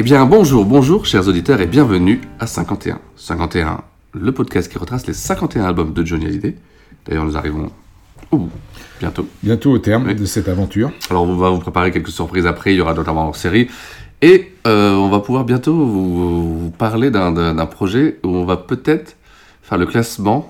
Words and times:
Eh 0.00 0.04
bien, 0.04 0.26
bonjour, 0.26 0.64
bonjour, 0.64 1.06
chers 1.06 1.26
auditeurs, 1.26 1.60
et 1.60 1.66
bienvenue 1.66 2.20
à 2.38 2.46
51. 2.46 3.00
51, 3.16 3.82
le 4.12 4.30
podcast 4.30 4.70
qui 4.70 4.78
retrace 4.78 5.08
les 5.08 5.12
51 5.12 5.64
albums 5.64 5.92
de 5.92 6.04
Johnny 6.04 6.26
Hallyday. 6.26 6.54
D'ailleurs, 7.04 7.24
nous 7.24 7.36
arrivons 7.36 7.72
au 8.30 8.38
bout, 8.38 8.50
bientôt. 9.00 9.26
Bientôt 9.42 9.72
au 9.72 9.78
terme 9.80 10.06
oui. 10.06 10.14
de 10.14 10.24
cette 10.24 10.46
aventure. 10.46 10.92
Alors, 11.10 11.24
on 11.24 11.34
va 11.34 11.50
vous 11.50 11.58
préparer 11.58 11.90
quelques 11.90 12.10
surprises 12.10 12.46
après, 12.46 12.74
il 12.74 12.76
y 12.76 12.80
aura 12.80 12.94
notamment 12.94 13.26
en 13.26 13.32
série. 13.32 13.66
Et 14.22 14.52
euh, 14.68 14.94
on 14.94 15.08
va 15.08 15.18
pouvoir 15.18 15.44
bientôt 15.44 15.74
vous, 15.74 16.60
vous 16.60 16.70
parler 16.70 17.10
d'un 17.10 17.66
projet 17.66 18.20
où 18.22 18.28
on 18.28 18.44
va 18.44 18.56
peut-être 18.56 19.16
faire 19.62 19.78
le 19.78 19.86
classement 19.86 20.48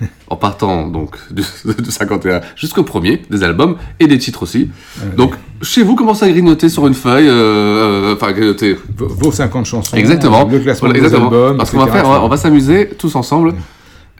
en 0.28 0.36
partant 0.36 0.86
donc 0.86 1.16
de, 1.32 1.42
de 1.72 1.90
51 1.90 2.40
jusqu'au 2.54 2.84
premier 2.84 3.22
des 3.30 3.42
albums 3.42 3.78
et 3.98 4.06
des 4.06 4.18
titres 4.18 4.44
aussi. 4.44 4.70
Euh, 5.02 5.16
donc 5.16 5.34
chez 5.64 5.82
vous, 5.82 5.94
commencez 5.96 6.24
à 6.24 6.30
grignoter 6.30 6.68
sur 6.68 6.86
une 6.86 6.94
feuille, 6.94 7.28
euh, 7.28 8.14
enfin 8.14 8.32
grignoter 8.32 8.76
vos 8.96 9.32
50 9.32 9.66
chansons, 9.66 9.96
exactement, 9.96 10.48
le 10.50 10.60
classement 10.60 10.88
voilà, 10.88 11.00
des 11.00 11.06
exactement. 11.06 11.30
albums. 11.30 11.56
Parce 11.56 11.70
qu'on 11.70 11.78
va 11.78 11.86
faire, 11.88 12.06
on 12.06 12.28
va, 12.28 12.36
s'amuser 12.36 12.90
tous 12.98 13.14
ensemble. 13.16 13.48
Ouais. 13.48 13.54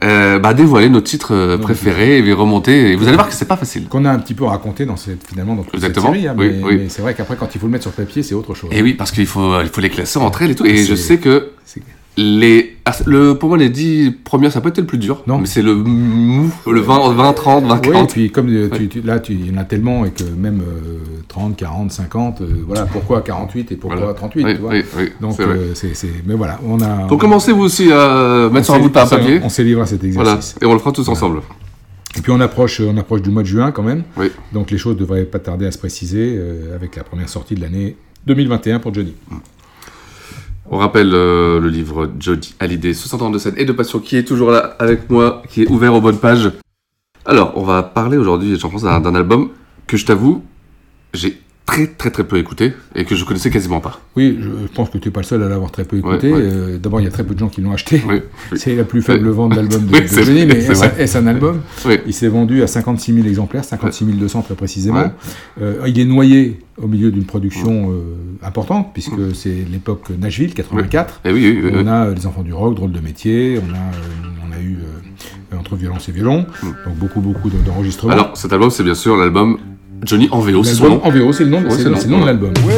Euh, 0.03 0.39
bah, 0.39 0.53
dévoiler 0.53 0.89
nos 0.89 0.99
titres 0.99 1.33
euh, 1.33 1.57
préférés 1.57 2.17
et 2.17 2.21
les 2.21 2.33
remonter. 2.33 2.91
Et 2.91 2.95
vous 2.97 3.07
allez 3.07 3.15
voir 3.15 3.29
que 3.29 3.33
c'est 3.33 3.47
pas 3.47 3.55
facile. 3.55 3.87
Qu'on 3.87 4.03
a 4.03 4.11
un 4.11 4.19
petit 4.19 4.33
peu 4.33 4.43
raconté 4.43 4.85
dans 4.85 4.97
cette, 4.97 5.25
finalement 5.25 5.55
dans 5.55 5.63
toute 5.63 5.73
Exactement. 5.75 6.07
cette 6.07 6.15
série. 6.15 6.27
hein, 6.27 6.35
Oui, 6.37 6.51
mais 6.53 6.63
oui. 6.63 6.77
mais 6.83 6.89
c'est 6.89 7.01
vrai 7.01 7.13
qu'après, 7.13 7.37
quand 7.37 7.47
il 7.55 7.61
faut 7.61 7.67
le 7.67 7.71
mettre 7.71 7.83
sur 7.85 7.93
papier, 7.93 8.21
c'est 8.21 8.35
autre 8.35 8.53
chose. 8.53 8.69
Et 8.73 8.81
oui, 8.81 8.93
parce 8.93 9.11
qu'il 9.11 9.25
faut, 9.25 9.61
il 9.61 9.67
faut 9.69 9.79
les 9.79 9.89
classer 9.89 10.19
entre 10.19 10.41
elles 10.41 10.51
et 10.51 10.55
tout. 10.55 10.65
Et 10.65 10.83
je 10.83 10.95
sais 10.95 11.17
que 11.17 11.51
les, 12.17 12.77
ah, 12.85 12.93
le, 13.05 13.33
pour 13.33 13.49
moi, 13.49 13.57
les 13.57 13.69
10 13.69 14.11
premières, 14.23 14.51
ça 14.51 14.61
peut 14.61 14.69
être 14.69 14.77
le 14.77 14.85
plus 14.85 14.97
dur. 14.97 15.23
Non. 15.27 15.37
Mais 15.39 15.45
c'est 15.47 15.61
le 15.61 15.75
mou, 15.75 16.49
le 16.71 16.79
20, 16.79 17.13
20, 17.13 17.33
30, 17.33 17.65
20, 17.65 17.73
Oui, 17.73 17.87
et 17.87 17.91
40. 17.91 18.11
puis 18.13 18.31
comme 18.31 18.49
euh, 18.49 18.69
tu, 18.73 18.87
tu- 18.87 19.01
là, 19.01 19.19
tu, 19.19 19.33
il 19.33 19.51
y 19.51 19.53
en 19.53 19.57
a 19.59 19.65
tellement 19.65 20.05
et 20.05 20.11
que 20.11 20.23
même 20.23 20.61
euh, 20.61 20.99
30, 21.27 21.57
40, 21.57 21.91
50, 21.91 22.41
euh, 22.41 22.45
voilà, 22.65 22.85
pourquoi 22.85 23.21
48 23.21 23.71
et 23.71 23.75
pourquoi 23.75 23.97
Voilà. 23.99 24.13
38, 24.13 24.45
Oui, 24.45 24.55
tu 24.55 24.61
vois. 24.61 24.71
oui, 24.71 24.83
oui, 24.97 25.09
Donc, 25.19 25.39
euh, 25.39 25.71
c'est, 25.73 25.93
mais 26.25 26.35
voilà, 26.35 26.59
on 26.65 26.79
a. 26.81 27.07
Donc 27.07 27.19
commencez 27.19 27.51
vous 27.51 27.63
aussi 27.63 27.91
à 27.91 28.49
mettre 28.51 28.65
sur 28.65 28.75
un 28.75 28.79
bout 28.79 28.89
de 28.89 28.97
on 28.97 29.07
papier. 29.07 29.39
On 29.43 29.49
s'est 29.49 29.63
livré 29.63 29.81
à 29.81 29.85
cet 29.85 30.03
Voilà. 30.05 30.31
exercice. 30.31 30.55
Et 30.61 30.65
on 30.65 30.73
le 30.73 30.79
fera 30.79 30.91
tous 30.93 31.07
ensemble. 31.09 31.41
Et 32.17 32.21
puis 32.21 32.31
on 32.31 32.39
approche, 32.39 32.79
on 32.79 32.95
approche 32.97 33.21
du 33.23 33.29
mois 33.29 33.41
de 33.41 33.47
juin 33.47 33.71
quand 33.73 33.83
même. 33.83 34.03
Oui. 34.15 34.27
Donc 34.53 34.71
les 34.71 34.77
choses 34.77 34.95
devraient 34.95 35.25
pas 35.25 35.39
tarder 35.39 35.65
à 35.65 35.71
se 35.71 35.77
préciser 35.77 36.35
euh, 36.37 36.73
avec 36.73 36.95
la 36.95 37.03
première 37.03 37.27
sortie 37.27 37.55
de 37.55 37.61
l'année 37.61 37.97
2021 38.25 38.79
pour 38.79 38.93
Johnny. 38.93 39.13
On 40.69 40.77
rappelle 40.77 41.13
euh, 41.13 41.59
le 41.59 41.69
livre 41.69 42.11
Jody 42.19 42.55
Hallyday, 42.59 42.93
60 42.93 43.21
ans 43.21 43.29
de 43.29 43.37
scène 43.37 43.53
et 43.57 43.65
de 43.65 43.71
passion, 43.71 43.99
qui 43.99 44.17
est 44.17 44.23
toujours 44.23 44.49
là 44.51 44.75
avec 44.79 45.09
moi, 45.09 45.43
qui 45.49 45.63
est 45.63 45.69
ouvert 45.69 45.93
aux 45.93 46.01
bonnes 46.01 46.17
pages. 46.17 46.51
Alors, 47.25 47.53
on 47.55 47.63
va 47.63 47.83
parler 47.83 48.17
aujourd'hui, 48.17 48.57
j'en 48.59 48.69
pense, 48.69 48.81
d'un 48.81 49.15
album 49.15 49.49
que 49.85 49.97
je 49.97 50.05
t'avoue, 50.05 50.43
j'ai 51.13 51.39
très 51.65 51.87
très 51.87 52.11
très 52.11 52.23
peu 52.23 52.37
écouté 52.37 52.73
et 52.93 53.05
que 53.05 53.15
je 53.15 53.25
connaissais 53.25 53.49
quasiment 53.49 53.79
pas. 53.79 53.99
Oui, 54.15 54.37
je 54.39 54.49
pense 54.73 54.89
que 54.89 54.97
tu 54.99 55.07
n'es 55.07 55.11
pas 55.11 55.21
le 55.21 55.25
seul 55.25 55.41
à 55.43 55.49
l'avoir 55.49 55.71
très 55.71 55.83
peu 55.83 55.97
écouté. 55.97 56.31
Ouais, 56.31 56.37
ouais. 56.37 56.43
Euh, 56.45 56.77
D'abord, 56.77 57.01
il 57.01 57.05
y 57.05 57.07
a 57.07 57.11
très 57.11 57.23
peu 57.23 57.33
de 57.33 57.39
gens 57.39 57.49
qui 57.49 57.61
l'ont 57.61 57.71
acheté. 57.73 58.01
Oui, 58.07 58.21
oui. 58.51 58.57
C'est 58.59 58.75
la 58.75 58.83
plus 58.83 59.01
faible 59.01 59.27
vente 59.29 59.55
d'album 59.55 59.85
de, 59.85 59.93
Oui, 59.93 60.01
de 60.01 60.07
Johnny, 60.07 60.45
mais 60.45 60.55
est-ce 60.99 61.17
un 61.17 61.27
album. 61.27 61.61
Il 62.05 62.13
s'est 62.13 62.27
vendu 62.27 62.61
à 62.61 62.67
56 62.67 63.13
000 63.15 63.27
exemplaires, 63.27 63.63
56 63.63 64.05
200 64.05 64.41
très 64.43 64.55
précisément. 64.55 65.01
Ouais. 65.01 65.11
Euh, 65.61 65.81
il 65.87 65.99
est 65.99 66.05
noyé 66.05 66.59
au 66.81 66.87
milieu 66.87 67.09
d'une 67.11 67.25
production 67.25 67.91
euh, 67.91 68.15
importante, 68.43 68.91
puisque 68.93 69.33
c'est 69.33 69.65
l'époque 69.71 70.09
Nashville, 70.19 70.53
84. 70.53 71.21
Et 71.25 71.31
oui, 71.31 71.61
On 71.73 71.87
a 71.87 72.09
Les 72.11 72.27
Enfants 72.27 72.43
du 72.43 72.53
Rock, 72.53 72.75
Drôle 72.75 72.91
de 72.91 72.99
métier, 72.99 73.59
on 73.59 73.73
a, 73.73 73.77
on 74.47 74.51
a 74.55 74.61
eu 74.61 74.77
Entre 75.57 75.75
violence 75.75 76.09
et 76.09 76.11
violon, 76.11 76.45
donc 76.85 76.95
beaucoup, 76.97 77.21
beaucoup 77.21 77.49
de- 77.49 77.57
d'enregistrements. 77.65 78.13
Alors, 78.13 78.37
cet 78.37 78.51
album, 78.53 78.69
c'est 78.69 78.83
bien 78.83 78.93
sûr 78.95 79.15
l'album 79.17 79.57
Johnny 80.03 80.27
en 80.31 80.39
VO, 80.39 80.63
c'est 80.63 80.75
son 80.75 80.89
nom. 80.89 81.01
en 81.03 81.09
VO, 81.09 81.31
c'est 81.33 81.43
le 81.43 81.49
nom, 81.49 81.61
de 81.61 82.25
l'album. 82.25 82.53
Well, 82.65 82.75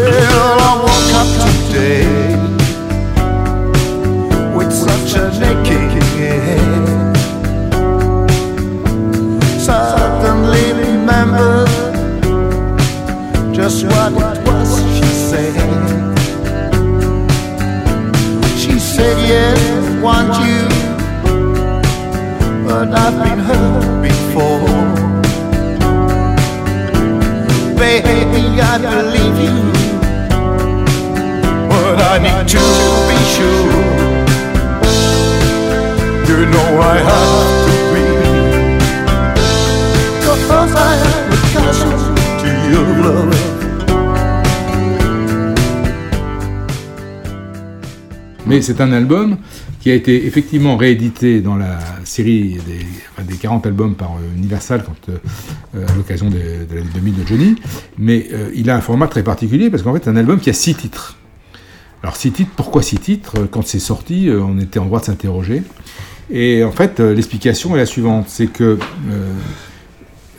c'est 48.67 48.81
un 48.81 48.91
album 48.91 49.37
qui 49.79 49.89
a 49.91 49.93
été 49.93 50.25
effectivement 50.25 50.75
réédité 50.75 51.39
dans 51.39 51.55
la 51.55 51.79
série 52.03 52.57
des, 52.67 52.85
enfin, 53.13 53.23
des 53.23 53.37
40 53.37 53.65
albums 53.65 53.95
par 53.95 54.17
euh, 54.17 54.37
Universal 54.37 54.83
euh, 55.07 55.17
euh, 55.75 55.87
à 55.87 55.95
l'occasion 55.95 56.29
de, 56.29 56.35
de 56.69 56.75
l'année 56.75 56.89
2000 56.93 57.15
de 57.15 57.25
Johnny. 57.25 57.55
Mais 57.97 58.27
il 58.53 58.69
a 58.69 58.75
un 58.75 58.81
format 58.81 59.07
très 59.07 59.23
particulier 59.23 59.69
parce 59.69 59.83
qu'en 59.83 59.93
fait, 59.93 60.03
c'est 60.03 60.09
un 60.09 60.17
album 60.17 60.41
qui 60.41 60.49
a 60.49 60.53
six 60.53 60.75
titres. 60.75 61.15
Alors, 62.03 62.17
six 62.17 62.31
titres, 62.31 62.51
pourquoi 62.57 62.81
six 62.81 62.97
titres? 62.97 63.47
Quand 63.49 63.65
c'est 63.65 63.79
sorti, 63.79 64.29
on 64.29 64.59
était 64.59 64.79
en 64.79 64.85
droit 64.85 64.99
de 64.99 65.05
s'interroger. 65.05 65.63
Et 66.29 66.65
en 66.65 66.71
fait, 66.71 66.99
l'explication 66.99 67.73
est 67.75 67.79
la 67.79 67.85
suivante 67.85 68.25
c'est 68.27 68.47
que 68.47 68.77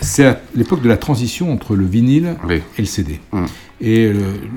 c'est 0.01 0.37
l'époque 0.55 0.83
de 0.83 0.89
la 0.89 0.97
transition 0.97 1.53
entre 1.53 1.75
le 1.77 1.85
vinyle 1.85 2.37
Oui. 2.49 2.57
et 2.77 2.81
le 2.83 2.87
CD. 2.87 3.21
Hum. 3.33 3.47
Et 3.81 4.07
euh, 4.07 4.15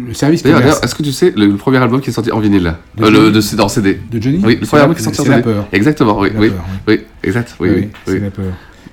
le 0.07 0.13
service 0.15 0.41
commercial 0.41 0.73
est-ce 0.81 0.95
que 0.95 1.03
tu 1.03 1.11
sais 1.11 1.31
le, 1.35 1.45
le 1.45 1.55
premier 1.55 1.77
album 1.77 2.01
qui 2.01 2.09
est 2.09 2.13
sorti 2.13 2.31
en 2.31 2.39
vinyle 2.39 2.63
là 2.63 2.79
De 2.97 3.03
Euh, 3.05 3.11
le, 3.11 3.31
de, 3.31 3.55
dans 3.55 3.67
CD. 3.67 3.99
de 4.11 4.21
Johnny 4.21 4.41
Oui, 4.43 4.57
le 4.59 4.65
premier 4.65 4.81
album 4.81 4.95
qui 4.95 5.01
est 5.01 5.05
sorti 5.05 5.21
en 5.21 5.23
c'est 5.25 5.29
la 5.29 5.35
CD. 5.37 5.53
peur. 5.53 5.67
Exactement, 5.71 6.19
oui, 6.19 6.29
La 6.33 6.39
oui, 6.39 6.49
peur, 6.49 6.63
oui, 6.87 6.99
exact, 7.23 7.55
oui, 7.59 7.69
Oui, 7.69 7.75
oui. 7.81 7.87
c'est 8.05 8.13
oui. 8.13 8.19
la 8.21 8.31
peur. 8.31 8.45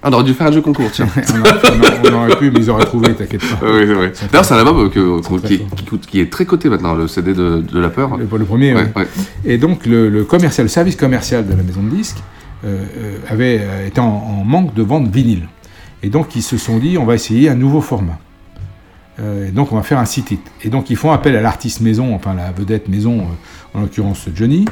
Ah, 0.02 0.08
on 0.10 0.12
aurait 0.12 0.24
dû 0.24 0.32
faire 0.34 0.46
un 0.46 0.52
jeu 0.52 0.60
concours, 0.60 0.90
tiens. 0.92 1.08
on, 1.16 1.40
aurait, 1.40 1.50
on 1.64 1.80
aurait- 1.80 2.12
on 2.12 2.16
aurait 2.26 2.36
pu, 2.38 2.50
mais 2.52 2.60
ils 2.60 2.70
auraient 2.70 2.84
trouvé, 2.84 3.14
t'inquiète 3.14 3.40
pas. 3.40 3.58
oui, 3.66 3.80
c'est 3.86 3.94
vrai. 3.94 4.12
D'ailleurs, 4.30 4.44
c'est 4.44 4.54
un 4.54 4.58
album 4.58 4.78
euh, 4.78 4.88
que, 4.90 5.96
qui, 6.06 6.20
est 6.20 6.30
très 6.30 6.44
coté 6.44 6.68
maintenant, 6.68 6.94
le 6.94 7.08
CD 7.08 7.34
de, 7.34 7.62
de 7.62 7.80
La 7.80 7.88
Peur. 7.88 8.16
Le, 8.16 8.26
le 8.38 8.44
premier, 8.44 8.74
ouais. 8.74 8.86
ouais. 8.94 9.08
Et 9.44 9.58
donc, 9.58 9.86
le, 9.86 10.08
le 10.08 10.22
commercial, 10.24 10.66
le 10.66 10.68
service 10.68 10.94
commercial 10.94 11.46
de 11.48 11.50
la 11.56 11.62
maison 11.64 11.82
de 11.82 11.90
disques 11.90 12.18
euh, 12.64 12.84
avait 13.28 13.60
été 13.88 14.00
en, 14.00 14.04
en 14.06 14.44
manque 14.44 14.72
de 14.74 14.82
vente 14.82 15.08
vinyle. 15.08 15.48
Et 16.02 16.10
donc, 16.10 16.36
ils 16.36 16.42
se 16.42 16.56
sont 16.56 16.78
dit, 16.78 16.96
on 16.98 17.04
va 17.04 17.14
essayer 17.14 17.48
un 17.48 17.54
nouveau 17.54 17.80
format. 17.80 18.18
Euh, 19.20 19.48
et 19.48 19.50
donc, 19.50 19.72
on 19.72 19.76
va 19.76 19.82
faire 19.82 19.98
un 19.98 20.04
titres. 20.04 20.50
Et 20.62 20.68
donc, 20.68 20.90
ils 20.90 20.96
font 20.96 21.10
appel 21.10 21.36
à 21.36 21.40
l'artiste 21.40 21.80
maison, 21.80 22.14
enfin 22.14 22.34
la 22.34 22.52
vedette 22.52 22.88
maison, 22.88 23.20
euh, 23.20 23.78
en 23.78 23.80
l'occurrence 23.82 24.28
Johnny. 24.34 24.64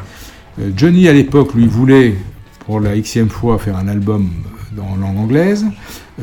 Euh, 0.60 0.70
Johnny, 0.76 1.08
à 1.08 1.12
l'époque, 1.12 1.54
lui 1.54 1.66
voulait, 1.66 2.14
pour 2.64 2.80
la 2.80 2.96
xème 2.98 3.28
fois, 3.28 3.58
faire 3.58 3.76
un 3.76 3.88
album 3.88 4.30
en 4.78 4.96
langue 4.96 5.18
anglaise. 5.18 5.66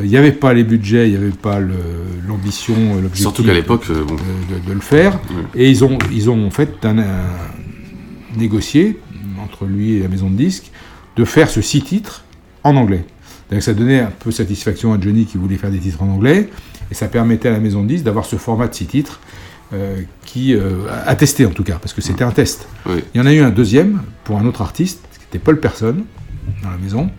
Il 0.02 0.10
n'y 0.10 0.18
avait 0.18 0.32
pas 0.32 0.54
les 0.54 0.64
budgets, 0.64 1.08
il 1.08 1.12
n'y 1.12 1.18
avait 1.18 1.32
pas 1.32 1.60
l'ambition, 1.60 2.74
l'objectif. 2.96 3.22
Surtout 3.22 3.44
qu'à 3.44 3.54
l'époque, 3.54 3.86
bon, 3.90 4.16
de, 4.68 4.74
le 4.74 4.80
faire. 4.80 5.20
Et 5.56 5.70
ils 5.70 5.84
ont, 5.84 5.98
ils 6.12 6.30
ont 6.30 6.48
en 6.48 6.50
fait 6.50 6.84
un, 6.84 6.98
un- 7.00 7.06
négocié 8.38 9.00
entre 9.44 9.66
lui 9.66 9.94
et 9.94 10.00
la 10.02 10.08
maison 10.08 10.30
de 10.30 10.36
disques, 10.36 10.72
de 11.16 11.26
faire 11.26 11.50
ce 11.50 11.62
six 11.62 11.82
titres 11.84 12.24
en 12.64 12.76
anglais. 12.76 13.06
Donc 13.51 13.62
ça 13.62 13.74
donnait 13.74 14.00
un 14.00 14.12
peu 14.12 14.31
satisfaction 14.31 14.94
à 14.94 15.00
Johnny 15.00 15.25
qui 15.25 15.38
voulait 15.38 15.57
faire 15.57 15.72
des 15.72 15.80
titres 15.80 16.01
en 16.01 16.10
anglais, 16.10 16.50
et 16.92 16.94
ça 16.94 17.07
permettait 17.07 17.50
à 17.50 17.51
la 17.51 17.60
maison 17.60 17.84
de 17.84 17.88
disques 17.88 18.06
d'avoir 18.06 18.25
ce 18.25 18.36
format 18.36 18.68
de 18.68 18.74
six 18.74 18.86
titres 18.86 19.19
euh, 19.74 20.01
qui 20.25 20.54
euh, 20.56 20.86
a 21.06 21.16
testé 21.16 21.45
en 21.45 21.51
tout 21.51 21.63
cas, 21.63 21.78
parce 21.81 21.94
que 21.94 22.01
c'était 22.01 22.24
un 22.24 22.31
test. 22.31 22.68
Oui. 22.86 23.04
Il 23.13 23.19
y 23.19 23.22
en 23.22 23.25
a 23.25 23.34
eu 23.34 23.42
un 23.42 23.50
deuxième 23.50 24.01
pour 24.24 24.38
un 24.38 24.45
autre 24.45 24.62
artiste, 24.62 25.01
qui 25.13 25.25
était 25.30 25.40
Paul 25.40 25.60
Person, 25.60 25.98
dans 26.62 26.69
la 26.69 26.78
maison, 26.78 27.10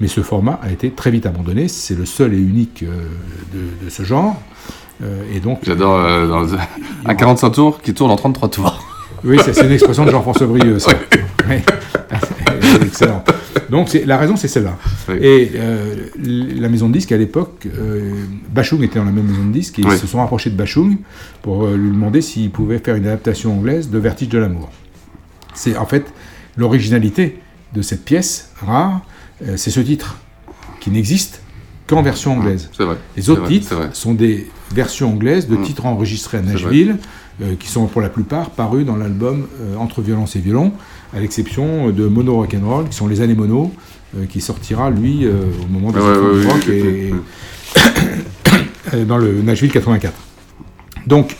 mais 0.00 0.08
ce 0.08 0.20
format 0.22 0.58
a 0.62 0.70
été 0.70 0.90
très 0.90 1.10
vite 1.10 1.26
abandonné. 1.26 1.68
C'est 1.68 1.94
le 1.94 2.06
seul 2.06 2.34
et 2.34 2.38
unique 2.38 2.82
euh, 2.82 3.06
de, 3.54 3.84
de 3.84 3.90
ce 3.90 4.02
genre. 4.02 4.40
Euh, 5.02 5.22
et 5.32 5.40
donc, 5.40 5.60
J'adore 5.62 5.96
euh, 5.96 6.56
un 7.04 7.14
45 7.14 7.50
tours 7.50 7.80
qui 7.80 7.94
tourne 7.94 8.10
en 8.10 8.16
33 8.16 8.48
tours. 8.50 8.84
oui, 9.24 9.38
c'est 9.44 9.64
une 9.64 9.72
expression 9.72 10.04
de 10.04 10.10
Jean-François 10.10 10.46
Brieux. 10.46 10.78
ça. 10.78 10.92
Excellent. 12.84 13.24
Donc 13.70 13.92
la 14.06 14.18
raison, 14.18 14.36
c'est 14.36 14.48
celle-là. 14.48 14.76
Oui. 15.08 15.16
Et 15.20 15.52
euh, 15.56 15.94
la 16.16 16.68
maison 16.68 16.88
de 16.88 16.92
disques, 16.94 17.12
à 17.12 17.16
l'époque, 17.16 17.66
euh, 17.66 18.12
Bachung 18.50 18.82
était 18.82 18.98
dans 18.98 19.04
la 19.04 19.12
même 19.12 19.26
maison 19.26 19.44
de 19.46 19.52
disques, 19.52 19.78
et 19.78 19.82
Oui. 19.82 19.90
ils 19.94 19.98
se 19.98 20.06
sont 20.06 20.18
rapprochés 20.18 20.50
de 20.50 20.56
Bachung 20.56 20.96
pour 21.42 21.64
euh, 21.64 21.76
lui 21.76 21.90
demander 21.90 22.20
s'il 22.20 22.50
pouvait 22.50 22.78
faire 22.78 22.96
une 22.96 23.06
adaptation 23.06 23.52
anglaise 23.56 23.90
de 23.90 23.98
Vertige 23.98 24.28
de 24.28 24.38
l'amour. 24.38 24.70
C'est 25.54 25.76
en 25.76 25.86
fait 25.86 26.04
l'originalité 26.56 27.38
de 27.74 27.82
cette 27.82 28.04
pièce 28.04 28.50
rare, 28.60 29.00
c'est 29.56 29.70
ce 29.70 29.80
titre 29.80 30.18
qui 30.80 30.90
n'existe 30.90 31.42
qu'en 31.96 32.02
version 32.02 32.32
anglaise. 32.38 32.68
C'est 32.76 32.84
vrai. 32.84 32.96
Les 33.16 33.30
autres 33.30 33.42
vrai, 33.42 33.50
titres 33.50 33.90
sont 33.92 34.14
des 34.14 34.48
versions 34.74 35.10
anglaises 35.12 35.48
de 35.48 35.56
Mm. 35.56 35.62
titres 35.62 35.86
enregistrés 35.86 36.38
à 36.38 36.42
Nashville, 36.42 36.96
euh, 37.42 37.54
qui 37.58 37.68
sont 37.68 37.86
pour 37.86 38.00
la 38.00 38.08
plupart 38.08 38.50
parus 38.50 38.84
dans 38.86 38.96
l'album 38.96 39.46
euh, 39.60 39.76
Entre 39.76 40.02
violence 40.02 40.36
et 40.36 40.40
violon, 40.40 40.72
à 41.14 41.20
l'exception 41.20 41.90
de 41.90 42.06
Mono 42.06 42.36
Rock'n'Roll, 42.36 42.88
qui 42.88 42.96
sont 42.96 43.08
les 43.08 43.20
années 43.20 43.34
mono, 43.34 43.72
euh, 44.16 44.26
qui 44.26 44.40
sortira 44.40 44.90
lui 44.90 45.24
euh, 45.24 45.32
au 45.64 45.68
moment 45.72 45.90
des 45.92 45.98
Ouais, 46.00 46.04
ouais, 46.18 46.44
ouais, 46.44 46.46
rock 46.52 46.62
oui, 46.68 46.74
et, 46.74 47.10
euh, 48.94 49.04
dans 49.04 49.18
le 49.18 49.42
Nashville 49.42 49.70
84. 49.72 50.12
Donc, 51.06 51.36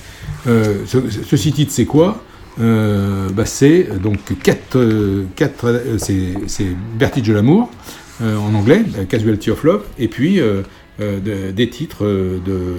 euh, 0.46 0.78
ce, 0.86 0.98
ce 1.10 1.36
six 1.36 1.52
titres, 1.52 1.72
c'est 1.72 1.84
quoi? 1.84 2.22
Euh, 2.60 3.28
bah, 3.30 3.46
C'est 3.46 3.88
euh, 3.90 3.96
donc 3.98 4.18
quatre, 4.42 4.76
euh, 4.76 5.24
quatre 5.36 5.66
euh, 5.68 5.96
c'est 5.98 6.66
Vertige 6.98 7.28
de 7.28 7.32
l'amour 7.32 7.70
euh, 7.70 8.01
en 8.20 8.54
anglais, 8.54 8.82
euh, 8.98 9.04
Casualty 9.04 9.50
of 9.50 9.64
Love, 9.64 9.84
et 9.98 10.08
puis 10.08 10.40
euh, 10.40 10.62
euh, 11.00 11.18
de- 11.20 11.50
des 11.52 11.68
titres 11.70 12.04
euh, 12.04 12.38
de 12.44 12.52
euh, 12.52 12.74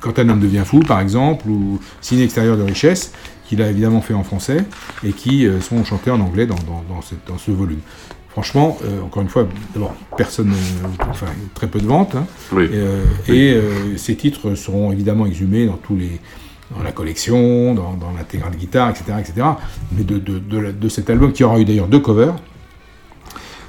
Quand 0.00 0.18
un 0.18 0.28
homme 0.28 0.40
devient 0.40 0.62
fou, 0.64 0.80
par 0.80 1.00
exemple, 1.00 1.48
ou 1.48 1.78
Signe 2.00 2.20
extérieur 2.20 2.56
de 2.56 2.62
richesse, 2.62 3.12
qu'il 3.46 3.60
a 3.62 3.68
évidemment 3.70 4.00
fait 4.00 4.14
en 4.14 4.24
français 4.24 4.58
et 5.04 5.12
qui 5.12 5.46
euh, 5.46 5.60
sont 5.60 5.84
chantés 5.84 6.10
en 6.10 6.20
anglais 6.20 6.46
dans, 6.46 6.54
dans, 6.56 6.84
dans 6.88 7.02
cette- 7.02 7.26
dans 7.26 7.38
ce 7.38 7.50
volume. 7.50 7.80
Franchement, 8.30 8.78
euh, 8.84 9.00
encore 9.02 9.22
une 9.22 9.28
fois, 9.28 9.48
d'abord, 9.74 9.94
personne, 10.16 10.52
euh, 10.52 10.86
enfin, 11.10 11.26
très 11.54 11.66
peu 11.66 11.80
de 11.80 11.86
ventes, 11.86 12.14
hein, 12.14 12.26
Oui. 12.52 12.64
et, 12.64 12.68
euh, 12.74 13.04
et, 13.26 13.52
euh, 13.54 13.96
ces 13.96 14.14
titres 14.16 14.54
seront 14.54 14.92
évidemment 14.92 15.26
exhumés 15.26 15.66
dans 15.66 15.76
tous 15.76 15.96
les 15.96 16.20
dans 16.76 16.82
la 16.82 16.92
collection, 16.92 17.74
dans, 17.74 17.94
dans 17.94 18.12
l'intégrale 18.12 18.54
guitare, 18.54 18.90
etc., 18.90 19.04
etc. 19.18 19.46
Mais 19.96 20.04
de, 20.04 20.18
de, 20.18 20.38
de, 20.38 20.58
la- 20.58 20.72
de 20.72 20.88
cet 20.90 21.08
album, 21.08 21.32
qui 21.32 21.42
aura 21.42 21.58
eu 21.58 21.64
d'ailleurs 21.64 21.88
deux 21.88 21.98
covers, 22.00 22.34
euh, 22.34 22.36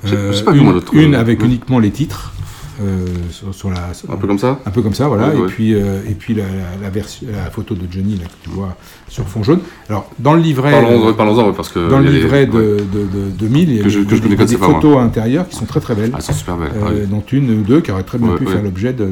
pas 0.02 0.52
vu, 0.52 0.60
une, 0.60 0.66
moi, 0.66 0.74
une 0.76 0.82
cover. 0.82 1.16
avec 1.16 1.40
Ouais. 1.42 1.46
uniquement 1.48 1.80
les 1.80 1.92
titres, 1.92 2.34
euh, 2.82 3.06
sur, 3.30 3.54
sur 3.54 3.70
la, 3.70 3.94
sur- 3.94 4.10
Un 4.10 4.16
peu 4.16 4.26
comme 4.26 4.40
ça 4.40 4.58
un 4.66 4.72
peu 4.72 4.82
comme 4.82 4.94
ça, 4.94 5.10
voilà. 5.10 5.28
Ouais, 5.28 5.36
ouais. 5.36 5.42
Et 5.42 5.52
puis, 5.52 5.74
euh, 5.76 6.00
et 6.10 6.14
puis 6.14 6.34
la, 6.34 6.44
la, 6.44 6.82
la 6.84 6.90
version, 6.90 7.28
la 7.30 7.50
photo 7.52 7.76
de 7.76 7.82
Johnny 7.92 8.16
là, 8.16 8.24
que 8.24 8.32
tu 8.42 8.50
vois 8.52 8.74
sur 9.10 9.28
fond 9.28 9.44
jaune. 9.44 9.60
Alors, 9.90 10.10
dans 10.18 10.34
le 10.34 10.40
livret, 10.42 10.72
Parlons- 10.72 11.10
euh, 11.10 11.12
Parlons-en, 11.12 11.48
ouais, 11.48 11.54
parce 11.54 11.68
que. 11.68 11.90
dans 11.90 12.00
le 12.00 12.10
livret 12.10 12.46
de, 12.46 12.78
de, 12.94 13.00
de 13.02 13.30
2000, 13.38 13.70
il 13.70 13.76
y 13.76 13.80
a 13.82 13.90
je- 13.90 14.00
des, 14.00 14.48
je 14.48 14.58
photos 14.58 14.98
à 14.98 15.02
l'intérieur 15.02 15.46
qui 15.50 15.58
sont 15.58 15.66
très 15.66 15.82
très 15.82 15.94
belles. 15.94 16.12
Ah, 16.14 16.18
elles 16.20 16.24
sont 16.24 16.32
super 16.32 16.56
belles. 16.56 16.72
Euh, 16.82 17.06
dont 17.06 17.22
une 17.34 17.50
ou 17.60 17.64
deux 17.64 17.82
qui 17.82 17.92
auraient 17.92 18.04
très 18.04 18.18
bien 18.18 18.30
Ouais, 18.30 18.38
pu 18.38 18.46
faire 18.48 18.64
l'objet 18.64 18.94
de, 18.94 19.12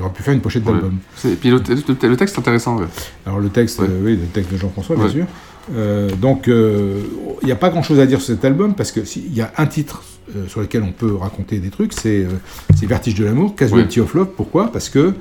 aurait 0.00 0.12
pu 0.12 0.22
faire 0.22 0.34
une 0.34 0.40
pochette 0.40 0.62
d'album. 0.62 0.94
Et 1.24 1.30
puis 1.34 1.50
le, 1.50 1.56
le- 1.68 2.08
le 2.08 2.16
texte 2.16 2.36
est 2.36 2.40
intéressant. 2.40 2.76
Alors 3.26 3.40
le 3.40 3.48
texte, 3.48 3.80
euh, 3.80 3.88
oui, 4.04 4.12
le 4.12 4.26
texte 4.32 4.52
de 4.52 4.56
Jean-François, 4.56 4.94
bien 4.94 5.08
sûr. 5.08 5.24
Euh, 5.74 6.10
donc 6.20 6.46
euh, 6.48 7.00
il 7.42 7.46
n'y 7.46 7.52
a 7.52 7.56
pas 7.56 7.70
grand-chose 7.70 7.98
à 8.00 8.06
dire 8.06 8.20
sur 8.20 8.34
cet 8.34 8.44
album 8.44 8.74
parce 8.74 8.92
que 8.92 9.04
s'il 9.04 9.32
y 9.34 9.40
a 9.40 9.52
un 9.58 9.66
titre 9.66 10.02
euh, 10.36 10.48
sur 10.48 10.60
lequel 10.60 10.82
on 10.82 10.92
peut 10.92 11.14
raconter 11.14 11.58
des 11.58 11.70
trucs, 11.70 11.92
c'est 11.92 12.24
euh, 12.24 12.86
Vertige 12.86 13.14
de 13.14 13.24
l'amour, 13.24 13.54
Casualty 13.54 14.00
of 14.00 14.14
Love. 14.14 14.28
Pourquoi? 14.36 14.72
Parce 14.72 14.88
que 14.88 14.98
euh, 14.98 15.12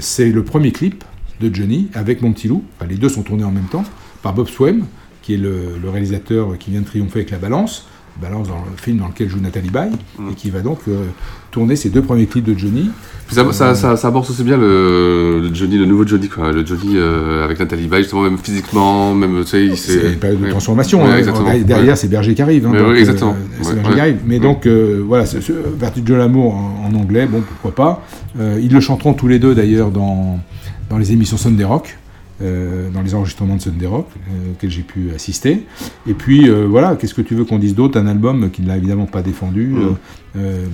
c'est 0.00 0.30
le 0.30 0.44
premier 0.44 0.72
clip 0.72 1.04
de 1.40 1.54
Johnny 1.54 1.88
avec 1.94 2.22
Mon 2.22 2.32
Petit 2.32 2.48
Loup. 2.48 2.64
Enfin, 2.76 2.88
les 2.88 2.96
deux 2.96 3.08
sont 3.08 3.22
tournés 3.22 3.44
en 3.44 3.50
même 3.50 3.68
temps 3.70 3.84
par 4.22 4.34
Bob 4.34 4.48
Swem, 4.48 4.84
qui 5.22 5.34
est 5.34 5.38
le, 5.38 5.78
le 5.82 5.90
réalisateur 5.90 6.56
qui 6.58 6.70
vient 6.70 6.80
de 6.80 6.86
triompher 6.86 7.20
avec 7.20 7.30
La 7.30 7.38
Balance. 7.38 7.88
Balance 8.20 8.48
dans 8.48 8.56
le 8.56 8.76
film 8.76 8.98
dans 8.98 9.08
lequel 9.08 9.28
joue 9.28 9.40
Nathalie 9.40 9.70
Baye 9.70 9.90
Mm. 10.18 10.30
et 10.30 10.34
qui 10.34 10.50
va 10.50 10.60
donc 10.60 10.78
euh, 10.88 11.04
tourner 11.50 11.76
ces 11.76 11.88
deux 11.90 12.02
premiers 12.02 12.26
clips 12.26 12.44
de 12.44 12.58
Johnny. 12.58 12.90
Ça, 13.30 13.42
Euh, 13.42 13.52
ça, 13.52 13.74
ça, 13.74 13.96
ça 13.96 14.08
aborde 14.08 14.28
aussi 14.28 14.42
bien 14.42 14.56
le, 14.56 15.40
le 15.48 15.54
Johnny, 15.54 15.78
le 15.78 15.86
nouveau 15.86 16.06
Johnny, 16.06 16.28
quoi. 16.28 16.52
Le 16.52 16.64
Johnny 16.66 16.94
euh, 16.96 17.44
avec 17.44 17.58
Nathalie 17.60 17.86
Baye, 17.86 18.02
justement, 18.02 18.22
même 18.22 18.38
physiquement, 18.38 19.14
même, 19.14 19.40
tu 19.44 19.50
sais, 19.50 19.64
il 19.66 19.76
C'est 19.76 20.12
une 20.12 20.18
période 20.18 20.40
de 20.40 20.44
ouais. 20.44 20.50
transformation. 20.50 21.02
Ouais, 21.04 21.22
hein. 21.28 21.58
Derrière, 21.64 21.90
Ouais. 21.90 21.96
c'est 21.96 22.08
Berger 22.08 22.34
qui 22.34 22.42
arrive. 22.42 22.66
hein, 22.66 22.70
Mais 22.72 22.78
donc, 22.80 22.88
oui, 22.88 22.96
euh, 22.96 23.00
exactement. 23.00 23.36
c'est 23.62 23.68
Ouais, 23.68 23.74
Berger 23.76 23.88
ouais. 23.88 23.94
qui 23.94 24.00
arrive. 24.00 24.16
Mais 24.26 24.38
donc, 24.40 24.66
euh, 24.66 25.02
voilà, 25.06 25.26
ce, 25.26 25.40
ce 25.40 25.52
Vertige 25.52 26.04
de 26.04 26.14
l'amour 26.14 26.54
en, 26.54 26.90
en 26.90 26.94
anglais, 26.98 27.26
bon, 27.26 27.42
pourquoi 27.42 27.74
pas. 27.74 28.04
Euh, 28.40 28.58
ils 28.62 28.72
le 28.72 28.80
chanteront 28.80 29.14
tous 29.14 29.28
les 29.28 29.38
deux, 29.38 29.54
d'ailleurs, 29.54 29.90
dans, 29.90 30.40
dans 30.88 30.98
les 30.98 31.12
émissions 31.12 31.36
Sunday 31.36 31.64
Rock. 31.64 31.96
Euh, 32.42 32.90
dans 32.90 33.02
les 33.02 33.14
enregistrements 33.14 33.56
de 33.56 33.60
Sunday 33.60 33.86
Rock 33.86 34.08
euh, 34.16 34.52
auxquels 34.52 34.70
j'ai 34.70 34.82
pu 34.82 35.10
assister. 35.14 35.66
Et 36.06 36.14
puis 36.14 36.48
euh, 36.48 36.66
voilà, 36.66 36.96
qu'est-ce 36.96 37.14
que 37.14 37.22
tu 37.22 37.34
veux 37.34 37.44
qu'on 37.44 37.58
dise 37.58 37.74
d'autre 37.74 37.98
Un 37.98 38.06
album 38.06 38.50
qui 38.50 38.62
ne 38.62 38.68
l'a 38.68 38.76
évidemment 38.76 39.06
pas 39.06 39.22
défendu. 39.22 39.66
Mm. 39.66 39.96
Euh, 40.36 40.66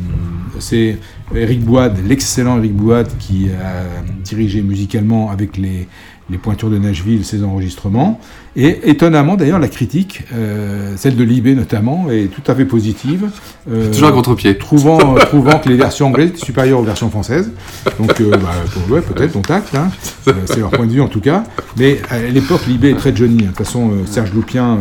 c'est 0.58 0.98
Eric 1.34 1.64
Boide, 1.64 1.98
l'excellent 2.06 2.58
Eric 2.58 2.74
Boide, 2.74 3.08
qui 3.18 3.48
a 3.50 3.84
dirigé 4.22 4.62
musicalement 4.62 5.30
avec 5.30 5.56
les, 5.56 5.88
les 6.28 6.38
pointures 6.38 6.70
de 6.70 6.78
Nashville 6.78 7.24
ces 7.24 7.44
enregistrements. 7.44 8.20
Et 8.56 8.88
étonnamment, 8.90 9.36
d'ailleurs, 9.36 9.58
la 9.58 9.68
critique, 9.68 10.22
euh, 10.34 10.94
celle 10.96 11.14
de 11.14 11.22
Libé 11.22 11.54
notamment, 11.54 12.06
est 12.10 12.28
tout 12.32 12.42
à 12.50 12.54
fait 12.54 12.64
positive. 12.64 13.28
Euh, 13.70 13.92
Toujours 13.92 14.08
un 14.08 14.12
contre-pied. 14.12 14.56
Trouvant, 14.56 15.14
euh, 15.16 15.18
trouvant 15.26 15.58
que 15.58 15.68
les 15.68 15.76
versions 15.76 16.06
anglaises 16.06 16.30
étaient 16.30 16.44
supérieures 16.44 16.80
aux 16.80 16.84
versions 16.84 17.10
françaises. 17.10 17.52
Donc, 18.00 18.18
euh, 18.20 18.30
bah, 18.30 18.50
ouais, 18.88 19.02
peut-être, 19.02 19.32
ton 19.32 19.42
tact. 19.42 19.74
hein. 19.74 19.90
Euh, 20.28 20.32
c'est 20.46 20.58
leur 20.58 20.72
point 20.72 20.86
de 20.86 20.90
vue 20.90 21.00
en 21.00 21.06
tout 21.06 21.20
cas. 21.20 21.44
Mais 21.76 22.00
à 22.10 22.18
l'époque, 22.18 22.66
Libé 22.66 22.90
est 22.90 22.94
très 22.96 23.14
Johnny. 23.14 23.34
hein. 23.34 23.42
De 23.42 23.46
toute 23.46 23.58
façon, 23.58 23.92
Serge 24.06 24.32
Loupien 24.34 24.76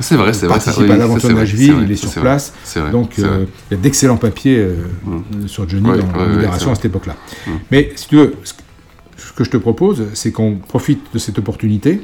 C'est 0.00 0.16
vrai, 0.16 0.32
c'est 0.32 0.46
vrai. 0.48 0.58
ça, 0.58 0.72
participe 0.72 0.90
à 0.90 0.94
ça, 0.94 0.96
l'aventure 0.98 1.28
de 1.28 1.34
vrai, 1.34 1.42
Nashville, 1.44 1.72
vrai, 1.74 1.84
il 1.86 1.92
est 1.92 1.94
sur 1.94 2.10
place. 2.10 2.48
vrai, 2.50 2.60
c'est 2.64 2.80
vrai, 2.80 2.90
Donc, 2.90 3.16
vrai. 3.16 3.46
il 3.70 3.74
y 3.76 3.78
a 3.78 3.80
d'excellents 3.80 4.16
papiers 4.16 4.66
Mm. 5.06 5.46
sur 5.46 5.68
Johnny 5.68 5.88
Ouais, 5.88 5.98
dans 5.98 6.18
ouais, 6.18 6.28
Libération 6.32 6.72
à 6.72 6.74
cette 6.74 6.86
époque-là. 6.86 7.14
Mm. 7.46 7.50
Mais 7.70 7.92
si 7.94 8.08
tu 8.08 8.16
veux, 8.16 8.34
ce 9.18 9.32
que- 9.32 9.44
je 9.44 9.50
te 9.50 9.56
propose, 9.58 10.06
c'est 10.14 10.32
qu'on 10.32 10.54
profite 10.56 11.12
de 11.12 11.18
cette 11.18 11.38
opportunité 11.38 12.00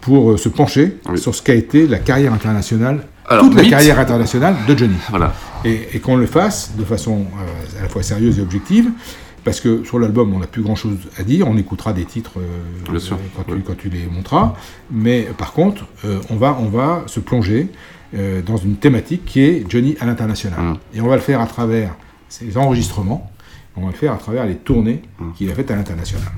pour 0.00 0.32
euh, 0.32 0.36
se 0.36 0.48
pencher 0.48 0.98
Oui. 1.08 1.18
sur 1.18 1.34
ce 1.34 1.42
qu'a 1.42 1.54
été 1.54 1.86
la 1.86 1.98
carrière 1.98 2.32
internationale, 2.34 3.06
Alors, 3.28 3.44
toute 3.44 3.54
la 3.54 3.64
carrière 3.68 3.98
internationale 3.98 4.56
de 4.66 4.76
Johnny. 4.76 4.96
Voilà. 5.10 5.32
Et, 5.64 5.88
et 5.94 6.00
qu'on 6.00 6.16
le 6.16 6.26
fasse 6.26 6.72
de 6.76 6.84
façon 6.84 7.20
euh, 7.38 7.78
à 7.78 7.82
la 7.82 7.88
fois 7.88 8.02
sérieuse 8.02 8.38
et 8.38 8.42
objective, 8.42 8.90
parce 9.44 9.60
que 9.60 9.84
sur 9.84 9.98
l'album, 9.98 10.34
on 10.34 10.38
n'a 10.40 10.46
plus 10.46 10.62
grand-chose 10.62 10.96
à 11.18 11.22
dire, 11.22 11.48
on 11.48 11.56
écoutera 11.56 11.92
des 11.92 12.04
titres 12.04 12.32
euh, 12.38 12.98
sûr, 12.98 13.16
quand, 13.36 13.44
oui. 13.48 13.58
tu, 13.58 13.62
quand 13.62 13.76
tu 13.76 13.88
les 13.88 14.06
monteras, 14.06 14.54
mais 14.90 15.28
par 15.38 15.52
contre, 15.52 15.86
euh, 16.04 16.18
on, 16.30 16.36
va, 16.36 16.56
on 16.60 16.66
va 16.68 17.04
se 17.06 17.20
plonger 17.20 17.68
dans 18.44 18.56
une 18.56 18.74
thématique 18.74 19.24
qui 19.24 19.40
est 19.40 19.64
Johnny 19.68 19.96
à 20.00 20.04
l'international. 20.04 20.58
Mm. 20.60 20.76
Et 20.96 21.00
on 21.00 21.06
va 21.06 21.14
le 21.14 21.20
faire 21.22 21.40
à 21.40 21.46
travers 21.46 21.94
ses 22.28 22.56
enregistrements, 22.56 23.30
on 23.76 23.82
va 23.82 23.86
le 23.88 23.96
faire 23.96 24.12
à 24.12 24.16
travers 24.18 24.46
les 24.46 24.56
tournées 24.56 25.02
Mm. 25.18 25.32
qu'il 25.32 25.50
a 25.50 25.54
faites 25.54 25.70
à 25.70 25.76
l'international. 25.76 26.28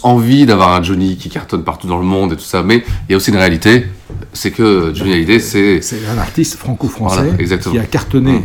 Tous 0.00 0.06
envie 0.06 0.46
d'avoir 0.46 0.74
un 0.74 0.82
Johnny 0.82 1.16
qui 1.16 1.28
cartonne 1.28 1.64
partout 1.64 1.86
dans 1.86 1.98
le 1.98 2.04
monde 2.04 2.32
et 2.32 2.36
tout 2.36 2.42
ça, 2.42 2.62
mais 2.62 2.84
il 3.08 3.12
y 3.12 3.14
a 3.14 3.16
aussi 3.16 3.30
une 3.30 3.36
réalité, 3.36 3.86
c'est 4.32 4.50
que 4.50 4.92
Johnny 4.94 5.12
Hallyday, 5.12 5.40
c'est... 5.40 5.80
C'est 5.82 6.06
un 6.06 6.18
artiste 6.18 6.56
franco-français 6.56 7.32
Voilà, 7.38 7.58
qui 7.58 7.78
a 7.78 7.84
cartonné. 7.84 8.32
Mm. 8.32 8.44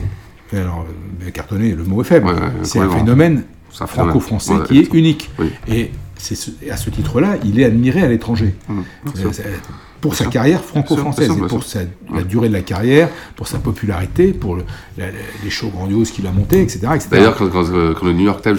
Mais 0.53 0.59
Alors, 0.59 0.85
euh, 1.25 1.29
cartonné, 1.31 1.71
le 1.71 1.83
mot 1.83 2.01
est 2.01 2.05
faible. 2.05 2.27
Ouais, 2.27 2.33
ouais, 2.33 2.51
c'est 2.63 2.79
un 2.79 2.89
phénomène 2.89 3.43
franco-français 3.71 4.53
qui 4.67 4.79
est 4.79 4.93
unique. 4.93 5.29
Oui. 5.39 5.51
Et 5.67 5.91
ce- 6.17 6.51
à 6.71 6.77
ce 6.77 6.89
titre-là, 6.89 7.35
il 7.43 7.59
est 7.59 7.65
admiré 7.65 8.01
à 8.01 8.07
l'étranger. 8.07 8.55
Mm, 8.69 8.73
bien 9.13 9.25
Euh, 9.25 9.29
Pour 10.01 10.13
sa 10.13 10.25
carrière 10.25 10.63
franco-française, 10.63 11.31
et 11.35 11.47
pour 11.47 11.63
sa, 11.63 11.79
la 12.13 12.21
durée 12.21 12.47
de 12.47 12.53
la 12.53 12.61
carrière, 12.61 13.09
pour 13.35 13.47
sa 13.47 13.57
popularité, 13.57 14.33
pour 14.33 14.55
le- 14.55 14.63
la- 14.99 15.07
la- 15.07 15.11
les 15.43 15.49
shows 15.49 15.69
grandioses 15.69 16.11
qu'il 16.11 16.27
a 16.27 16.31
montés, 16.31 16.61
etc. 16.61 16.79
etc. 16.93 17.07
D'ailleurs, 17.11 17.35
quand, 17.35 17.47
quand- 17.49 17.71
euh, 17.73 17.95
quand 17.99 18.05
le 18.05 18.13
New 18.13 18.25
York 18.25 18.43
Times 18.43 18.57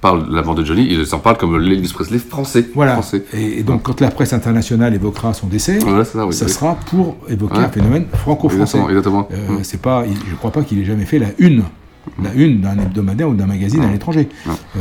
parle 0.00 0.28
de 0.28 0.34
la 0.34 0.42
mort 0.42 0.56
de 0.56 0.64
Johnny, 0.64 0.88
il 0.90 1.06
s'en 1.06 1.20
parle 1.20 1.36
comme 1.36 1.56
l'Elvis 1.56 1.92
Presley 1.92 2.18
français. 2.18 2.66
Voilà. 2.74 2.94
Français. 2.94 3.22
Et, 3.32 3.60
et 3.60 3.62
donc, 3.62 3.82
quand 3.84 4.00
la 4.00 4.10
presse 4.10 4.32
internationale 4.32 4.92
évoquera 4.94 5.32
son 5.34 5.46
décès, 5.46 5.78
Voilà, 5.78 6.04
ça, 6.04 6.26
oui, 6.26 6.34
oui. 6.40 6.48
sera 6.48 6.74
pour 6.74 7.16
évoquer 7.28 7.58
Ouais. 7.58 7.64
un 7.64 7.68
phénomène 7.68 8.06
franco-français. 8.12 8.78
Exactement, 8.78 8.88
exactement. 8.88 9.28
Euh, 9.30 9.58
Mm. 9.60 9.64
c'est 9.64 9.80
pas, 9.80 10.04
il- 10.08 10.16
je 10.28 10.34
crois 10.34 10.50
pas 10.50 10.62
qu'il 10.62 10.80
ait 10.80 10.84
jamais 10.84 11.04
fait 11.04 11.20
la 11.20 11.28
une, 11.38 11.62
la 12.22 12.32
une 12.34 12.60
d'un 12.60 12.78
hebdomadaire 12.78 13.28
ou 13.28 13.34
d'un 13.34 13.46
magazine 13.46 13.82
à 13.82 13.90
l'étranger. 13.90 14.28
Euh, 14.48 14.80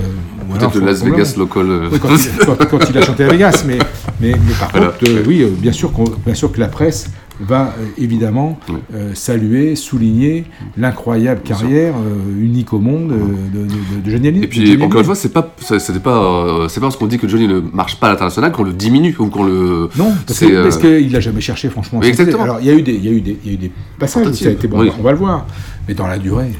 Peut-être 0.57 0.79
le 0.79 0.85
Las 0.85 1.03
Vegas 1.03 1.35
local. 1.37 1.65
euh, 1.69 1.89
Oui, 1.91 1.99
quand, 2.01 2.09
il, 2.09 2.45
quand- 2.45 2.65
quand 2.69 2.89
il 2.89 2.97
a 2.97 3.01
chanté 3.01 3.23
à 3.23 3.27
Vegas, 3.29 3.63
mais, 3.67 3.77
mais, 4.19 4.31
mais 4.31 4.53
par 4.59 4.69
Voilà. 4.71 4.87
contre, 4.87 5.09
euh, 5.09 5.23
oui, 5.27 5.45
bien 5.57 5.71
sûr, 5.71 5.91
bien 6.25 6.33
sûr 6.35 6.51
que 6.51 6.59
la 6.59 6.67
presse 6.67 7.07
va 7.41 7.73
euh, 7.79 7.85
évidemment 7.97 8.59
euh, 8.93 9.11
saluer, 9.13 9.75
souligner 9.75 10.45
l'incroyable 10.77 11.41
carrière 11.41 11.93
euh, 11.95 12.41
unique 12.43 12.73
au 12.73 12.79
monde 12.79 13.09
de, 13.53 13.59
de, 13.59 13.65
de 14.05 14.09
Johnny 14.09 14.27
Hallyday. 14.27 14.45
Et 14.45 14.47
puis, 14.47 14.83
encore 14.83 14.99
une 15.01 15.05
fois, 15.05 15.15
c'est 15.15 15.33
pas, 15.33 15.53
ça- 15.59 15.79
c'était 15.79 15.99
pas, 15.99 16.67
c'est 16.69 16.79
pas 16.79 16.85
parce 16.87 16.97
qu'on 16.97 17.07
dit 17.07 17.17
que 17.17 17.27
Johnny 17.27 17.47
ne 17.47 17.59
marche 17.59 17.99
pas 17.99 18.07
à 18.07 18.09
l'international 18.11 18.51
qu'on 18.51 18.63
le 18.63 18.73
diminue 18.73 19.15
ou 19.19 19.27
qu'on 19.27 19.43
le. 19.43 19.89
Non, 19.97 20.13
parce 20.27 20.39
que- 20.39 20.63
parce 20.63 20.77
qu'il 20.77 21.11
n'a 21.11 21.19
jamais 21.19 21.41
cherché, 21.41 21.69
franchement. 21.69 22.01
exactement. 22.01 22.43
Alors, 22.43 22.57
il 22.61 22.67
y 22.67 22.69
a 22.69 22.73
eu 22.73 22.81
des, 22.81 22.93
il 22.93 23.05
y 23.05 23.09
a 23.09 23.11
eu 23.11 23.21
des, 23.21 23.37
il 23.43 23.47
y 23.47 23.51
a 23.51 23.53
eu 23.55 23.57
des 23.57 23.71
passages 23.99 24.27
où 24.27 24.33
ça 24.33 24.49
a 24.49 24.51
été 24.51 24.67
bon, 24.67 24.79
Oui. 24.81 24.91
on 24.99 25.03
va 25.03 25.11
le 25.11 25.17
voir. 25.17 25.45
Mais 25.87 25.93
dans 25.95 26.07
la 26.07 26.17
durée, 26.19 26.51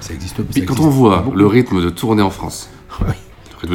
ça 0.00 0.14
existe 0.14 0.36
pas. 0.36 0.42
Puis 0.52 0.64
quand 0.64 0.78
on 0.80 0.88
voit 0.88 1.24
le 1.34 1.46
rythme 1.46 1.82
de 1.82 1.90
tournée 1.90 2.22
en 2.22 2.30
France, 2.30 2.70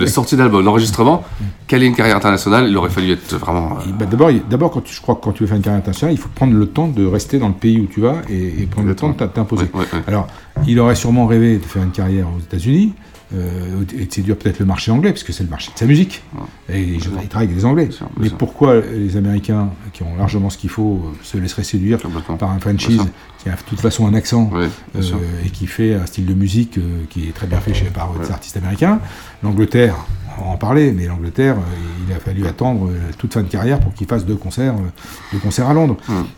sortie 0.07 0.35
d'album, 0.35 0.63
l'enregistrement, 0.63 1.23
quelle 1.67 1.83
est 1.83 1.87
une 1.87 1.95
carrière 1.95 2.17
internationale, 2.17 2.67
il 2.69 2.75
aurait 2.77 2.89
fallu 2.89 3.11
être 3.11 3.35
vraiment. 3.37 3.77
euh, 3.79 3.91
Bah, 3.97 4.05
D'abord, 4.49 4.71
quand 4.71 4.81
tu- 4.81 4.93
je 4.93 5.01
crois 5.01 5.15
que 5.15 5.21
quand 5.21 5.31
tu 5.31 5.43
veux 5.43 5.47
faire 5.47 5.57
une 5.57 5.63
carrière 5.63 5.79
internationale, 5.79 6.13
il 6.15 6.19
faut 6.19 6.29
prendre 6.33 6.53
le 6.53 6.65
temps 6.67 6.87
de 6.87 7.05
rester 7.05 7.39
dans 7.39 7.47
le 7.49 7.53
pays 7.53 7.79
où 7.79 7.85
tu 7.87 8.01
vas 8.01 8.21
et, 8.29 8.61
et 8.61 8.65
prendre 8.65 8.87
le 8.87 8.95
temps 8.95 9.09
de 9.09 9.25
t'imposer. 9.25 9.65
Ouais, 9.73 9.81
ouais, 9.81 9.85
ouais. 9.93 9.99
Alors, 10.07 10.27
il 10.67 10.79
aurait 10.79 10.95
sûrement 10.95 11.25
rêvé 11.27 11.57
de 11.57 11.63
faire 11.63 11.83
une 11.83 11.91
carrière 11.91 12.27
aux 12.27 12.39
États-Unis 12.39 12.93
euh, 13.35 13.83
et 13.97 14.05
de 14.05 14.11
séduire 14.11 14.35
peut-être 14.37 14.57
le 14.59 14.65
marché 14.65 14.89
anglais, 14.91 15.11
puisque 15.11 15.31
c'est 15.33 15.43
le 15.43 15.49
marché 15.49 15.69
de 15.73 15.77
sa 15.79 15.85
musique. 15.85 16.23
Et 16.67 16.81
il, 16.81 16.95
il 16.95 16.99
travaille 17.27 17.47
avec 17.47 17.55
des 17.55 17.63
Anglais. 17.65 17.91
sûr, 17.91 18.07
bien 18.07 18.15
Mais 18.23 18.27
sûr. 18.29 18.37
pourquoi 18.37 18.79
les 18.81 19.17
Américains, 19.17 19.69
qui 19.93 20.01
ont 20.03 20.15
largement 20.17 20.49
ce 20.49 20.57
qu'il 20.57 20.71
faut, 20.71 21.11
se 21.21 21.37
laisseraient 21.37 21.63
séduire 21.63 21.99
par 22.39 22.49
un 22.51 22.59
franchise. 22.59 23.01
Qui 23.43 23.49
a 23.49 23.53
de 23.53 23.57
toute 23.67 23.79
façon 23.79 24.05
un 24.07 24.13
accent 24.13 24.49
euh, 24.55 25.45
et 25.45 25.49
qui 25.49 25.65
fait 25.67 25.93
un 25.93 26.05
style 26.05 26.25
de 26.25 26.33
musique 26.33 26.77
euh, 26.77 26.81
qui 27.09 27.27
est 27.29 27.33
très 27.33 27.47
bien 27.47 27.59
fait 27.59 27.73
chez, 27.73 27.85
par 27.85 28.11
des 28.21 28.31
artistes 28.31 28.57
américains 28.57 28.99
L'Angleterre, 29.43 29.95
on 30.37 30.43
va 30.43 30.49
en 30.51 30.57
parler, 30.57 30.91
mais 30.91 31.05
l'Angleterre, 31.05 31.55
euh, 31.55 32.05
il 32.07 32.13
a 32.13 32.19
fallu 32.19 32.45
attendre 32.45 32.89
euh, 32.89 32.97
toute 33.17 33.33
fin 33.33 33.41
de 33.41 33.47
carrière 33.47 33.79
pour 33.79 33.93
qu'il 33.93 34.07
fasse 34.07 34.25
deux 34.25 34.35
concerts, 34.35 34.73
euh, 34.73 34.89
deux 35.31 35.39
concerts 35.39 35.69
à 35.69 35.73
Londres. 35.73 35.95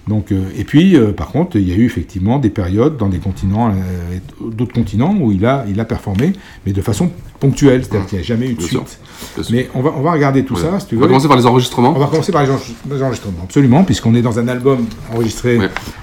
Donc, 0.07 0.31
euh, 0.31 0.43
et 0.55 0.63
puis, 0.63 0.95
euh, 0.95 1.11
par 1.11 1.29
contre, 1.29 1.57
il 1.57 1.67
y 1.67 1.71
a 1.71 1.75
eu 1.75 1.85
effectivement 1.85 2.37
des 2.37 2.51
périodes 2.51 2.97
dans 2.97 3.09
des 3.09 3.17
continents, 3.17 3.69
euh, 3.71 4.19
d'autres 4.51 4.73
continents 4.73 5.15
où 5.19 5.31
il 5.31 5.43
a, 5.47 5.65
il 5.67 5.79
a 5.79 5.85
performé, 5.85 6.33
mais 6.67 6.73
de 6.73 6.81
façon 6.83 7.09
ponctuelle, 7.39 7.83
c'est-à-dire 7.83 8.05
qu'il 8.07 8.17
n'y 8.19 8.23
a 8.23 8.27
jamais 8.27 8.45
eu 8.49 8.53
de 8.53 8.59
Bien 8.59 8.67
suite. 8.67 8.99
Sûr. 9.41 9.45
Mais 9.51 9.67
on 9.73 9.81
va, 9.81 9.91
on 9.97 10.01
va 10.01 10.11
regarder 10.11 10.45
tout 10.45 10.55
ça, 10.55 10.79
si 10.79 10.85
tu 10.85 10.95
On 10.95 10.99
veux. 10.99 11.05
va 11.05 11.07
commencer 11.07 11.27
par 11.27 11.37
les 11.37 11.45
enregistrements. 11.47 11.93
On 11.95 11.99
va 11.99 12.05
commencer 12.05 12.31
par 12.31 12.43
les 12.43 12.51
enregistre- 12.51 12.75
les 12.91 13.01
enregistrements, 13.01 13.41
absolument, 13.45 13.83
puisqu'on 13.83 14.13
est 14.13 14.21
dans 14.21 14.37
un 14.37 14.47
album 14.47 14.85
enregistré 15.11 15.57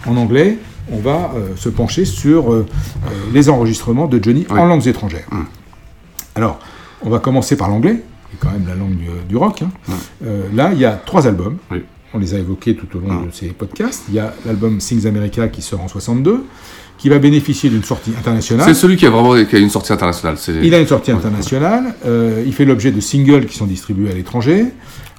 en 0.06 0.16
anglais. 0.16 0.58
On 0.92 0.98
va 0.98 1.32
euh, 1.36 1.54
se 1.56 1.68
pencher 1.68 2.04
sur 2.04 2.52
euh, 2.52 2.66
euh, 3.06 3.10
les 3.32 3.48
enregistrements 3.48 4.06
de 4.06 4.22
Johnny 4.22 4.46
en 4.50 4.66
langues 4.66 4.86
étrangères. 4.86 5.26
Hum. 5.32 5.44
Alors, 6.34 6.58
on 7.02 7.10
va 7.10 7.18
commencer 7.18 7.56
par 7.56 7.68
l'anglais, 7.68 8.02
qui 8.30 8.36
est 8.36 8.38
quand 8.40 8.50
même 8.50 8.66
la 8.66 8.74
langue 8.74 8.96
du, 8.96 9.06
du 9.28 9.36
rock. 9.36 9.62
hein. 9.62 9.70
Euh, 10.24 10.42
là, 10.54 10.70
il 10.72 10.78
y 10.78 10.84
a 10.84 10.92
trois 10.92 11.26
albums. 11.26 11.58
On 12.14 12.18
les 12.18 12.34
a 12.34 12.38
évoqués 12.38 12.74
tout 12.74 12.86
au 12.96 13.00
long 13.00 13.10
Hum. 13.10 13.26
de 13.26 13.30
ces 13.34 13.48
podcasts. 13.48 14.04
Il 14.08 14.14
y 14.14 14.18
a 14.18 14.32
l'album 14.46 14.78
Things 14.78 15.06
America 15.06 15.48
qui 15.48 15.60
sort 15.60 15.80
en 15.82 15.88
62, 15.88 16.44
qui 16.96 17.08
va 17.10 17.18
bénéficier 17.18 17.68
d'une 17.70 17.84
sortie 17.84 18.12
internationale. 18.18 18.66
C'est 18.66 18.74
celui 18.74 18.96
qui 18.96 19.04
a 19.06 19.10
vraiment 19.10 19.34
qui 19.44 19.54
a 19.54 19.58
une 19.58 19.68
sortie 19.70 19.92
internationale. 19.92 20.36
Il 20.62 20.74
a 20.74 20.80
une 20.80 20.86
sortie 20.86 21.12
internationale, 21.12 21.94
il 22.46 22.52
fait 22.52 22.64
l'objet 22.64 22.90
de 22.92 23.00
singles 23.00 23.46
qui 23.46 23.56
sont 23.56 23.66
distribués 23.66 24.10
à 24.10 24.14
l'étranger. 24.14 24.64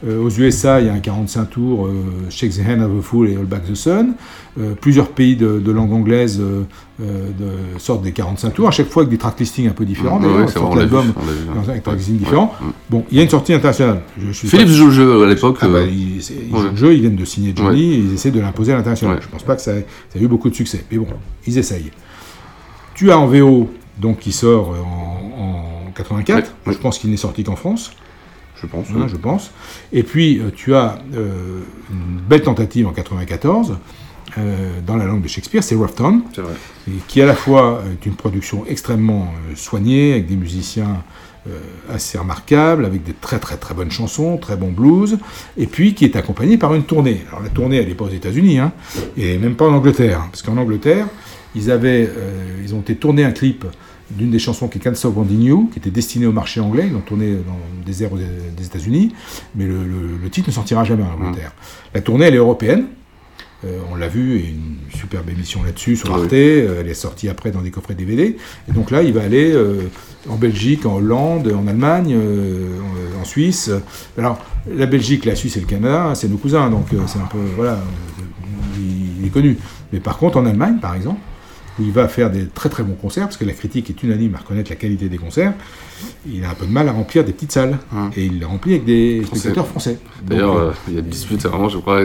Euh, 0.08 0.24
aux 0.24 0.30
USA, 0.30 0.80
il 0.80 0.88
y 0.88 0.90
a 0.90 0.94
un 0.94 1.00
45 1.00 1.50
tours, 1.50 1.88
euh, 1.88 1.92
Shake 2.30 2.52
the 2.54 2.62
Hand 2.66 2.82
of 2.82 3.00
a 3.00 3.02
Fool 3.02 3.30
et 3.30 3.36
All 3.36 3.44
Back 3.44 3.66
the 3.70 3.76
Sun. 3.76 4.14
Euh, 4.58 4.74
plusieurs 4.80 5.10
pays 5.10 5.36
de, 5.36 5.60
de 5.60 5.72
langue 5.74 5.92
anglaise 5.92 6.40
de- 6.40 6.66
sortent 7.78 8.02
des 8.04 8.12
45 8.14 8.54
tours, 8.54 8.68
à 8.68 8.72
chaque 8.72 8.88
fois 8.90 9.04
avec 9.04 9.12
des 9.12 9.18
tracklistings 9.18 9.68
un 9.68 9.72
peu 9.74 9.84
différents. 9.86 10.20
D'ailleurs, 10.20 10.38
ouais, 10.40 10.76
l'album 10.78 11.14
avec 11.64 11.76
des 11.76 11.82
tracklistings 11.82 12.16
Ouais, 12.16 12.20
différents. 12.20 12.54
ouais. 12.62 12.68
Bon, 12.90 13.06
il 13.12 13.18
y 13.18 13.20
a 13.20 13.24
une 13.24 13.30
sortie 13.30 13.54
internationale. 13.54 14.02
Je 14.18 14.48
pas- 14.50 14.66
joue 14.66 14.86
le 14.86 14.92
jeu 14.92 15.24
à 15.24 15.28
l'époque. 15.28 15.58
ah 15.62 15.68
bah, 15.68 15.82
ils, 15.84 16.24
c'est- 16.24 16.34
ils 16.50 16.54
ouais. 16.54 16.62
jouent 16.62 16.70
le 16.72 16.76
jeu, 16.78 16.94
ils 16.94 17.02
viennent 17.02 17.16
de 17.18 17.26
signer 17.26 17.54
Johnny, 17.56 17.94
et 17.94 17.98
ils 17.98 18.14
essaient 18.14 18.32
de 18.32 18.40
l'imposer 18.40 18.72
à 18.74 18.78
l'international. 18.78 19.20
Je 19.22 19.28
pense 19.28 19.44
pas 19.44 19.56
que 19.58 19.62
ça, 19.62 19.74
ça 19.76 20.20
a 20.20 20.22
eu 20.22 20.28
beaucoup 20.28 20.50
de 20.50 20.56
succès, 20.56 20.84
mais 20.92 20.98
bon, 20.98 21.08
ils 21.46 21.58
essayent. 21.58 21.92
Tu 22.96 23.12
as 23.12 23.20
en 23.20 23.28
VO, 23.28 23.70
donc 24.00 24.20
qui 24.20 24.32
sort 24.32 24.70
en, 24.70 25.88
en 25.88 25.92
84, 25.94 26.54
Ouais. 26.68 26.74
je 26.74 26.78
pense 26.78 27.00
qu'il 27.00 27.10
n'est 27.12 27.18
sorti 27.18 27.44
qu'en 27.44 27.56
France, 27.58 27.92
Je 28.62 28.68
pense. 28.68 28.88
hein, 28.90 29.08
je 29.08 29.16
pense. 29.18 29.52
Et 29.94 30.04
puis 30.04 30.40
euh, 30.40 30.52
tu 30.56 30.76
as 30.76 31.00
euh, 31.16 31.60
une 31.92 32.20
belle 32.28 32.42
tentative 32.42 32.88
en 32.88 32.92
94, 32.92 33.78
euh, 34.38 34.80
dans 34.86 34.96
la 34.96 35.06
langue 35.06 35.22
de 35.22 35.28
Shakespeare, 35.28 35.64
c'est 35.64 35.76
Rough 35.76 35.96
Town, 35.96 36.22
qui 37.08 37.22
à 37.22 37.26
la 37.26 37.36
fois 37.36 37.82
est 37.92 38.06
une 38.06 38.16
production 38.16 38.66
extrêmement 38.68 39.34
euh, 39.50 39.56
soignée, 39.56 40.12
avec 40.14 40.28
des 40.28 40.36
musiciens 40.36 41.04
assez 41.90 42.18
remarquables, 42.20 42.86
avec 42.86 43.02
des 43.04 43.14
très 43.14 43.40
très 43.40 43.58
très 43.58 43.74
bonnes 43.74 43.90
chansons, 43.90 44.38
très 44.38 44.56
bons 44.56 44.72
blues, 44.72 45.18
et 45.58 45.66
puis 45.66 45.96
qui 45.96 46.06
est 46.06 46.16
accompagnée 46.16 46.58
par 46.58 46.76
une 46.76 46.84
tournée. 46.84 47.22
Alors 47.30 47.42
la 47.42 47.50
tournée, 47.50 47.78
elle 47.78 47.88
n'est 47.88 47.96
pas 47.96 48.06
aux 48.06 48.10
États-Unis, 48.10 48.60
hein, 48.60 48.72
et 49.18 49.40
même 49.40 49.56
pas 49.56 49.66
en 49.68 49.74
Angleterre, 49.74 50.20
hein, 50.20 50.28
parce 50.30 50.44
qu'en 50.44 50.58
Angleterre, 50.58 51.08
ils 51.56 51.72
avaient, 51.72 52.08
ils 52.62 52.76
ont 52.76 52.82
été 52.82 52.96
tourner 52.98 53.24
un 53.24 53.32
clip 53.32 53.66
d'une 54.12 54.32
des 54.32 54.40
chansons 54.40 54.68
qui 54.68 54.78
est 54.78 54.82
Can't 54.82 54.96
Stop 54.96 55.16
Wanting 55.18 55.42
You, 55.42 55.70
qui 55.72 55.80
était 55.80 55.92
destinée 55.92 56.26
au 56.26 56.32
marché 56.32 56.60
anglais, 56.60 56.86
ils 56.88 56.94
l'ont 56.94 57.02
tourné 57.02 57.34
dans 57.34 57.54
le 57.80 57.86
désert 57.86 58.10
des 58.12 58.66
États-Unis, 58.66 59.14
mais 59.56 59.66
le, 59.66 59.84
le- 59.86 60.18
le 60.22 60.30
titre 60.30 60.50
ne 60.50 60.54
sortira 60.54 60.84
jamais 60.84 61.04
en 61.04 61.12
Angleterre. 61.14 61.54
La 61.94 62.02
tournée, 62.02 62.26
elle 62.26 62.34
est 62.34 62.38
européenne, 62.38 62.86
euh, 63.66 63.80
on 63.92 63.96
l'a 63.96 64.08
vu, 64.08 64.38
et 64.38 64.48
une 64.50 64.78
superbe 64.98 65.30
émission 65.30 65.62
là-dessus 65.64 65.98
sur 65.98 66.10
Ah 66.14 66.18
oui. 66.18 66.24
Arte. 66.24 66.34
euh, 66.34 66.78
elle 66.82 66.88
est 66.88 66.94
sortie 66.94 67.28
après 67.30 67.52
dans 67.52 67.62
des 67.62 67.72
coffrets 67.72 67.94
DVD. 67.94 68.38
Et 68.68 68.72
donc 68.72 68.90
là, 68.90 69.04
il 69.04 69.14
va 69.14 69.22
aller 69.22 69.52
euh, 69.52 69.90
en 70.30 70.38
Belgique, 70.38 70.86
en 70.86 70.96
Hollande, 70.96 71.54
en 71.54 71.68
Allemagne, 71.68 72.18
en, 73.20 73.26
Suisse. 73.26 73.70
Alors, 74.18 74.40
la 74.74 74.86
Belgique, 74.86 75.26
la 75.26 75.36
Suisse 75.36 75.58
et 75.58 75.60
le 75.60 75.66
Canada, 75.68 76.14
c'est 76.16 76.30
nos 76.30 76.38
cousins, 76.38 76.70
donc 76.70 76.88
c'est 77.08 77.20
un 77.20 77.26
peu. 77.26 77.38
Voilà, 77.58 77.80
il, 78.78 79.20
il 79.22 79.26
est 79.28 79.30
connu. 79.30 79.58
Mais 79.92 80.00
par 80.00 80.18
contre, 80.18 80.38
en 80.38 80.46
Allemagne, 80.46 80.78
par 80.82 80.96
exemple, 80.96 81.20
où 81.80 81.84
il 81.84 81.92
va 81.92 82.08
faire 82.08 82.30
des 82.30 82.46
très 82.48 82.70
très 82.70 82.84
bons 82.84 82.96
concerts, 82.96 83.26
parce 83.26 83.38
que 83.38 83.46
la 83.46 83.54
critique 83.54 83.90
est 83.90 84.04
unanime 84.04 84.36
à 84.36 84.40
reconnaître 84.40 84.70
la 84.70 84.76
qualité 84.76 85.08
des 85.10 85.18
concerts, 85.18 85.54
il 86.30 86.44
a 86.46 86.50
un 86.52 86.54
peu 86.54 86.66
de 86.66 86.72
mal 86.72 86.88
à 86.88 86.92
remplir 86.92 87.24
des 87.24 87.34
petites 87.34 87.52
salles. 87.52 87.78
Et 88.16 88.26
il 88.26 88.40
les 88.40 88.46
remplit 88.46 88.74
avec 88.74 88.86
des 88.86 89.24
spectateurs 89.26 89.68
français. 89.68 89.98
D'ailleurs, 90.26 90.56
euh, 90.58 90.70
euh, 90.70 90.72
il 90.88 90.94
y 90.94 90.98
a 90.98 91.00
une 91.02 91.08
dispute, 91.08 91.42
vraiment, 91.46 91.70
je 91.70 91.78
crois. 91.78 92.04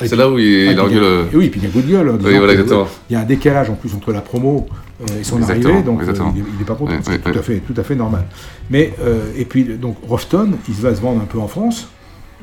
C'est 0.00 0.16
là 0.16 0.30
où 0.30 0.38
il, 0.38 0.68
Ah, 0.78 0.84
il 0.90 0.98
euh, 0.98 1.24
et 1.32 1.36
Oui, 1.36 1.48
puis 1.48 1.60
il 1.60 1.64
y 1.64 1.68
a 1.68 1.70
coup 1.70 1.82
de 1.82 1.90
gueule. 1.90 2.08
voilà, 2.20 2.52
exactement. 2.52 2.82
euh, 2.82 2.84
Il 3.10 3.12
y 3.12 3.16
a 3.16 3.20
un 3.20 3.24
décalage 3.24 3.70
en 3.70 3.74
plus 3.74 3.94
entre 3.94 4.12
la 4.12 4.20
promo 4.20 4.66
euh, 5.00 5.20
et 5.20 5.24
son 5.24 5.38
Exactement, 5.38 5.68
arrivée, 5.74 5.82
donc 5.84 5.98
euh, 5.98 6.02
exactement. 6.02 6.34
il 6.36 6.58
n'est 6.58 6.64
pas 6.64 6.74
content. 6.74 6.94
C'est 7.02 7.22
tout, 7.22 7.38
à 7.38 7.42
fait, 7.42 7.58
tout 7.58 7.74
à 7.76 7.82
fait 7.84 7.94
normal. 7.94 8.24
Mais, 8.70 8.92
euh, 9.00 9.30
et 9.36 9.44
puis, 9.44 9.64
donc, 9.64 9.96
Rofton, 10.06 10.50
il 10.68 10.74
va 10.74 10.94
se 10.94 11.00
vendre 11.00 11.20
un 11.20 11.26
peu 11.26 11.38
en 11.38 11.48
France, 11.48 11.88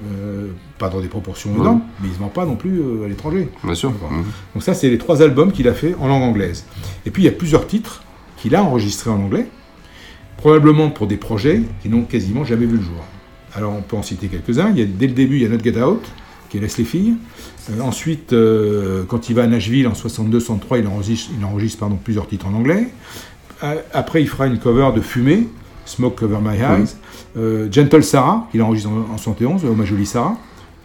euh, 0.01 0.47
pas 0.79 0.89
dans 0.89 0.99
des 1.01 1.07
proportions 1.07 1.51
Ouais. 1.51 1.59
énormes, 1.59 1.81
mais 2.01 2.07
il 2.07 2.09
ne 2.11 2.15
se 2.15 2.19
vend 2.19 2.27
pas 2.29 2.45
non 2.45 2.55
plus 2.55 2.79
euh, 2.79 3.05
à 3.05 3.07
l'étranger. 3.07 3.49
Bien 3.63 3.75
sûr. 3.75 3.91
Mhm. 3.91 4.23
Donc 4.55 4.63
ça, 4.63 4.73
c'est 4.73 4.89
les 4.89 4.97
trois 4.97 5.21
albums 5.21 5.51
qu'il 5.51 5.67
a 5.67 5.73
fait 5.73 5.95
en 5.99 6.07
langue 6.07 6.23
anglaise. 6.23 6.65
Et 7.05 7.11
puis, 7.11 7.23
il 7.23 7.25
y 7.25 7.29
a 7.29 7.31
plusieurs 7.31 7.67
titres 7.67 8.03
qu'il 8.37 8.55
a 8.55 8.63
enregistrés 8.63 9.09
en 9.11 9.21
anglais, 9.21 9.47
probablement 10.37 10.89
pour 10.89 11.07
des 11.07 11.17
projets 11.17 11.61
qui 11.81 11.89
n'ont 11.89 12.03
quasiment 12.03 12.43
jamais 12.43 12.65
vu 12.65 12.77
le 12.77 12.83
jour. 12.83 13.03
Alors, 13.55 13.73
on 13.73 13.81
peut 13.81 13.95
en 13.95 14.01
citer 14.03 14.27
quelques-uns. 14.27 14.71
Il 14.71 14.79
y 14.79 14.81
a, 14.81 14.85
dès 14.85 15.07
le 15.07 15.13
début, 15.13 15.37
il 15.37 15.43
y 15.43 15.45
a 15.45 15.49
Not 15.49 15.59
Get 15.63 15.79
Out, 15.81 16.01
qui 16.49 16.59
laisse 16.59 16.77
les 16.77 16.85
filles. 16.85 17.13
Euh, 17.71 17.79
ensuite, 17.81 18.35
quand 19.07 19.29
il 19.29 19.35
va 19.35 19.43
à 19.43 19.47
Nashville 19.47 19.87
en 19.87 19.93
62-63, 19.93 20.79
il 20.79 20.87
enregistre, 20.87 21.31
il 21.37 21.45
enregistre 21.45 21.79
pardon, 21.79 21.97
plusieurs 22.03 22.27
titres 22.27 22.47
en 22.47 22.53
anglais. 22.53 22.87
Après, 23.93 24.21
il 24.21 24.27
fera 24.27 24.47
une 24.47 24.57
cover 24.59 24.89
de 24.93 24.99
Fumée, 25.01 25.47
Smoke 25.85 26.15
Cover 26.15 26.39
My 26.41 26.57
Eyes. 26.57 26.95
Euh, 27.37 27.67
Gentle 27.71 28.03
Sarah, 28.03 28.47
qu'il 28.51 28.61
enregistre 28.61 28.89
en, 28.89 29.13
en 29.13 29.17
71, 29.17 29.65
Homme 29.65 29.81
à 29.81 29.85
Jolie 29.85 30.05
Sarah, 30.05 30.37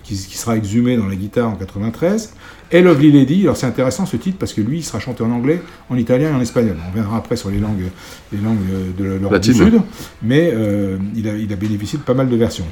qui, 0.03 0.15
qui 0.15 0.39
sera 0.39 0.57
exhumé 0.57 0.97
dans 0.97 1.07
la 1.07 1.17
guitare 1.17 1.51
en 1.51 1.57
93. 1.57 2.35
Et 2.71 2.83
Lovely 2.83 3.11
Lady, 3.11 3.43
alors 3.45 3.57
c'est 3.57 3.67
intéressant 3.67 4.05
ce 4.05 4.17
titre 4.19 4.37
parce 4.39 4.53
que 4.53 4.61
lui, 4.61 4.79
il 4.79 4.83
sera 4.83 5.01
chanté 5.01 5.23
en 5.23 5.31
anglais, 5.31 5.63
en 5.89 5.97
italien 5.97 6.31
et 6.31 6.35
en 6.35 6.41
espagnol. 6.41 6.77
On 6.87 6.95
verra 6.95 7.17
après 7.17 7.37
sur 7.37 7.51
les 7.51 7.59
langues, 7.59 7.89
les 8.31 8.39
langues 8.39 8.59
de 8.97 9.05
l'Europe 9.05 9.41
du. 9.41 9.55
Sud, 9.55 9.81
mais 10.23 10.51
euh, 10.53 10.99
il, 11.17 11.29
a, 11.29 11.35
il 11.35 11.51
a 11.51 11.57
bénéficié 11.57 11.99
de 11.99 12.05
pas 12.05 12.13
mal 12.13 12.29
de 12.29 12.37
versions. 12.37 12.67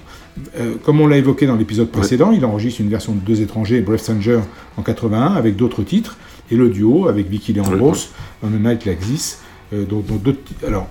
Euh, 0.58 0.74
comme 0.84 1.00
on 1.00 1.06
l'a 1.06 1.16
évoqué 1.16 1.46
dans 1.46 1.56
l'épisode 1.56 1.90
précédent, 1.90 2.30
il 2.32 2.44
enregistre 2.44 2.82
une 2.82 2.90
version 2.90 3.14
de 3.14 3.20
deux 3.20 3.40
étrangers, 3.40 3.80
Brave 3.80 3.98
Stranger, 3.98 4.40
en 4.76 4.82
81, 4.82 5.34
avec 5.34 5.56
d'autres 5.56 5.82
titres, 5.82 6.18
et 6.50 6.56
le 6.56 6.68
duo 6.68 7.08
avec 7.08 7.28
Vicky 7.30 7.54
Leandros, 7.54 8.10
On 8.42 8.48
a 8.48 8.70
Night 8.70 8.84
Like 8.84 9.00
This, 9.00 9.40
euh, 9.72 9.84
d'autres 9.86 10.42
titres. 10.44 10.66
Alors, 10.66 10.88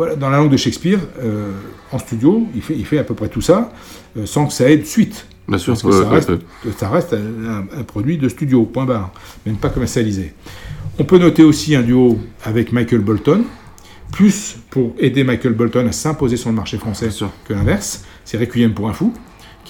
voilà, 0.00 0.16
dans 0.16 0.30
la 0.30 0.38
langue 0.38 0.50
de 0.50 0.56
Shakespeare, 0.56 0.98
euh, 1.22 1.52
en 1.92 1.98
studio, 1.98 2.46
il 2.54 2.62
fait, 2.62 2.74
il 2.74 2.86
fait 2.86 2.96
à 2.96 3.04
peu 3.04 3.12
près 3.12 3.28
tout 3.28 3.42
ça, 3.42 3.70
euh, 4.16 4.24
sans 4.24 4.46
que 4.46 4.52
ça 4.54 4.70
ait 4.70 4.78
de 4.78 4.86
suite. 4.86 5.26
Bien 5.46 5.58
sûr, 5.58 5.74
Parce 5.74 5.82
que 5.82 5.92
ça, 5.92 6.08
reste, 6.08 6.32
ça 6.78 6.88
reste 6.88 7.12
un, 7.12 7.66
un 7.78 7.82
produit 7.82 8.16
de 8.16 8.26
studio, 8.30 8.64
point 8.64 8.86
barre, 8.86 9.12
même 9.44 9.56
pas 9.56 9.68
commercialisé. 9.68 10.32
On 10.98 11.04
peut 11.04 11.18
noter 11.18 11.42
aussi 11.42 11.76
un 11.76 11.82
duo 11.82 12.18
avec 12.44 12.72
Michael 12.72 13.02
Bolton, 13.02 13.44
plus 14.10 14.56
pour 14.70 14.94
aider 14.98 15.22
Michael 15.22 15.52
Bolton 15.52 15.86
à 15.86 15.92
s'imposer 15.92 16.38
sur 16.38 16.48
le 16.48 16.56
marché 16.56 16.78
français 16.78 17.10
que 17.44 17.52
l'inverse. 17.52 18.02
C'est 18.24 18.38
Requiem 18.38 18.72
pour 18.72 18.88
un 18.88 18.94
fou, 18.94 19.12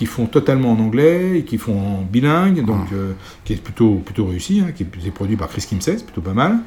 qui 0.01 0.07
font 0.07 0.25
totalement 0.25 0.73
en 0.73 0.79
anglais, 0.81 1.41
et 1.41 1.43
qui 1.43 1.59
font 1.59 1.79
en 1.79 2.01
bilingue, 2.01 2.65
donc 2.65 2.91
euh, 2.95 3.13
qui 3.45 3.53
est 3.53 3.57
plutôt, 3.57 3.97
plutôt 3.97 4.25
réussi, 4.25 4.63
hein, 4.65 4.73
qui 4.75 4.85
est, 4.85 5.11
produit 5.11 5.37
par 5.37 5.49
Chris 5.51 5.67
Kimsey, 5.69 5.99
c'est 5.99 6.05
plutôt 6.07 6.23
pas 6.23 6.33
mal. 6.33 6.61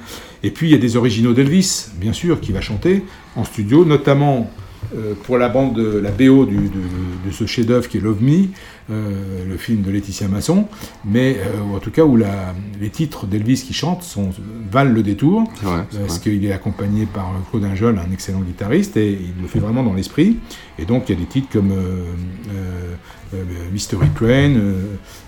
Et 0.44 0.52
puis 0.52 0.68
il 0.68 0.72
y 0.72 0.76
a 0.76 0.78
des 0.78 0.98
originaux 0.98 1.34
d'Elvis, 1.34 1.88
bien 1.96 2.14
sûr, 2.14 2.40
qui 2.40 2.52
va 2.52 2.62
chanter 2.62 3.04
en 3.36 3.44
studio, 3.44 3.86
notamment 3.86 4.52
pour 5.24 5.38
la 5.38 5.50
bande 5.50 5.76
de 5.76 5.98
la 6.00 6.12
BO 6.12 6.46
du- 6.46 6.56
de, 6.58 7.28
de 7.28 7.32
ce 7.32 7.46
chef-d'œuvre 7.46 7.88
qui 7.88 7.98
est 7.98 8.02
Love 8.02 8.22
Me, 8.22 8.46
euh, 8.92 9.46
le 9.50 9.58
film 9.58 9.82
de 9.82 9.90
Laetitia 9.92 10.28
Masson, 10.28 10.66
mais 11.06 11.38
euh, 11.40 11.76
en 11.76 11.80
tout 11.80 11.92
cas 11.92 12.04
où 12.04 12.16
la- 12.18 12.54
les 12.82 12.90
titres 12.90 13.26
d'Elvis 13.26 13.64
qui 13.66 13.74
chante 13.74 14.04
sont, 14.04 14.30
valent 14.72 14.92
le 14.94 15.04
détour, 15.04 15.44
vrai, 15.62 15.86
parce 16.00 16.20
qu'il 16.20 16.44
est 16.46 16.52
accompagné 16.52 17.06
par 17.06 17.32
Claude 17.50 17.64
Injol, 17.66 17.98
un 17.98 18.12
excellent 18.12 18.42
guitariste, 18.42 18.98
et 18.98 19.12
il 19.12 19.42
le 19.42 19.48
fait 19.48 19.60
vraiment 19.60 19.84
dans 19.84 19.94
l'esprit. 19.94 20.38
Et 20.80 20.86
donc 20.86 21.08
il 21.10 21.16
y 21.16 21.18
a 21.18 21.20
des 21.22 21.28
titres 21.28 21.48
comme 21.52 21.72
euh, 21.72 21.76
euh, 22.54 22.94
euh, 23.36 23.38
Mystery 23.72 24.08
Train, 24.16 24.28
euh, 24.56 24.74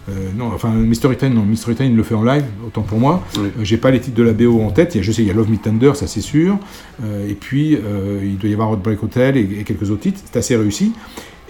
euh, 0.09 0.13
non, 0.37 0.51
enfin 0.53 0.69
Mystery 0.69 1.17
Train, 1.17 1.29
non, 1.29 1.43
Mystery 1.43 1.75
Train 1.75 1.85
il 1.85 1.95
le 1.95 2.03
fait 2.03 2.13
en 2.15 2.23
live, 2.23 2.43
autant 2.65 2.81
pour 2.81 2.99
moi. 2.99 3.23
Euh, 3.37 3.49
J'ai 3.63 3.77
pas 3.77 3.89
les 3.91 3.99
titres 3.99 4.17
de 4.17 4.23
la 4.23 4.33
BO 4.33 4.61
en 4.61 4.71
tête, 4.71 4.95
il 4.95 4.97
y 4.99 5.01
a, 5.01 5.03
je 5.03 5.11
sais, 5.11 5.21
il 5.23 5.27
y 5.27 5.31
a 5.31 5.33
Love 5.33 5.49
Me 5.49 5.57
Tender, 5.57 5.91
ça 5.95 6.07
c'est 6.07 6.21
sûr, 6.21 6.57
Euh, 7.03 7.29
et 7.29 7.33
puis 7.35 7.75
euh, 7.75 8.21
il 8.23 8.37
doit 8.37 8.49
y 8.49 8.53
avoir 8.53 8.71
Outbreak 8.71 9.03
Hotel 9.03 9.35
et, 9.35 9.41
et 9.59 9.63
quelques 9.63 9.89
autres 9.89 10.01
titres, 10.01 10.21
c'est 10.25 10.37
assez 10.37 10.55
réussi. 10.55 10.93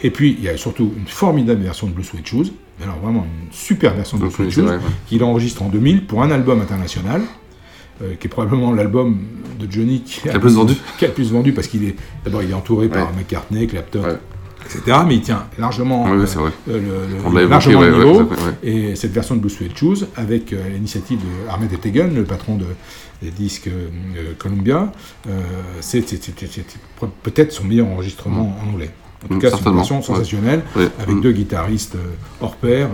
Et 0.03 0.11
puis 0.11 0.35
il 0.37 0.43
y 0.43 0.49
a 0.49 0.57
surtout 0.57 0.91
une 0.97 1.07
formidable 1.07 1.61
version 1.61 1.87
de 1.87 1.93
Blue 1.93 2.03
Suede 2.03 2.25
Shoes, 2.25 2.51
alors 2.83 2.99
vraiment 2.99 3.25
une 3.25 3.51
super 3.51 3.93
version 3.93 4.17
de 4.17 4.23
Blue 4.27 4.45
oui, 4.45 4.51
Shoes, 4.51 4.69
qu'il 5.07 5.23
enregistre 5.23 5.63
en 5.63 5.69
2000 5.69 6.05
pour 6.05 6.21
un 6.23 6.31
album 6.31 6.61
international. 6.61 7.21
euh, 8.01 8.15
qui 8.19 8.27
est 8.27 8.29
probablement 8.29 8.73
l'album 8.73 9.17
de 9.57 9.71
Johnny 9.71 10.01
qui, 10.01 10.27
a 10.27 10.33
le 10.33 10.39
plus 10.41 10.55
vendu. 10.55 10.73
qui 10.97 11.05
a 11.05 11.07
le 11.07 11.13
plus 11.13 11.31
vendu 11.31 11.53
parce 11.53 11.67
qu'il 11.67 11.85
est 11.85 11.95
d'abord 12.25 12.43
il 12.43 12.51
est 12.51 12.53
entouré 12.53 12.89
par 12.89 13.13
McCartney, 13.13 13.67
Clapton, 13.67 14.17
etc. 14.65 14.97
Mais 15.07 15.15
il 15.15 15.21
tient 15.21 15.45
largement, 15.57 16.03
Oui, 16.05 16.11
euh, 16.11 16.25
euh, 16.69 17.07
le- 17.07 17.41
évoqué, 17.41 17.97
niveau. 17.97 18.21
ouais, 18.23 18.29
ouais. 18.29 18.69
Et 18.91 18.95
cette 18.95 19.11
version 19.13 19.35
de 19.35 19.41
Blue 19.41 19.49
Suede 19.49 19.77
Shoes, 19.77 20.05
avec 20.15 20.51
euh, 20.53 20.57
l'initiative 20.69 21.19
de 21.19 21.49
Ahmed 21.53 21.71
Etegan, 21.71 22.09
le 22.13 22.23
patron 22.23 22.55
de, 22.55 22.65
des 23.21 23.31
disques 23.31 23.67
euh, 23.67 24.33
Columbia, 24.37 24.91
euh, 25.29 25.41
c'est 25.81 26.03
peut-être 27.23 27.51
son 27.51 27.63
meilleur 27.63 27.87
enregistrement 27.87 28.57
en 28.63 28.73
anglais. 28.73 28.91
En 29.23 29.27
tout 29.27 29.33
Mm, 29.35 29.39
cas, 29.39 29.49
c'est 29.51 29.65
une 29.69 29.75
version 29.75 30.01
sensationnelle, 30.01 30.61
avec 30.75 31.15
Mm. 31.15 31.21
deux 31.21 31.31
guitaristes 31.31 31.97
hors 32.41 32.55
pair, 32.57 32.89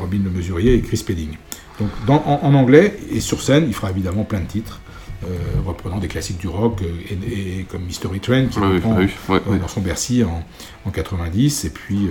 Robin 0.00 0.18
Le 0.24 0.30
Mesurier 0.30 0.74
et 0.74 0.80
Chris 0.80 0.96
Spedding. 0.98 1.30
Donc 1.78 1.88
dans- 2.06 2.22
en, 2.26 2.40
en 2.42 2.54
anglais, 2.54 2.98
et 3.12 3.20
sur 3.20 3.42
scène, 3.42 3.64
il 3.68 3.74
fera 3.74 3.90
évidemment 3.90 4.24
plein 4.24 4.40
de 4.40 4.46
titres. 4.46 4.80
Euh, 5.24 5.28
reprenant 5.66 5.98
des 5.98 6.08
classiques 6.08 6.38
du 6.38 6.48
rock 6.48 6.82
euh, 6.82 6.86
et, 7.26 7.60
et 7.60 7.62
comme 7.64 7.82
Mystery 7.82 8.20
Train 8.20 8.46
qui 8.46 8.58
oui, 8.58 8.74
reprend 8.74 8.96
oui, 8.96 9.08
ouais, 9.28 9.40
euh, 9.46 9.52
ouais. 9.52 9.58
dans 9.58 9.68
son 9.68 9.80
Bercy 9.80 10.22
en, 10.24 10.44
en 10.84 10.90
90 10.90 11.64
et 11.64 11.70
puis 11.70 12.08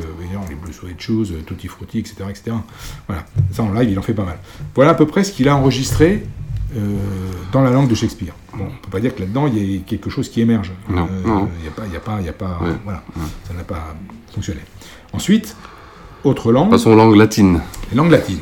les 0.50 0.56
Blue 0.56 0.74
Suede 0.74 1.00
Shoes, 1.00 1.28
Tutti 1.46 1.68
Frutti, 1.68 2.00
etc., 2.00 2.16
etc. 2.30 2.56
Voilà, 3.08 3.26
ça 3.52 3.64
en 3.64 3.72
live 3.74 3.90
il 3.92 4.00
en 4.00 4.02
fait 4.02 4.14
pas 4.14 4.26
mal. 4.26 4.40
Voilà 4.74 4.92
à 4.92 4.96
peu 4.96 5.06
près 5.06 5.24
ce 5.24 5.32
qu'il 5.32 5.48
a 5.48 5.56
enregistré 5.56 6.24
euh, 6.76 6.98
dans 7.52 7.62
la 7.62 7.70
langue 7.70 7.88
de 7.88 7.96
Shakespeare. 7.96 8.34
Bon, 8.58 8.66
on 8.66 8.84
peut 8.84 8.90
pas 8.92 9.00
dire 9.00 9.14
que 9.16 9.22
là-dedans 9.22 9.48
il 9.48 9.58
y 9.58 9.76
ait 9.76 9.80
quelque 9.80 10.10
chose 10.10 10.30
qui 10.30 10.42
émerge. 10.42 10.72
Non, 10.90 11.08
Euh, 11.12 11.28
non. 11.28 11.50
Il 11.60 11.66
y 11.66 11.68
a 11.68 11.72
pas, 11.72 11.84
il 11.88 11.94
y 11.94 11.98
a 11.98 12.00
pas, 12.00 12.18
il 12.20 12.26
y 12.26 12.30
a 12.30 12.34
pas, 12.34 12.60
Ouais, 12.62 12.72
voilà, 12.84 13.04
ça 13.48 13.54
n'a 13.54 13.64
pas 13.64 13.96
fonctionné. 14.34 14.62
Ensuite, 15.14 15.56
autre 16.24 16.52
langue. 16.52 16.72
Passons 16.72 16.90
aux 16.92 16.96
langues 16.96 17.16
latines. 17.16 17.62
Les 17.92 17.98
langues 17.98 18.12
latines. 18.12 18.40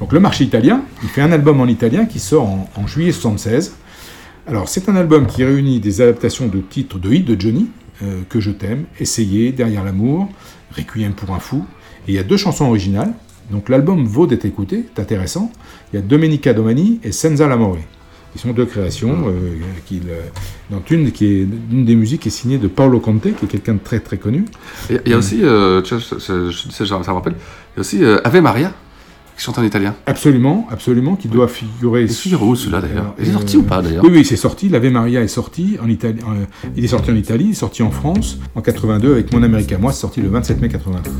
Donc 0.00 0.12
le 0.12 0.18
marché 0.20 0.42
italien, 0.44 0.82
il 1.04 1.08
fait 1.08 1.22
un 1.22 1.30
album 1.30 1.60
en 1.60 1.66
italien 1.66 2.04
qui 2.06 2.18
sort 2.18 2.44
en, 2.44 2.68
en 2.74 2.86
juillet 2.88 3.12
76. 3.12 3.76
Alors 4.46 4.68
c'est 4.68 4.88
un 4.88 4.96
album 4.96 5.26
qui 5.26 5.44
réunit 5.44 5.80
des 5.80 6.00
adaptations 6.00 6.48
de 6.48 6.58
titres 6.60 6.98
de 6.98 7.10
hits 7.12 7.22
de 7.22 7.40
Johnny, 7.40 7.66
euh, 8.02 8.20
Que 8.28 8.40
je 8.40 8.50
t'aime, 8.50 8.84
Essayer, 9.00 9.52
Derrière 9.52 9.84
l'amour, 9.84 10.28
Requiem 10.76 11.12
pour 11.12 11.34
un 11.34 11.38
fou. 11.38 11.64
Et 12.06 12.12
il 12.12 12.14
y 12.14 12.18
a 12.18 12.22
deux 12.24 12.36
chansons 12.36 12.66
originales. 12.66 13.12
Donc 13.50 13.68
l'album 13.68 14.04
vaut 14.04 14.26
d'être 14.26 14.44
écouté, 14.44 14.84
c'est 14.94 15.00
intéressant. 15.02 15.50
Il 15.92 15.96
y 15.96 15.98
a 15.98 16.02
Domenica 16.02 16.52
Domani 16.52 17.00
et 17.02 17.12
Senza 17.12 17.46
l'amore. 17.46 17.78
qui 18.32 18.40
sont 18.40 18.50
deux 18.52 18.66
créations, 18.66 19.28
euh, 19.28 19.52
qu'il, 19.86 20.08
euh, 20.08 20.20
dont 20.68 20.82
une 20.90 21.12
qui 21.12 21.24
est 21.26 21.46
une 21.70 21.84
des 21.84 21.94
musiques 21.94 22.26
est 22.26 22.30
signée 22.30 22.58
de 22.58 22.66
Paolo 22.66 22.98
Conte, 22.98 23.22
qui 23.36 23.44
est 23.44 23.48
quelqu'un 23.48 23.74
de 23.74 23.78
très 23.78 24.00
très 24.00 24.16
connu. 24.18 24.44
Il 24.90 25.00
y 25.08 25.12
a 25.12 25.16
aussi, 25.18 25.38
euh, 25.44 25.80
je- 25.84 26.50
je- 26.50 26.84
ça 26.84 26.98
me 26.98 27.14
rappelle, 27.14 27.34
il 27.36 27.76
y 27.76 27.78
a 27.78 27.80
aussi 27.80 28.02
Ave 28.24 28.40
Maria, 28.40 28.72
qui 29.36 29.42
chante 29.42 29.58
en 29.58 29.62
italien. 29.64 29.94
Absolument, 30.06 30.66
absolument, 30.70 31.16
qui 31.16 31.28
doit 31.28 31.48
figurer. 31.48 32.02
Il 32.02 32.08
figure 32.08 32.42
où 32.42 32.54
celui-là 32.54 32.80
d'ailleurs 32.80 33.14
Il 33.18 33.26
est 33.26 33.30
Euh, 33.30 33.32
sorti 33.32 33.56
ou 33.56 33.62
pas 33.62 33.82
d'ailleurs 33.82 34.04
Oui, 34.04 34.10
oui, 34.12 34.24
c'est 34.24 34.36
sorti. 34.36 34.68
L'Ave 34.68 34.88
Maria 34.90 35.22
est 35.22 35.28
sorti 35.28 35.76
en 35.82 35.88
Italie. 35.88 36.20
euh, 36.22 36.44
il 36.76 36.84
est 36.84 36.88
sorti 36.88 37.10
en 37.10 37.16
Italie, 37.16 37.46
il 37.46 37.50
est 37.50 37.54
sorti 37.54 37.82
en 37.82 37.90
France 37.90 38.38
en 38.54 38.60
82 38.62 39.12
avec 39.12 39.32
Mon 39.32 39.42
Amérique 39.42 39.72
à 39.72 39.78
moi, 39.78 39.92
c'est 39.92 40.00
sorti 40.00 40.20
le 40.20 40.28
27 40.28 40.60
mai 40.60 40.68
82. 40.68 41.10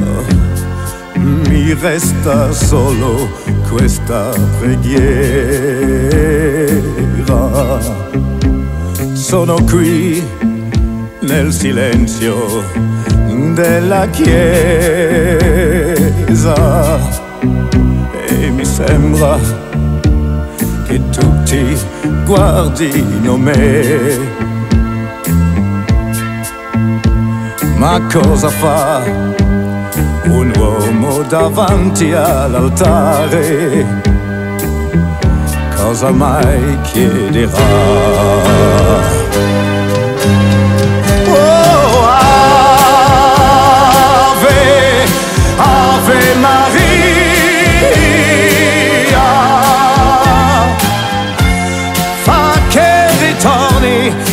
Oh, 0.00 0.24
mi 1.48 1.74
resta 1.74 2.52
solo 2.52 3.28
questa 3.68 4.30
preghiera. 4.60 5.18
Sono 9.12 9.56
qui 9.64 10.22
nel 11.22 11.52
silenzio 11.52 12.62
della 13.54 14.06
chiesa 14.08 14.38
e 18.28 18.50
mi 18.50 18.64
sembra 18.64 19.36
che 20.86 21.00
tutti 21.10 21.76
guardino 22.24 23.36
me. 23.36 24.39
Ma 27.80 27.98
cosa 28.12 28.50
fa 28.50 29.02
un 30.26 30.52
uomo 30.54 31.22
davanti 31.22 32.12
all'altare? 32.12 33.86
Cosa 35.74 36.10
mai 36.10 36.78
chiederà? 36.82 37.56
Oh, 41.26 41.70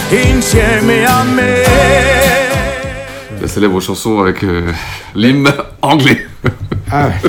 insieme 0.10 1.06
a 1.06 1.24
me. 1.24 1.57
Célèbre 3.58 3.80
chanson 3.80 4.20
avec 4.20 4.44
euh, 4.44 4.72
l'hymne 5.16 5.52
anglais. 5.82 6.28
Ah. 6.92 7.10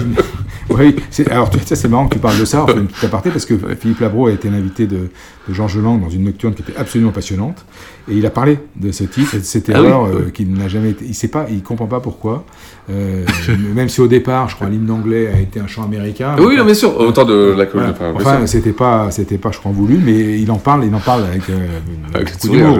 Oui, 0.71 0.97
alors 1.31 1.49
tu 1.49 1.59
sais, 1.61 1.75
c'est 1.77 1.89
marrant 1.89 2.07
que 2.09 2.13
tu 2.17 2.21
parles 2.21 2.39
de 2.39 2.45
ça, 2.45 2.63
on 2.63 2.67
fait 2.67 2.75
une 2.75 2.89
petite 2.89 3.05
aparté, 3.05 3.31
parce 3.31 3.47
que 3.47 3.55
Philippe 3.81 4.01
Labro 4.01 4.27
a 4.27 4.33
été 4.33 4.51
l'invité 4.51 4.87
de, 4.87 5.09
de 5.49 5.55
Georges 5.55 5.79
Lang 5.79 5.99
dans 5.99 6.11
une 6.11 6.25
nocturne 6.25 6.53
qui 6.53 6.61
était 6.61 6.77
absolument 6.77 7.11
passionnante, 7.11 7.65
et 8.07 8.13
il 8.15 8.27
a 8.27 8.31
parlé 8.31 8.59
de 8.77 8.93
ce 8.93 9.05
titre 9.05 9.39
de 9.39 9.41
cette 9.41 9.71
Ah 9.71 9.81
oui. 9.81 9.87
erreur 9.87 10.05
euh, 10.05 10.31
qu'il 10.31 10.53
n'a 10.53 10.69
jamais 10.69 10.91
été. 10.91 11.07
Il 11.07 11.15
sait 11.15 11.29
pas, 11.29 11.47
il 11.49 11.63
comprend 11.63 11.87
pas 11.87 12.01
pourquoi. 12.01 12.45
Euh, 12.91 13.25
même 13.75 13.89
si 13.89 14.01
au 14.01 14.07
départ, 14.07 14.49
je 14.49 14.55
crois, 14.55 14.69
l'hymne 14.69 14.91
anglais 14.91 15.29
a 15.29 15.39
été 15.39 15.61
un 15.61 15.67
chant 15.67 15.85
américain. 15.85 16.37
Oui, 16.39 16.57
non, 16.57 16.65
bien 16.65 16.75
sûr, 16.75 16.99
autant 16.99 17.25
de 17.25 17.55
la 17.57 17.67
Voilà. 17.67 17.95
enfin, 18.15 18.47
c'était 18.47 18.73
pas, 18.73 19.11
c'était 19.11 19.39
pas, 19.39 19.51
je 19.53 19.59
crois, 19.59 19.73
voulu, 19.73 19.99
mais 20.03 20.41
il 20.41 20.51
en 20.51 20.57
parle, 20.57 20.85
il 20.85 20.95
en 20.95 21.01
parle 21.01 21.25
avec, 21.25 21.43
euh, 21.51 21.67
Avec 22.15 22.33
beaucoup 22.33 22.49
d'humour. 22.49 22.79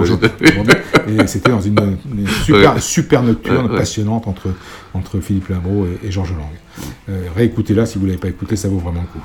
Et 1.09 1.27
c'était 1.27 1.51
dans 1.51 1.61
une, 1.61 1.79
une 2.17 2.27
super, 2.45 2.75
Ouais. 2.75 2.81
super 2.81 3.23
nocturne 3.23 3.67
Ouais, 3.67 3.73
ouais. 3.73 3.79
passionnante 3.79 4.27
entre, 4.29 4.49
entre 4.95 5.21
Philippe 5.21 5.49
Labro 5.49 5.87
et, 6.03 6.07
et 6.07 6.11
Georges 6.11 6.33
Lang. 6.33 6.41
Euh, 7.09 7.23
réécoutez-la 7.37 7.87
si 7.87 7.99
vous 7.99 8.07
l'avez 8.07 8.19
pas 8.19 8.29
écouté, 8.29 8.57
ça 8.57 8.69
vaut 8.69 8.79
vraiment 8.79 9.01
le 9.03 9.07
coup. 9.21 9.25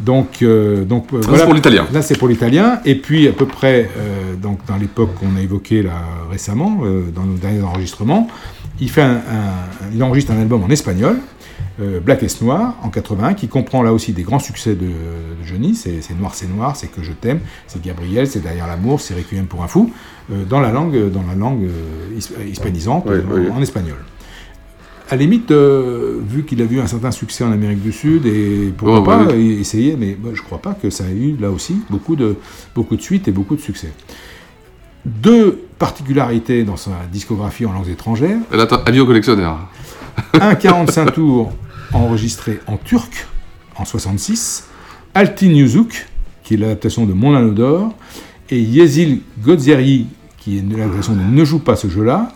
Donc, 0.00 0.42
euh, 0.42 0.84
donc 0.84 1.06
euh, 1.12 1.20
c'est 1.22 1.44
pour 1.44 1.54
l'italien. 1.54 1.86
Là, 1.92 2.02
c'est 2.02 2.18
pour 2.18 2.26
l'italien. 2.28 2.80
Et 2.84 2.96
puis, 2.96 3.28
à 3.28 3.32
peu 3.32 3.46
près, 3.46 3.88
donc, 4.42 4.58
dans 4.66 4.76
l'époque 4.76 5.10
qu'on 5.20 5.36
a 5.36 5.40
évoquée 5.40 5.82
là 5.82 5.92
récemment, 6.30 6.80
dans 7.14 7.22
nos 7.22 7.36
derniers 7.36 7.62
enregistrements, 7.62 8.26
il, 8.82 8.90
fait 8.90 9.02
un, 9.02 9.16
un- 9.16 9.90
il 9.94 10.02
enregistre 10.02 10.32
un 10.32 10.40
album 10.40 10.62
en 10.64 10.68
espagnol, 10.68 11.16
euh, 11.80 12.00
Black 12.00 12.22
est 12.22 12.42
Noir, 12.42 12.76
en 12.82 12.90
81, 12.90 13.34
qui 13.34 13.48
comprend 13.48 13.82
là 13.82 13.92
aussi 13.92 14.12
des 14.12 14.22
grands 14.22 14.38
succès 14.38 14.74
de, 14.74 14.86
de 14.86 15.44
Johnny. 15.44 15.74
C'est 15.74 16.00
Noir, 16.18 16.34
c'est 16.34 16.48
Noir, 16.48 16.76
c'est 16.76 16.88
Que 16.88 17.02
je 17.02 17.12
t'aime, 17.12 17.40
c'est 17.66 17.80
Gabriel, 17.82 18.26
c'est 18.26 18.40
Derrière 18.42 18.66
l'amour, 18.66 19.00
c'est 19.00 19.14
Requiem 19.14 19.46
pour 19.46 19.62
un 19.62 19.68
fou, 19.68 19.90
euh, 20.30 20.44
dans 20.44 20.60
la 20.60 20.70
langue, 20.72 21.10
dans 21.10 21.22
la 21.26 21.34
langue 21.34 21.64
euh, 21.64 22.16
his- 22.18 22.30
hispanisante, 22.50 23.04
Oui, 23.08 23.16
oui. 23.32 23.48
en 23.50 23.62
espagnol. 23.62 23.96
À 25.10 25.16
la 25.16 25.22
limite, 25.22 25.52
vu 25.52 26.44
qu'il 26.44 26.62
a 26.62 26.64
vu 26.64 26.80
un 26.80 26.86
certain 26.86 27.10
succès 27.10 27.44
en 27.44 27.52
Amérique 27.52 27.82
du 27.82 27.92
Sud, 27.92 28.24
et 28.24 28.72
pourquoi 28.76 29.00
Ouais, 29.00 29.06
pas 29.06 29.32
ouais, 29.32 29.34
e- 29.38 29.60
essayer, 29.60 29.94
mais 29.98 30.16
moi, 30.20 30.30
je 30.34 30.40
crois 30.42 30.58
pas 30.60 30.72
que 30.74 30.88
ça 30.88 31.04
ait 31.04 31.12
eu 31.14 31.36
là 31.38 31.50
aussi 31.50 31.76
beaucoup 31.90 32.16
de, 32.16 32.36
beaucoup 32.74 32.96
de 32.96 33.02
suites 33.02 33.28
et 33.28 33.30
beaucoup 33.32 33.54
de 33.56 33.60
succès. 33.60 33.92
Deux 35.04 35.64
particularités 35.78 36.62
dans 36.62 36.76
sa 36.76 36.92
discographie 37.10 37.66
en 37.66 37.72
langues 37.72 37.88
étrangères. 37.88 38.38
Avis 38.86 39.00
au 39.00 39.06
collectionneur. 39.06 39.58
Un 40.40 40.54
45 40.54 41.12
tours 41.12 41.52
enregistré 41.92 42.60
en 42.66 42.76
turc 42.76 43.26
en 43.76 43.84
66, 43.84 44.68
Altin 45.14 45.48
Yuzuk, 45.48 46.06
qui 46.42 46.54
est 46.54 46.56
l'adaptation 46.56 47.06
de 47.06 47.12
Mon 47.12 47.34
Anneau 47.34 47.52
d'Or, 47.52 47.94
et 48.50 48.60
Yezil 48.60 49.22
Godzeri, 49.40 50.06
qui 50.38 50.58
est 50.58 50.62
l'adaptation 50.62 51.14
de 51.14 51.22
Ne 51.22 51.44
joue 51.44 51.58
pas 51.58 51.76
ce 51.76 51.88
jeu-là. 51.88 52.32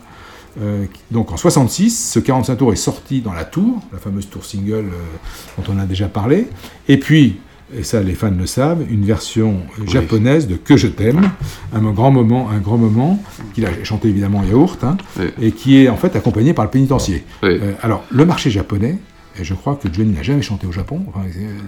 Euh, 0.60 0.86
donc 1.10 1.32
en 1.32 1.36
66, 1.36 2.12
ce 2.12 2.18
45 2.18 2.56
tours 2.56 2.72
est 2.72 2.76
sorti 2.76 3.20
dans 3.20 3.34
la 3.34 3.44
tour, 3.44 3.80
la 3.92 3.98
fameuse 3.98 4.28
tour 4.28 4.44
single 4.44 4.86
euh, 4.86 5.58
dont 5.58 5.74
on 5.74 5.78
a 5.78 5.84
déjà 5.84 6.08
parlé. 6.08 6.48
Et 6.88 6.98
puis, 6.98 7.38
et 7.74 7.82
ça 7.82 8.02
les 8.02 8.14
fans 8.14 8.30
le 8.30 8.46
savent, 8.46 8.84
une 8.88 9.04
version 9.04 9.58
japonaise 9.86 10.46
de 10.46 10.56
Que 10.56 10.76
je 10.76 10.86
t'aime, 10.86 11.30
un 11.72 11.80
grand 11.92 12.10
moment, 12.10 12.48
un 12.50 12.58
grand 12.58 12.78
moment 12.78 13.22
qu'il 13.54 13.66
a 13.66 13.70
chanté 13.84 14.08
évidemment 14.08 14.38
en 14.38 14.44
yaourt, 14.44 14.82
hein, 14.84 14.96
et 15.40 15.52
qui 15.52 15.82
est 15.82 15.88
en 15.88 15.96
fait 15.96 16.14
accompagné 16.16 16.54
par 16.54 16.64
le 16.64 16.70
pénitencier. 16.70 17.24
Euh, 17.42 17.72
alors, 17.82 18.04
le 18.10 18.24
marché 18.24 18.50
japonais, 18.50 18.98
et 19.38 19.44
je 19.44 19.54
crois 19.54 19.76
que 19.76 19.92
Johnny 19.92 20.12
n'a 20.12 20.22
jamais 20.22 20.42
chanté 20.42 20.66
au 20.66 20.72
Japon, 20.72 21.04
enfin, 21.08 21.24
euh, 21.24 21.58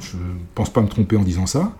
je 0.00 0.16
ne 0.16 0.22
pense 0.54 0.70
pas 0.70 0.80
me 0.82 0.88
tromper 0.88 1.16
en 1.16 1.22
disant 1.22 1.46
ça, 1.46 1.72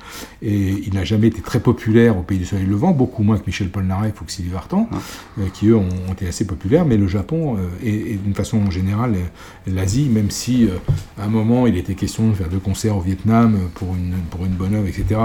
et 0.42 0.70
il 0.86 0.94
n'a 0.94 1.04
jamais 1.04 1.28
été 1.28 1.40
très 1.40 1.60
populaire 1.60 2.16
au 2.16 2.22
Pays 2.22 2.38
du 2.38 2.44
Soleil 2.44 2.66
Levant, 2.66 2.92
beaucoup 2.92 3.22
moins 3.22 3.38
que 3.38 3.46
Michel 3.46 3.68
Polnareff 3.68 4.20
ou 4.20 4.24
que 4.24 4.32
Sylvie 4.32 4.50
Vartan, 4.50 4.88
euh, 5.38 5.46
qui 5.52 5.68
eux 5.68 5.76
ont, 5.76 5.88
ont 6.08 6.12
été 6.12 6.26
assez 6.26 6.46
populaires, 6.46 6.84
mais 6.84 6.96
le 6.96 7.06
Japon, 7.06 7.56
euh, 7.56 7.68
et, 7.82 8.12
et 8.12 8.14
d'une 8.16 8.34
façon 8.34 8.70
générale, 8.70 9.14
euh, 9.14 9.72
l'Asie, 9.72 10.08
même 10.08 10.30
si 10.30 10.68
à 11.18 11.24
un 11.24 11.28
moment 11.28 11.66
il 11.66 11.76
était 11.76 11.94
question 11.94 12.28
de 12.28 12.34
faire 12.34 12.48
deux 12.48 12.58
concerts 12.58 12.96
au 12.96 13.00
Vietnam 13.00 13.58
pour 13.74 13.94
une, 13.94 14.14
pour 14.30 14.44
une 14.44 14.52
bonne 14.52 14.74
œuvre, 14.74 14.86
etc., 14.86 15.20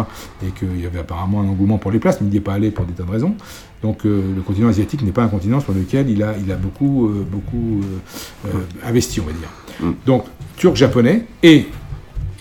et 0.46 0.52
qu'il 0.52 0.82
y 0.82 0.86
avait 0.86 1.00
apparemment 1.00 1.42
un 1.42 1.48
engouement 1.48 1.78
pour 1.78 1.92
les 1.92 2.00
places, 2.00 2.22
mais 2.22 2.28
il 2.28 2.32
n'y 2.32 2.38
est 2.38 2.42
pas 2.42 2.54
allé 2.54 2.72
pour 2.72 2.86
des 2.86 2.94
tas 2.94 3.04
de 3.04 3.12
raisons. 3.12 3.36
Donc 3.82 4.06
le 4.06 4.42
continent 4.46 4.70
asiatique 4.70 5.02
n'est 5.02 5.12
pas 5.12 5.24
un 5.24 5.28
continent 5.28 5.60
sur 5.60 5.74
lequel 5.74 6.10
il 6.10 6.24
a, 6.24 6.36
il 6.38 6.50
a 6.52 6.56
beaucoup, 6.56 7.10
beaucoup 7.30 7.82
investi, 8.86 9.20
on 9.20 9.26
va 9.26 9.34
dire. 9.34 9.50
Donc 10.06 10.26
turc-japonais, 10.58 11.26
et 11.42 11.66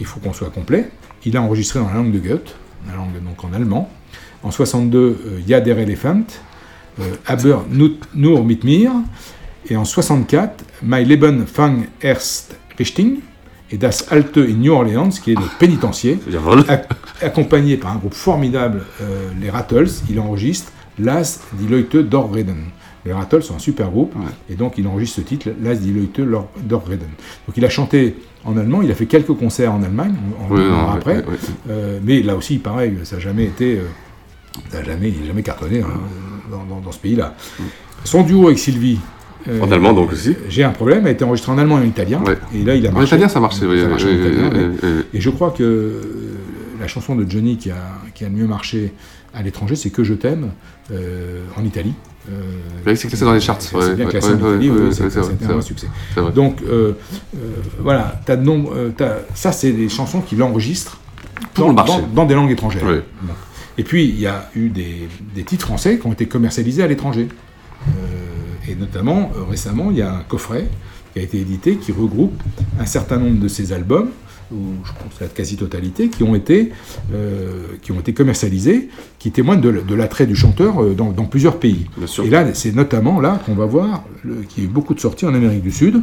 il 0.01 0.07
faut 0.07 0.21
qu'on 0.21 0.33
soit 0.33 0.51
complet, 0.51 0.91
il 1.25 1.37
a 1.37 1.43
enregistré 1.43 1.81
dans 1.81 1.89
la 1.89 1.95
langue 1.95 2.13
de 2.13 2.19
Goethe, 2.19 2.55
la 2.89 2.95
langue 2.97 3.23
donc 3.25 3.43
en 3.45 3.53
allemand. 3.53 3.91
En 4.43 4.51
62, 4.51 4.99
euh, 4.99 5.41
Ya 5.47 5.61
der 5.61 5.79
Elephant, 5.79 6.25
euh, 7.01 7.05
Aber 7.27 7.65
nur 8.15 8.45
mit 8.45 8.61
mir, 8.65 8.91
et 9.71 9.77
en 9.77 9.85
64, 9.85 10.65
My 10.83 11.05
Leben 11.05 11.47
fang 11.47 11.85
erst 12.03 12.57
Richtung, 12.79 13.19
et 13.71 13.79
Das 13.79 14.09
Alte 14.11 14.39
in 14.39 14.59
New 14.61 14.73
Orleans, 14.73 15.09
qui 15.11 15.33
est 15.33 15.37
le 15.37 15.47
pénitencier, 15.59 16.19
ac- 16.69 16.89
accompagné 17.23 17.77
par 17.77 17.93
un 17.93 17.97
groupe 17.97 18.15
formidable, 18.15 18.83
euh, 19.01 19.31
les 19.41 19.49
Rattles, 19.49 19.89
il 20.11 20.19
enregistre 20.21 20.71
Las 20.99 21.41
die 21.55 21.69
Leute 21.69 21.97
d'Orreden. 21.97 22.65
Les 23.05 23.13
Rattles 23.13 23.43
sont 23.43 23.57
un 23.57 23.59
super 23.59 23.91
groupe, 23.91 24.15
et 24.49 24.55
donc 24.55 24.75
il 24.79 24.87
enregistre 24.87 25.17
ce 25.17 25.21
titre, 25.23 25.49
Las 25.61 25.81
die 25.81 25.93
Leute 25.93 26.21
d'Orreden. 26.65 27.09
Donc 27.49 27.57
il 27.57 27.65
a 27.65 27.69
chanté 27.69 28.15
en 28.45 28.57
allemand, 28.57 28.81
il 28.83 28.91
a 28.91 28.95
fait 28.95 29.07
quelques 29.07 29.35
concerts 29.35 29.73
en 29.73 29.83
Allemagne, 29.83 30.15
Oui, 30.51 30.61
en 30.61 30.65
non, 30.65 30.85
oui, 30.87 30.97
après, 30.97 31.17
oui, 31.17 31.23
oui. 31.33 31.37
Euh, 31.71 31.99
mais 32.05 32.23
là 32.23 32.37
aussi, 32.37 32.59
pareil, 32.59 32.99
ça 33.05 33.17
n'a 33.17 33.23
jamais 33.23 33.45
été, 33.45 33.79
euh, 33.79 33.83
ça 34.71 34.79
a 34.79 34.85
jamais, 34.85 35.09
il 35.09 35.21
n'a 35.21 35.27
jamais 35.27 35.43
cartonné 35.43 35.81
hein, 35.81 35.87
dans, 36.51 36.63
dans- 36.65 36.81
dans 36.81 36.93
ce 36.93 36.99
pays-là. 37.01 37.35
Son 38.05 38.23
duo 38.23 38.47
avec 38.47 38.59
Sylvie. 38.59 38.99
euh, 39.49 39.61
En 39.61 39.71
allemand, 39.73 39.93
donc, 39.93 40.13
aussi. 40.13 40.37
J'ai 40.49 40.63
un 40.63 40.71
problème, 40.71 41.05
a 41.07 41.11
été 41.11 41.25
enregistré 41.25 41.51
en 41.51 41.59
allemand 41.59 41.79
et 41.79 41.83
en 41.83 41.87
italien. 41.87 42.23
Ouais. 42.25 42.39
Et 42.55 42.63
là, 42.65 42.77
il 42.77 42.87
a 42.87 42.91
En 42.91 42.93
marché. 42.93 43.09
italien, 43.09 43.29
ça 43.29 43.41
marchait, 43.41 43.67
oui, 43.67 43.83
en. 43.83 43.97
Et 45.13 45.21
je 45.21 45.31
crois 45.31 45.51
que 45.51 46.01
la 46.81 46.87
chanson 46.87 47.17
de 47.17 47.29
Johnny 47.29 47.57
qui 47.57 47.71
a, 47.73 47.77
qui 48.15 48.25
a 48.25 48.29
le 48.29 48.35
mieux 48.37 48.47
marché 48.47 48.93
à 49.35 49.43
l'étranger, 49.43 49.75
c'est 49.77 49.91
Que 49.91 50.05
je 50.05 50.15
t'aime 50.15 50.51
euh, 50.93 51.43
en 51.57 51.65
Italie. 51.65 51.95
Euh, 52.31 52.95
c'est 52.95 53.09
classé 53.09 53.25
dans 53.25 53.33
les 53.33 53.41
charts, 53.41 53.61
C'est 53.61 53.75
ouais, 53.77 53.95
bien 53.97 54.07
classé 54.07 54.29
ouais, 54.33 54.37
Italie, 54.37 54.71
ouais, 54.71 54.93
c'est- 54.93 55.51
un 55.51 55.61
succès. 55.61 55.89
Donc 56.35 56.63
euh, 56.63 56.93
euh, 57.37 57.39
voilà, 57.81 58.21
t'as 58.25 58.37
de 58.37 58.45
nombre- 58.45 58.73
euh, 58.77 58.91
t'as- 58.97 59.19
ça 59.35 59.51
c'est 59.51 59.73
des 59.73 59.89
chansons 59.89 60.21
qu'il 60.21 60.41
enregistre 60.43 60.99
dans, 61.57 61.69
le 61.69 61.75
marché. 61.75 61.93
dans- 62.01 62.07
dans 62.23 62.25
des 62.25 62.35
langues 62.35 62.53
étrangères. 62.53 62.85
Bon. 63.23 63.33
Et 63.77 63.83
puis 63.85 64.05
il 64.05 64.21
y 64.21 64.27
a 64.27 64.49
eu 64.55 64.69
des, 64.69 65.09
des 65.35 65.43
titres 65.43 65.67
français 65.67 65.99
qui 65.99 66.07
ont 66.07 66.13
été 66.13 66.27
commercialisés 66.27 66.83
à 66.83 66.87
l'étranger. 66.87 67.27
Et 68.69 68.75
notamment, 68.77 69.31
récemment, 69.51 69.91
il 69.91 69.97
y 69.99 70.03
a 70.03 70.13
un 70.15 70.23
coffret 70.23 70.69
qui 71.13 71.19
a 71.19 71.23
été 71.23 71.41
édité 71.41 71.77
qui 71.77 71.91
regroupe 71.93 72.41
un 72.79 72.87
certain 72.87 73.17
nombre 73.17 73.41
de 73.41 73.49
ces 73.49 73.73
albums, 73.73 74.11
ou 74.53 74.85
je 74.85 74.93
pense 74.93 75.21
la 75.21 75.29
quasi-totalité, 75.29 76.09
qui 76.09 76.23
ont 76.23 76.35
été, 76.35 76.73
euh, 77.15 77.65
qui 77.83 77.93
ont 77.93 78.01
été 78.01 78.13
commercialisés, 78.13 78.89
qui 79.19 79.31
témoignent 79.31 79.61
de, 79.61 79.95
l'attrait 79.95 80.27
du 80.27 80.37
chanteur 80.37 80.83
euh, 80.83 80.95
dans, 80.95 81.11
dans 81.11 81.25
plusieurs 81.25 81.59
pays. 81.59 81.87
Et 82.25 82.31
là, 82.31 82.55
c'est 82.55 82.75
notamment 82.75 83.21
là 83.21 83.41
qu'on 83.45 83.55
va 83.55 83.67
voir 83.67 84.05
qu'il 84.49 84.63
y 84.63 84.67
a 84.67 84.69
eu 84.69 84.73
beaucoup 84.73 84.95
de 84.95 85.01
sorties 85.01 85.27
en 85.27 85.35
Amérique 85.35 85.63
du 85.63 85.73
Sud, 85.73 86.03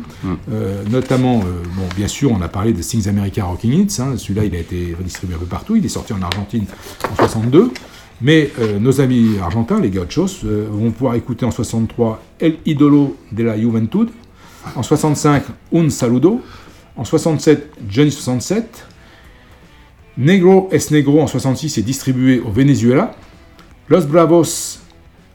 euh, 0.52 0.84
notamment, 0.90 1.40
euh, 1.40 1.64
bon, 1.76 1.84
bien 1.96 2.08
sûr, 2.08 2.32
on 2.32 2.42
a 2.42 2.48
parlé 2.48 2.74
de 2.74 2.82
Things 2.82 3.08
America 3.08 3.44
Rocking 3.44 3.72
Hits, 3.72 4.02
hein, 4.02 4.18
celui-là, 4.18 4.46
il 4.46 4.56
a 4.56 4.60
été 4.60 4.96
redistribué 4.98 5.36
un 5.36 5.40
peu 5.40 5.46
partout, 5.46 5.76
il 5.76 5.86
est 5.86 5.90
sorti 5.90 6.14
en 6.14 6.22
Argentine 6.22 6.66
en 7.12 7.16
62, 7.16 7.72
mais 8.22 8.52
euh, 8.60 8.80
nos 8.80 9.00
amis 9.00 9.38
argentins, 9.42 9.80
les 9.80 9.90
Gauchos, 9.90 10.44
euh, 10.46 10.68
vont 10.70 10.92
pouvoir 10.92 11.16
écouter 11.16 11.46
en 11.46 11.52
63 11.52 12.22
El 12.40 12.58
Idolo 12.66 13.16
de 13.32 13.44
la 13.44 13.58
Juventud, 13.58 14.10
en 14.76 14.84
65 14.84 15.44
Un 15.74 15.90
Saludo, 15.90 16.42
en 17.00 17.04
67 17.06 17.72
Johnny 17.90 18.12
67, 18.12 18.86
Negro 20.18 20.68
es 20.72 20.92
Negro 20.92 21.22
en 21.22 21.28
66 21.28 21.78
est 21.78 21.82
distribué 21.82 22.40
au 22.46 22.52
Venezuela, 22.52 23.16
Los 23.88 24.02
Bravos 24.06 24.80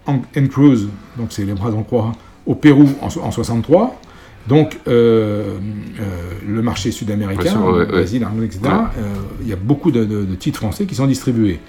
en, 0.06 0.16
en 0.36 0.46
Cruz, 0.48 0.88
donc 1.16 1.28
c'est 1.30 1.44
les 1.44 1.54
bras 1.54 1.70
en 1.72 1.82
croix, 1.82 2.12
au 2.46 2.54
Pérou 2.54 2.86
en, 3.00 3.06
en 3.06 3.30
63. 3.30 3.98
Donc 4.46 4.78
euh, 4.88 5.56
euh, 5.98 6.02
le 6.46 6.60
marché 6.60 6.90
sud-américain, 6.90 7.54
ouais. 7.78 7.86
Brésil, 7.86 8.26
etc. 8.44 8.60
Euh, 8.98 9.14
il 9.40 9.48
y 9.48 9.54
a 9.54 9.56
beaucoup 9.56 9.90
de, 9.90 10.04
de- 10.04 10.24
de 10.26 10.34
titres 10.34 10.58
français 10.58 10.84
qui 10.84 10.94
sont 10.94 11.06
distribués. 11.06 11.60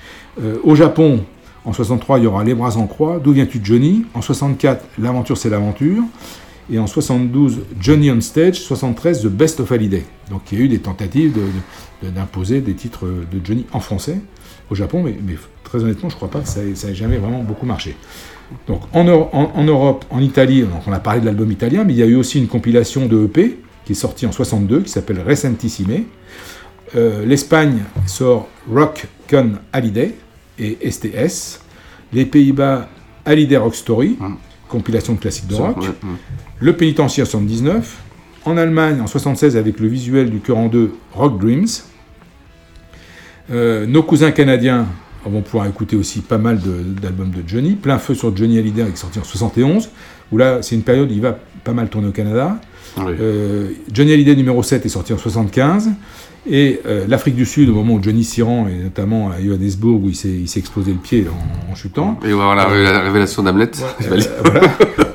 Au 0.65 0.75
Japon, 0.75 1.23
en 1.63 1.71
63, 1.71 2.19
il 2.19 2.25
y 2.25 2.27
aura 2.27 2.43
Les 2.43 2.53
Bras 2.53 2.75
en 2.75 2.85
Croix, 2.87 3.21
D'où 3.23 3.31
viens-tu 3.31 3.61
Johnny? 3.63 4.05
En 4.13 4.21
64, 4.21 4.83
L'aventure 4.99 5.37
c'est 5.37 5.49
l'aventure. 5.49 6.03
Et 6.71 6.79
en 6.79 6.87
72, 6.87 7.59
Johnny 7.79 8.09
on 8.11 8.21
Stage, 8.21 8.55
73, 8.61 9.21
The 9.21 9.27
Best 9.27 9.59
of 9.59 9.69
Holiday. 9.71 10.03
Donc 10.29 10.41
il 10.51 10.57
y 10.57 10.61
a 10.61 10.65
eu 10.65 10.67
des 10.67 10.79
tentatives 10.79 11.33
d'imposer 12.01 12.61
des 12.61 12.73
titres 12.73 13.05
de 13.05 13.39
Johnny 13.45 13.65
en 13.71 13.79
français 13.79 14.17
au 14.71 14.75
Japon, 14.75 15.03
mais, 15.03 15.15
très 15.63 15.83
honnêtement, 15.83 16.09
je 16.09 16.15
crois 16.15 16.29
pas 16.29 16.39
que 16.39 16.47
ça 16.47 16.61
ait, 16.63 16.95
jamais 16.95 17.17
vraiment 17.17 17.43
beaucoup 17.43 17.65
marché. 17.67 17.95
Donc 18.67 18.81
en, 18.93 19.03
Euro- 19.03 19.29
en- 19.31 19.51
en 19.55 19.63
Europe, 19.63 20.05
en 20.09 20.19
Italie, 20.21 20.63
on 20.87 20.91
a 20.91 20.99
parlé 20.99 21.19
de 21.21 21.25
l'album 21.25 21.51
italien, 21.51 21.83
mais 21.83 21.93
il 21.93 21.99
y 21.99 22.03
a 22.03 22.07
eu 22.07 22.15
aussi 22.15 22.39
une 22.39 22.47
compilation 22.47 23.05
de 23.05 23.25
EP 23.25 23.59
qui 23.85 23.91
est 23.91 23.95
sortie 23.95 24.25
en 24.25 24.31
62, 24.31 24.81
qui 24.81 24.89
s'appelle 24.89 25.19
Recentissime. 25.25 26.05
Euh, 26.95 27.25
L'Espagne 27.25 27.83
sort 28.07 28.47
Rock 28.71 29.05
Con 29.29 29.53
Holiday 29.73 30.15
et 30.57 30.77
STS. 30.89 31.59
Les 32.13 32.25
Pays-Bas, 32.25 32.87
Holiday 33.27 33.57
Rock 33.57 33.75
Story, 33.75 34.17
compilation 34.77 35.13
de 35.13 35.19
classiques 35.19 35.47
de 35.47 35.55
rock. 35.55 35.77
ouais, 35.77 35.87
ouais. 35.87 35.93
Le 36.59 36.73
Pénitencier 36.75 37.23
79, 37.25 37.97
en 38.45 38.57
Allemagne 38.57 38.99
en 39.01 39.07
76 39.07 39.55
avec 39.57 39.79
le 39.79 39.87
visuel 39.87 40.29
du 40.29 40.39
cœur 40.39 40.57
en 40.57 40.67
deux 40.67 40.93
Rock 41.13 41.39
Dreams. 41.39 41.67
Euh, 43.51 43.85
nos 43.85 44.03
cousins 44.03 44.31
canadiens 44.31 44.87
vont 45.25 45.41
pouvoir 45.41 45.67
écouter 45.67 45.95
aussi 45.95 46.21
pas 46.21 46.37
mal 46.37 46.59
de- 46.59 46.83
d'albums 47.01 47.31
de, 47.31 47.41
Johnny. 47.47 47.73
Plein 47.75 47.97
feu 47.99 48.13
sur 48.15 48.35
Johnny 48.35 48.57
Hallyday 48.59 48.85
qui 48.85 48.91
est 48.91 48.95
sorti 48.95 49.19
en 49.19 49.23
71, 49.23 49.89
où 50.31 50.37
là 50.37 50.61
c'est 50.61 50.75
une 50.75 50.83
période 50.83 51.09
où 51.09 51.13
il 51.13 51.21
va 51.21 51.37
pas 51.63 51.73
mal 51.73 51.89
tourner 51.89 52.07
au 52.07 52.11
Canada. 52.11 52.59
Euh, 52.97 53.69
Johnny 53.91 54.13
Hallyday 54.13 54.35
numéro 54.35 54.63
7 54.63 54.85
est 54.85 54.89
sorti 54.89 55.13
en 55.13 55.17
75. 55.17 55.89
Et 56.47 56.79
euh, 56.85 57.05
l'Afrique 57.07 57.35
du 57.35 57.45
Sud, 57.45 57.69
au 57.69 57.73
moment 57.73 57.95
où 57.95 58.03
Johnny 58.03 58.23
s'y 58.23 58.43
rend, 58.43 58.67
et 58.67 58.75
notamment 58.83 59.31
à 59.31 59.41
Johannesburg, 59.43 60.03
où 60.03 60.09
il 60.09 60.15
s'est 60.15 60.29
il 60.29 60.47
s'est 60.47 60.59
explosé 60.59 60.91
le 60.91 60.99
pied 60.99 61.25
en, 61.27 61.71
en 61.71 61.75
chutant. 61.75 62.19
Et 62.23 62.33
on 62.33 62.37
va 62.37 62.43
voir 62.43 62.55
la, 62.55 62.69
Euh, 62.69 62.83
la 62.83 63.01
révélation 63.01 63.41
d'Hamlet. 63.43 63.71
Euh, 64.01 64.19
voilà. 64.43 64.61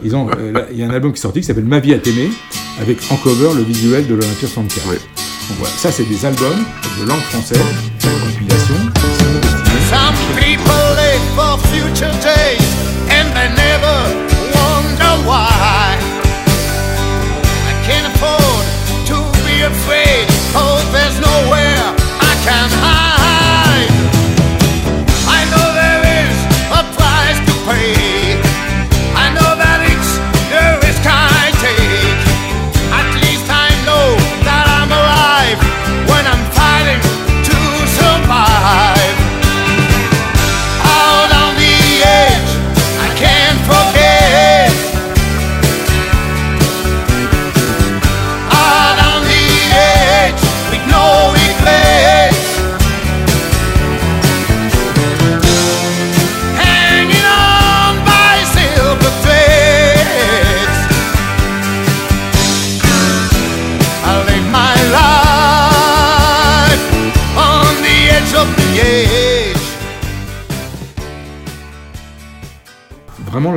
Euh, 0.02 0.64
il 0.72 0.78
y 0.78 0.82
a 0.82 0.86
un 0.86 0.90
album 0.90 1.12
qui 1.12 1.18
est 1.18 1.22
sorti 1.22 1.40
qui 1.40 1.46
s'appelle 1.46 1.66
Ma 1.66 1.78
vie 1.78 1.92
à 1.94 1.98
t'aimer, 1.98 2.30
avec 2.80 2.98
en 3.10 3.16
cover 3.16 3.50
le 3.54 3.62
visuel 3.62 4.06
de 4.06 4.14
l'Olympia 4.14 4.48
64. 4.48 4.86
Donc 4.88 5.58
voilà, 5.58 5.74
ça 5.74 5.92
c'est 5.92 6.08
des 6.08 6.24
albums 6.24 6.64
de 7.00 7.06
langue 7.06 7.20
française, 7.20 7.60
compilation. 8.00 8.74
Some 9.90 10.16
people 10.36 10.72
live 10.96 11.20
for 11.36 11.58
future 11.68 12.10
days 12.22 12.59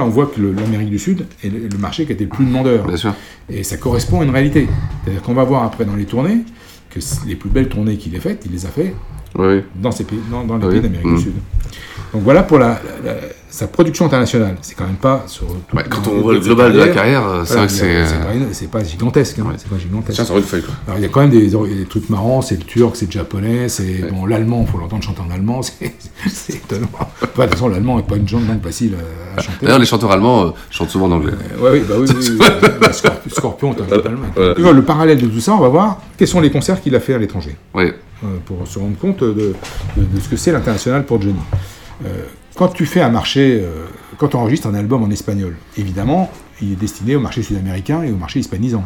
là, 0.03 0.07
on 0.07 0.11
voit 0.11 0.27
que 0.27 0.39
l'Amérique 0.41 0.89
du 0.89 0.99
Sud 0.99 1.25
est 1.43 1.49
le, 1.49 1.67
le 1.71 1.77
marché 1.77 2.05
qui 2.05 2.11
a 2.11 2.15
été 2.15 2.23
le 2.25 2.29
plus 2.29 2.45
demandeur. 2.45 2.85
Bien 2.85 2.97
sûr. 2.97 3.13
Et 3.49 3.63
ça 3.63 3.77
correspond 3.77 4.21
à 4.21 4.23
une 4.23 4.29
réalité. 4.31 4.67
C'est-à-dire 5.03 5.21
qu'on 5.21 5.33
va 5.33 5.43
voir 5.43 5.63
après 5.63 5.85
dans 5.85 5.95
les 5.95 6.05
tournées 6.05 6.39
que 6.89 6.99
les 7.27 7.35
plus 7.35 7.49
belles 7.49 7.69
tournées 7.69 7.97
qu'il 7.97 8.13
ait 8.15 8.19
faites, 8.19 8.43
il 8.45 8.51
les 8.51 8.65
a 8.65 8.69
fait 8.69 8.93
Oui. 9.35 9.61
dans, 9.75 9.91
ces 9.91 10.03
pays, 10.03 10.19
dans, 10.29 10.43
dans 10.45 10.57
les 10.57 10.65
Oui. 10.67 10.71
pays 10.73 10.81
d'Amérique 10.81 11.15
du 11.15 11.21
Sud. 11.21 11.33
Donc 12.13 12.21
voilà 12.23 12.43
pour 12.43 12.59
la, 12.59 12.79
la- 13.03 13.13
la- 13.13 13.17
sa 13.49 13.67
production 13.67 14.05
internationale. 14.05 14.55
C'est 14.61 14.73
quand 14.75 14.85
même 14.85 14.95
pas 14.95 15.23
sur. 15.27 15.45
tout- 15.47 15.77
quand 15.89 16.07
on 16.07 16.21
voit 16.21 16.33
le 16.33 16.39
global 16.39 16.73
de 16.73 16.79
la 16.79 16.87
carrière, 16.87 17.27
euh, 17.27 17.43
c'est 17.45 17.53
voilà, 17.53 17.67
vrai 17.67 17.77
que 17.79 17.83
a- 17.83 18.47
c'est, 18.47 18.53
c'est 18.53 18.67
pas, 18.69 18.83
gigantesque. 18.83 19.37
hein, 19.39 19.45
c'est 19.57 19.67
pas 19.69 19.77
gigantesque. 19.77 20.15
Tiens, 20.15 20.25
sur 20.25 20.37
une 20.37 20.43
feuille, 20.43 20.63
quoi. 20.63 20.73
Alors 20.87 20.99
il 20.99 21.01
y 21.03 21.05
a 21.05 21.09
quand 21.09 21.21
même 21.21 21.29
des, 21.29 21.47
des 21.49 21.85
trucs 21.85 22.09
marrants. 22.09 22.41
C'est 22.41 22.55
le 22.55 22.63
turc, 22.63 22.95
c'est 22.95 23.05
le 23.05 23.11
japonais, 23.11 23.69
c'est 23.69 24.09
bon 24.11 24.25
l'allemand. 24.25 24.65
Faut 24.65 24.77
l'entendre 24.79 25.03
chanter 25.03 25.21
en 25.21 25.31
allemand. 25.33 25.61
C'est 26.27 26.55
étonnant. 26.55 26.87
Enfin, 26.93 27.05
de 27.21 27.27
toute 27.43 27.51
façon, 27.51 27.67
l'allemand 27.67 27.99
est 27.99 28.07
pas 28.07 28.15
une 28.15 28.25
langue 28.31 28.63
facile 28.63 28.95
à, 29.37 29.41
chanter. 29.41 29.65
D'ailleurs, 29.65 29.79
les 29.79 29.85
chanteurs 29.85 30.11
allemands 30.11 30.45
euh, 30.45 30.49
chantent 30.71 30.89
souvent 30.89 31.07
en 31.07 31.11
anglais. 31.11 31.33
Ouais, 31.59 31.71
oui, 31.73 31.83
bah 31.87 31.95
oui, 31.99 32.07
oui, 32.09 32.27
oui. 32.39 32.45
Bah, 32.79 32.89
Scorp- 32.91 33.29
Scorpion, 33.29 33.73
t'as. 33.75 33.83
Voilà. 34.35 34.71
Le 34.71 34.81
parallèle 34.83 35.19
de 35.21 35.27
tout 35.27 35.39
ça, 35.41 35.53
on 35.53 35.59
va 35.59 35.67
voir 35.69 36.01
quels 36.17 36.27
sont 36.27 36.41
les 36.41 36.49
concerts 36.51 36.81
qu'il 36.81 36.95
a 36.95 36.99
fait 36.99 37.13
à 37.13 37.17
l'étranger. 37.17 37.55
Oui. 37.73 37.91
Euh, 38.23 38.27
pour 38.45 38.65
se 38.67 38.79
rendre 38.79 38.97
compte 38.97 39.19
de, 39.21 39.53
de- 39.97 40.03
de 40.03 40.19
ce 40.21 40.29
que 40.29 40.37
c'est 40.37 40.51
l'international 40.51 41.05
pour 41.05 41.21
Johnny. 41.21 41.35
Euh, 42.05 42.25
quand 42.55 42.69
tu 42.69 42.85
fais 42.85 43.01
un 43.01 43.09
marché, 43.09 43.61
euh, 43.63 43.85
quand 44.17 44.29
tu 44.29 44.35
enregistres 44.35 44.67
un 44.67 44.75
album 44.75 45.03
en 45.03 45.09
espagnol, 45.09 45.55
évidemment, 45.77 46.29
il 46.61 46.73
est 46.73 46.75
destiné 46.75 47.15
au 47.15 47.19
marché 47.19 47.41
sud-américain 47.41 48.03
et 48.03 48.11
au 48.11 48.15
marché 48.15 48.39
hispanisant. 48.39 48.83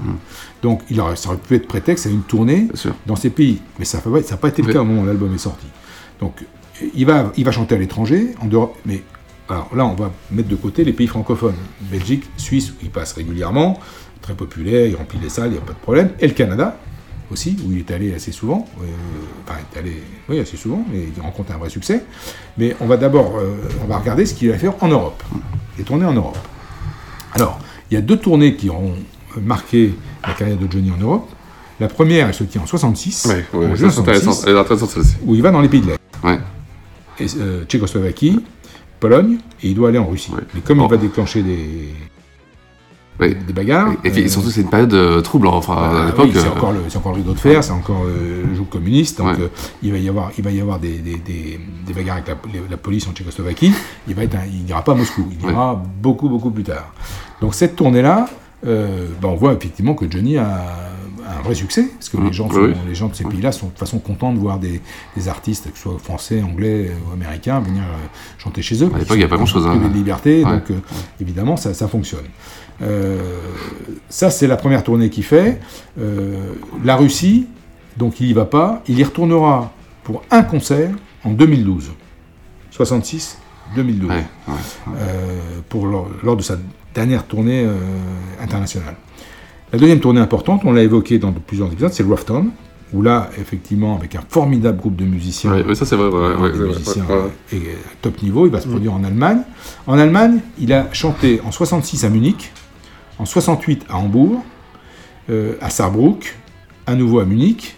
Donc 0.61 0.81
il 0.89 0.99
aurait, 0.99 1.15
ça 1.15 1.29
aurait 1.29 1.37
pu 1.37 1.55
être 1.55 1.67
prétexte 1.67 2.07
à 2.07 2.09
une 2.09 2.21
tournée 2.21 2.67
dans 3.05 3.15
ces 3.15 3.29
pays. 3.29 3.59
Mais 3.77 3.85
ça 3.85 4.01
n'a 4.05 4.37
pas 4.37 4.47
été 4.49 4.61
le 4.61 4.73
cas 4.73 4.81
au 4.81 4.85
moment 4.85 5.01
où 5.01 5.05
l'album 5.05 5.33
est 5.33 5.39
sorti. 5.39 5.67
Donc 6.19 6.43
il 6.95 7.05
va, 7.05 7.31
il 7.35 7.43
va 7.43 7.51
chanter 7.51 7.75
à 7.75 7.77
l'étranger, 7.77 8.35
en 8.41 8.45
dehors, 8.45 8.75
mais 8.85 9.03
alors 9.49 9.69
là 9.75 9.85
on 9.85 9.95
va 9.95 10.11
mettre 10.31 10.49
de 10.49 10.55
côté 10.55 10.83
les 10.83 10.93
pays 10.93 11.07
francophones. 11.07 11.55
Belgique, 11.81 12.23
Suisse, 12.37 12.71
où 12.71 12.75
il 12.83 12.89
passe 12.89 13.13
régulièrement, 13.13 13.79
très 14.21 14.33
populaire, 14.33 14.87
il 14.87 14.95
remplit 14.95 15.19
les 15.21 15.29
salles, 15.29 15.49
il 15.49 15.53
n'y 15.53 15.57
a 15.57 15.61
pas 15.61 15.73
de 15.73 15.79
problème. 15.79 16.11
Et 16.19 16.27
le 16.27 16.33
Canada, 16.33 16.79
aussi, 17.31 17.57
où 17.65 17.71
il 17.71 17.79
est 17.79 17.91
allé 17.91 18.13
assez 18.13 18.31
souvent, 18.31 18.67
euh, 18.81 18.85
enfin, 19.45 19.59
il 19.59 19.77
est 19.77 19.79
allé, 19.79 20.03
oui, 20.29 20.39
assez 20.39 20.57
souvent, 20.57 20.85
et 20.93 21.09
il 21.15 21.21
rencontre 21.21 21.51
un 21.53 21.57
vrai 21.57 21.69
succès. 21.69 22.03
Mais 22.57 22.75
on 22.79 22.85
va 22.87 22.97
d'abord, 22.97 23.37
euh, 23.37 23.55
on 23.83 23.87
va 23.87 23.97
regarder 23.97 24.25
ce 24.25 24.33
qu'il 24.33 24.49
va 24.49 24.57
faire 24.57 24.73
en 24.81 24.87
Europe, 24.87 25.21
les 25.77 25.83
tournées 25.83 26.05
en 26.05 26.13
Europe. 26.13 26.37
Alors, 27.33 27.59
il 27.91 27.95
y 27.95 27.97
a 27.97 28.01
deux 28.01 28.17
tournées 28.17 28.55
qui 28.55 28.69
auront 28.69 28.93
marqué 29.41 29.93
la 30.25 30.33
carrière 30.33 30.57
de 30.57 30.71
Johnny 30.71 30.91
en 30.91 30.97
Europe. 30.97 31.29
La 31.79 31.87
première, 31.87 32.27
elle 32.27 32.33
se 32.33 32.43
tient 32.43 32.61
en 32.61 32.65
66, 32.65 33.25
Ouais, 33.25 33.45
ouais, 33.53 33.65
en 33.67 33.75
juin 33.75 33.89
c'est 33.91 33.99
intéressant. 33.99 34.31
66, 34.31 34.47
Elle 34.49 34.55
est 34.55 34.59
intéressante, 34.59 34.89
celle-ci. 34.89 35.15
où 35.25 35.35
il 35.35 35.41
va 35.41 35.51
dans 35.51 35.61
les 35.61 35.69
pays 35.69 35.81
de 35.81 35.87
l'Est. 35.87 35.99
Et, 37.19 37.27
euh, 37.39 37.65
Tchécoslovaquie, 37.65 38.39
Pologne, 38.99 39.37
et 39.61 39.69
il 39.69 39.75
doit 39.75 39.89
aller 39.89 39.97
en 39.97 40.07
Russie. 40.07 40.31
Mais 40.55 40.61
comme 40.61 40.81
il 40.81 40.89
va 40.89 40.97
déclencher 40.97 41.43
des, 41.43 41.93
Oui. 43.19 43.35
des 43.47 43.53
bagarres... 43.53 43.93
Et 44.03 44.09
euh, 44.11 44.27
surtout, 44.27 44.49
c'est 44.51 44.61
une 44.61 44.69
période 44.69 44.93
euh, 44.93 45.21
trouble. 45.21 45.47
Enfin, 45.47 45.75
ah 45.77 46.03
à 46.03 46.05
l'époque. 46.07 46.25
oui, 46.25 46.31
c'est 46.35 46.45
euh, 46.47 46.51
encore, 46.51 46.71
le, 46.71 46.79
c'est 46.87 46.97
encore 46.97 47.11
le 47.13 47.17
rideau 47.17 47.33
de 47.33 47.39
fer, 47.39 47.63
c'est 47.63 47.71
encore 47.71 48.03
euh, 48.05 48.43
le 48.47 48.53
joug 48.55 48.65
communiste. 48.69 49.17
Donc 49.17 49.27
Ouais. 49.37 49.49
il 49.81 49.91
va 49.91 49.97
y 49.97 50.07
avoir, 50.09 50.31
il 50.37 50.43
va 50.43 50.51
y 50.51 50.61
avoir 50.61 50.79
des, 50.79 50.99
des, 50.99 51.15
des, 51.17 51.59
des 51.85 51.93
bagarres 51.93 52.17
avec 52.17 52.35
la, 52.69 52.77
police 52.77 53.07
en 53.07 53.11
Tchécoslovaquie. 53.13 53.71
Il 54.07 54.13
va 54.15 54.23
être, 54.23 54.35
un- 54.35 54.45
il 54.51 54.63
n'ira 54.65 54.83
pas 54.83 54.91
à 54.91 54.95
Moscou, 54.95 55.25
il 55.31 55.49
ira 55.49 55.81
beaucoup 56.01 56.29
beaucoup 56.29 56.51
plus 56.51 56.63
tard. 56.63 56.93
Donc 57.41 57.55
cette 57.55 57.75
tournée-là, 57.75 58.27
ben, 58.63 59.07
on 59.23 59.35
voit 59.35 59.53
effectivement 59.53 59.93
que 59.93 60.09
Johnny 60.09 60.37
a, 60.37 60.45
a 61.25 61.39
un 61.39 61.41
vrai 61.43 61.55
succès 61.55 61.83
parce 61.93 62.09
que 62.09 62.17
les 62.17 62.33
gens, 62.33 62.49
sont- 62.49 62.59
oui. 62.61 62.73
les 62.87 62.95
gens 62.95 63.07
de 63.07 63.15
ces 63.15 63.23
pays-là 63.23 63.51
sont 63.51 63.67
de 63.67 63.71
toute 63.71 63.79
façon 63.79 63.99
contents 63.99 64.33
de 64.33 64.39
voir 64.39 64.59
des, 64.59 64.81
des 65.15 65.27
artistes, 65.27 65.71
que 65.71 65.77
ce 65.77 65.83
soit 65.83 65.97
français, 65.99 66.41
anglais 66.41 66.91
ou 67.07 67.13
américains, 67.13 67.59
venir 67.59 67.83
euh, 67.83 68.07
chanter 68.37 68.61
chez 68.61 68.83
eux. 68.83 68.89
À 68.93 68.97
l'époque, 68.99 69.17
il 69.17 69.21
y 69.21 69.23
a 69.23 69.27
pas 69.27 69.37
grand-chose, 69.37 69.65
hein. 69.67 69.75
de 69.77 69.93
liberté, 69.93 70.43
Ouais. 70.43 70.51
donc 70.51 70.71
euh, 70.71 70.75
évidemment 71.21 71.55
ça, 71.57 71.73
ça 71.73 71.87
fonctionne. 71.87 72.25
Euh, 72.81 73.17
ça, 74.09 74.29
c'est 74.29 74.47
la 74.47 74.57
première 74.57 74.83
tournée 74.83 75.09
qu'il 75.09 75.23
fait. 75.23 75.59
Euh, 75.99 76.53
la 76.83 76.95
Russie, 76.95 77.47
donc 77.97 78.19
il 78.19 78.27
y 78.27 78.33
va 78.33 78.45
pas. 78.45 78.83
Il 78.87 78.99
y 78.99 79.03
retournera 79.03 79.71
pour 80.03 80.23
un 80.31 80.43
concert 80.43 80.91
en 81.23 81.31
2012. 81.31 81.91
66, 82.71 83.39
2012. 83.75 84.11
Euh, 84.11 84.53
pour 85.67 85.87
lors, 85.87 86.09
lors 86.23 86.37
de 86.37 86.43
sa 86.43 86.57
dernière 86.93 87.25
tournée 87.25 87.63
euh, 87.65 87.75
internationale. 88.41 88.95
La 89.73 89.79
deuxième 89.79 89.99
tournée 89.99 90.21
importante, 90.21 90.61
on 90.63 90.71
l'a 90.71 90.83
évoqué 90.83 91.19
dans 91.19 91.31
plusieurs 91.33 91.71
épisodes, 91.71 91.91
c'est 91.91 92.03
Rough 92.03 92.23
Town, 92.25 92.51
où 92.93 93.01
là, 93.01 93.29
effectivement, 93.39 93.97
avec 93.97 94.15
un 94.15 94.21
formidable 94.29 94.79
groupe 94.79 94.95
de 94.95 95.03
musiciens, 95.03 95.51
Ouais, 95.51 95.65
ouais, 95.65 95.75
ça, 95.75 95.85
c'est 95.85 95.97
vrai, 95.97 96.07
ouais, 96.07 96.35
ouais, 96.35 96.51
ouais, 96.57 96.67
musiciens 96.69 97.03
ouais, 97.05 97.15
ouais. 97.15 97.57
et, 97.57 97.77
top 98.01 98.21
niveau, 98.23 98.45
il 98.45 98.51
va 98.51 98.61
se 98.61 98.67
produire 98.67 98.93
en 98.93 99.03
Allemagne. 99.03 99.41
En 99.87 99.97
Allemagne, 99.99 100.39
il 100.57 100.71
a 100.71 100.87
chanté 100.93 101.41
en 101.45 101.51
66 101.51 102.05
à 102.05 102.09
Munich, 102.09 102.53
en 103.19 103.25
68 103.25 103.85
à 103.89 103.97
Hambourg, 103.97 104.43
euh, 105.29 105.53
à 105.61 105.69
Saarbrück, 105.69 106.35
à 106.85 106.95
nouveau 106.95 107.19
à 107.19 107.25
Munich. 107.25 107.75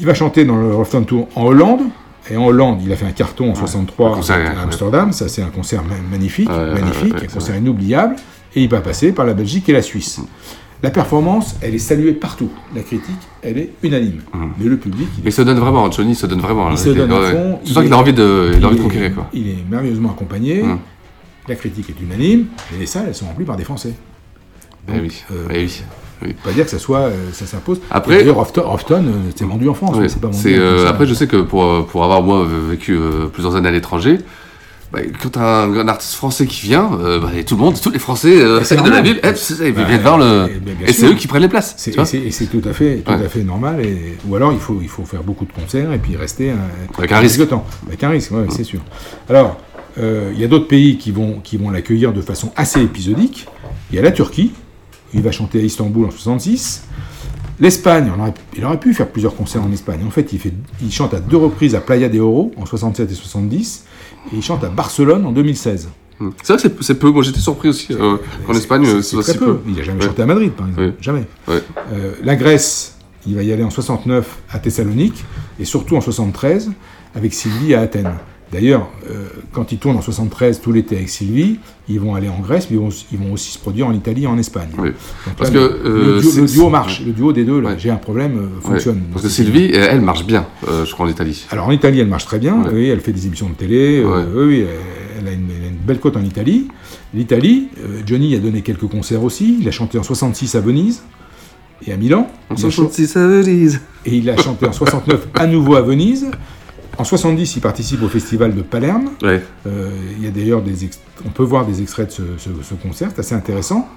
Il 0.00 0.06
va 0.06 0.14
chanter 0.14 0.44
dans 0.44 0.56
le 0.56 0.74
Rough 0.74 0.90
Town 0.90 1.04
Tour 1.06 1.28
en 1.34 1.44
Hollande, 1.46 1.82
et 2.30 2.36
en 2.36 2.44
Hollande, 2.46 2.80
il 2.84 2.92
a 2.92 2.96
fait 2.96 3.06
un 3.06 3.12
carton 3.12 3.50
en 3.50 3.54
63 3.54 4.14
concert, 4.14 4.36
à 4.36 4.40
ouais. 4.40 4.60
Amsterdam, 4.64 5.12
ça 5.12 5.28
c'est 5.28 5.42
un 5.42 5.48
concert 5.50 5.82
ma- 5.84 5.94
magnifique, 6.10 6.48
Ouais, 6.50 6.56
ouais, 6.56 6.72
magnifique, 6.74 7.14
ouais, 7.14 7.20
ouais, 7.20 7.26
un 7.30 7.32
concert 7.32 7.56
inoubliable, 7.56 8.16
et 8.54 8.62
il 8.62 8.68
va 8.68 8.80
passer 8.80 9.12
par 9.12 9.24
la 9.24 9.32
Belgique 9.34 9.68
et 9.68 9.72
la 9.72 9.82
Suisse. 9.82 10.20
La 10.82 10.90
performance, 10.90 11.56
elle 11.62 11.74
est 11.74 11.78
saluée 11.78 12.12
partout. 12.12 12.50
La 12.74 12.82
critique, 12.82 13.16
elle 13.40 13.56
est 13.56 13.70
unanime. 13.82 14.20
Mais 14.58 14.66
le 14.66 14.76
public, 14.76 15.08
il 15.18 15.24
est 15.24 15.28
Il 15.28 15.32
se 15.32 15.40
donne 15.40 15.58
vraiment, 15.58 15.90
Johnny 15.90 16.14
se 16.14 16.26
donne 16.26 16.40
vraiment. 16.40 16.68
il 16.68 16.72
là. 16.72 16.76
se 16.76 16.90
donne 16.90 17.10
à 17.12 17.18
ouais. 17.20 17.32
fond. 17.32 17.58
Tu 17.64 17.72
sens 17.72 17.82
qu'il 17.82 17.92
a 17.94 17.96
envie 17.96 18.12
de, 18.12 18.52
il 18.54 18.62
a 18.62 18.66
envie 18.66 18.76
de 18.76 18.80
est- 18.80 18.84
conquérir, 18.84 19.14
quoi. 19.14 19.26
Il 19.32 19.48
est 19.48 19.56
merveilleusement 19.70 20.10
accompagné. 20.10 20.62
Hum. 20.62 20.78
La 21.48 21.54
critique 21.54 21.90
est 21.90 22.00
unanime. 22.02 22.46
Et 22.74 22.78
les 22.80 22.86
salles, 22.86 23.04
elles 23.08 23.14
sont 23.14 23.26
remplies 23.26 23.44
par 23.44 23.56
des 23.56 23.64
Français. 23.64 23.92
Eh 24.88 25.00
oui, 25.00 25.22
eh 25.30 25.34
oui, 25.64 25.82
oui. 26.22 26.34
Pas 26.44 26.52
dire 26.52 26.64
que 26.64 26.70
ça 26.70 26.78
soit, 26.78 26.98
euh, 27.00 27.30
ça 27.32 27.44
s'impose. 27.46 27.80
Après- 27.90 28.18
D'ailleurs, 28.18 28.36
Rofton, 28.36 28.62
Rofton, 28.62 29.04
euh, 29.04 29.10
c'est 29.34 29.44
vendu 29.44 29.68
en 29.68 29.74
France. 29.74 29.96
C'est 30.08 30.20
pas 30.20 30.28
vendu 30.28 30.38
c'est, 30.40 30.56
euh, 30.56 30.88
après, 30.88 31.06
je 31.06 31.14
sais 31.14 31.26
que 31.26 31.38
pour, 31.42 31.86
pour 31.86 32.04
avoir 32.04 32.22
moi 32.22 32.46
vécu 32.48 32.92
euh, 32.96 33.26
plusieurs 33.26 33.56
années 33.56 33.68
à 33.68 33.72
l'étranger, 33.72 34.18
bah, 34.92 35.00
quand 35.20 35.36
un, 35.38 35.72
un 35.76 35.88
artiste 35.88 36.14
français 36.14 36.46
qui 36.46 36.66
vient, 36.66 36.88
euh, 37.00 37.18
bah, 37.18 37.30
tout 37.44 37.56
le 37.56 37.60
monde, 37.62 37.74
tous 37.80 37.90
les 37.90 37.98
Français 37.98 38.40
euh, 38.40 38.62
c'est 38.62 38.80
de 38.80 38.88
la 38.88 39.00
ville, 39.02 39.18
eh, 39.24 39.34
c'est 39.34 39.68
ils 39.68 39.74
Bah, 39.74 39.82
viennent 39.82 40.00
voir 40.00 40.16
le. 40.18 40.48
et 40.86 40.92
c'est 40.92 41.06
eux 41.08 41.14
qui 41.14 41.26
prennent 41.26 41.42
les 41.42 41.48
places. 41.48 41.74
C'est- 41.76 41.98
et 41.98 42.04
c'est 42.04 42.30
c'est 42.30 42.46
tout 42.46 42.62
à 42.68 42.72
fait, 42.72 42.98
tout 43.04 43.10
Ouais. 43.10 43.24
à 43.24 43.28
fait 43.28 43.42
normal. 43.42 43.84
Et, 43.84 44.16
ou 44.28 44.36
alors 44.36 44.52
il 44.52 44.60
faut, 44.60 44.78
il 44.80 44.88
faut 44.88 45.04
faire 45.04 45.24
beaucoup 45.24 45.44
de 45.44 45.52
concerts 45.52 45.92
et 45.92 45.98
puis 45.98 46.14
rester 46.16 46.50
un, 46.52 46.56
Avec 46.98 47.10
un 47.10 47.18
risque. 47.18 47.40
Avec 47.88 48.04
un 48.04 48.10
risque, 48.10 48.30
ouais, 48.30 48.46
c'est 48.50 48.62
sûr. 48.64 48.78
Alors, 49.28 49.56
euh, 49.75 49.75
il 49.98 50.38
y 50.38 50.44
a 50.44 50.48
d'autres 50.48 50.68
pays 50.68 50.98
qui 50.98 51.10
vont, 51.10 51.40
qui 51.42 51.56
vont 51.56 51.70
l'accueillir 51.70 52.12
de 52.12 52.20
façon 52.20 52.52
assez 52.56 52.80
épisodique. 52.82 53.46
Il 53.90 53.96
y 53.96 53.98
a 53.98 54.02
la 54.02 54.12
Turquie, 54.12 54.52
il 55.14 55.22
va 55.22 55.32
chanter 55.32 55.60
à 55.60 55.62
Istanbul 55.62 56.06
en 56.06 56.10
66. 56.10 56.84
L'Espagne, 57.58 58.12
il 58.56 58.64
aurait 58.64 58.78
pu 58.80 58.92
faire 58.92 59.08
plusieurs 59.08 59.34
concerts 59.34 59.62
en 59.64 59.72
Espagne. 59.72 60.00
En 60.06 60.10
fait, 60.10 60.32
il, 60.34 60.38
fait, 60.38 60.52
il 60.82 60.92
chante 60.92 61.14
à 61.14 61.20
deux 61.20 61.38
reprises 61.38 61.74
à 61.74 61.80
Playa 61.80 62.08
de 62.10 62.20
Oro 62.20 62.52
en 62.58 62.66
67 62.66 63.10
et 63.10 63.14
70, 63.14 63.84
et 64.32 64.36
il 64.36 64.42
chante 64.42 64.62
à 64.64 64.68
Barcelone 64.68 65.24
en 65.24 65.32
2016. 65.32 65.88
Hmm. 66.20 66.30
C'est 66.42 66.52
vrai 66.58 66.70
que 66.70 66.82
c'est- 66.84 66.94
peu. 66.94 67.10
Moi 67.10 67.22
j'étais 67.22 67.40
surpris 67.40 67.68
aussi. 67.70 67.92
euh, 67.94 68.16
en 68.48 68.52
Espagne, 68.54 69.00
C'est- 69.02 69.16
euh, 69.16 69.20
très 69.22 69.34
peu. 69.34 69.56
peu. 69.56 69.58
Il 69.68 69.74
n'a 69.76 69.82
jamais 69.82 70.00
Ouais. 70.00 70.06
chanté 70.08 70.22
à 70.22 70.26
Madrid, 70.26 70.50
par 70.52 70.66
exemple. 70.66 70.86
Ouais. 70.86 70.94
Jamais. 71.00 71.24
Ouais. 71.48 71.62
Euh, 71.92 72.12
la 72.22 72.36
Grèce, 72.36 72.96
il 73.26 73.34
va 73.36 73.42
y 73.42 73.52
aller 73.52 73.62
en 73.64 73.70
69 73.70 74.38
à 74.50 74.58
Thessalonique, 74.58 75.24
et 75.60 75.64
surtout 75.64 75.96
en 75.96 76.00
73 76.02 76.70
avec 77.14 77.32
Sylvie 77.34 77.74
à 77.74 77.80
Athènes. 77.82 78.12
D'ailleurs, 78.56 78.88
euh, 79.10 79.26
quand 79.52 79.70
ils 79.70 79.76
tournent 79.76 79.98
en 79.98 80.00
73 80.00 80.62
tout 80.62 80.72
l'été 80.72 80.96
avec 80.96 81.10
Sylvie, 81.10 81.58
ils 81.90 82.00
vont 82.00 82.14
aller 82.14 82.30
en 82.30 82.40
Grèce, 82.40 82.68
mais 82.70 82.76
ils 82.76 82.80
vont, 82.80 82.88
ils 83.12 83.18
vont 83.18 83.34
aussi 83.34 83.52
se 83.52 83.58
produire 83.58 83.86
en 83.86 83.92
Italie 83.92 84.24
et 84.24 84.26
en 84.26 84.38
Espagne. 84.38 84.70
Oui. 84.78 84.88
Donc 85.26 85.34
Parce 85.36 85.52
là, 85.52 85.58
que, 85.60 85.64
le, 85.84 85.90
euh, 85.90 86.14
le 86.22 86.46
duo, 86.46 86.64
le 86.64 86.70
marche, 86.70 87.02
le 87.04 87.12
duo 87.12 87.34
des 87.34 87.44
deux, 87.44 87.60
là, 87.60 87.76
j'ai 87.76 87.90
un 87.90 87.96
problème, 87.96 88.38
euh, 88.38 88.40
Ouais. 88.66 88.72
fonctionne. 88.72 89.02
Parce 89.12 89.24
que 89.24 89.28
Sylvie, 89.28 89.66
elle, 89.74 89.88
elle 89.92 90.00
marche 90.00 90.24
bien, 90.24 90.46
euh, 90.68 90.86
je 90.86 90.92
crois, 90.94 91.04
en 91.04 91.10
Italie. 91.10 91.44
alors 91.50 91.66
en 91.66 91.70
Italie, 91.70 92.00
elle 92.00 92.06
marche 92.08 92.24
très 92.24 92.38
bien. 92.38 92.62
Ouais. 92.62 92.70
Oui, 92.72 92.86
elle 92.88 93.00
fait 93.00 93.12
des 93.12 93.26
émissions 93.26 93.50
de 93.50 93.54
télé. 93.54 94.00
euh, 94.02 94.24
Ouais. 94.24 94.46
oui, 94.46 94.64
elle 95.20 95.28
a, 95.28 95.32
une, 95.32 95.48
elle 95.54 95.64
a 95.64 95.68
une 95.68 95.76
belle 95.76 96.00
cote 96.00 96.16
en 96.16 96.24
Italie. 96.24 96.68
L'Italie, 97.12 97.68
euh, 97.78 98.00
Johnny 98.06 98.34
a 98.36 98.38
donné 98.38 98.62
quelques 98.62 98.88
concerts 98.88 99.22
aussi. 99.22 99.58
Il 99.60 99.68
a 99.68 99.70
chanté 99.70 99.98
en 99.98 100.02
66 100.02 100.54
à 100.54 100.60
Venise 100.60 101.02
et 101.86 101.92
à 101.92 101.98
Milan. 101.98 102.30
En 102.48 102.54
Il 102.54 102.58
a 102.58 102.60
ch- 102.62 102.74
66 102.76 103.16
à 103.18 103.26
Venise. 103.26 103.80
et 104.06 104.16
il 104.16 104.30
a 104.30 104.36
chanté 104.38 104.66
en 104.66 104.72
69 104.72 105.28
à 105.34 105.46
nouveau 105.46 105.74
à 105.74 105.82
Venise. 105.82 106.30
En 106.98 107.04
70, 107.04 107.56
il 107.56 107.60
participe 107.60 108.02
au 108.02 108.08
festival 108.08 108.54
de 108.54 108.62
Palerme. 108.62 109.10
Ouais. 109.22 109.42
Euh, 109.66 109.90
il 110.16 110.24
y 110.24 110.26
a 110.26 110.30
d'ailleurs 110.30 110.62
des, 110.62 110.84
ex- 110.84 110.98
on 111.26 111.30
peut 111.30 111.42
voir 111.42 111.66
des 111.66 111.82
extraits 111.82 112.08
de 112.08 112.12
ce, 112.12 112.22
ce- 112.38 112.62
ce 112.62 112.74
concert, 112.74 113.10
c'est 113.14 113.20
assez 113.20 113.34
intéressant. 113.34 113.88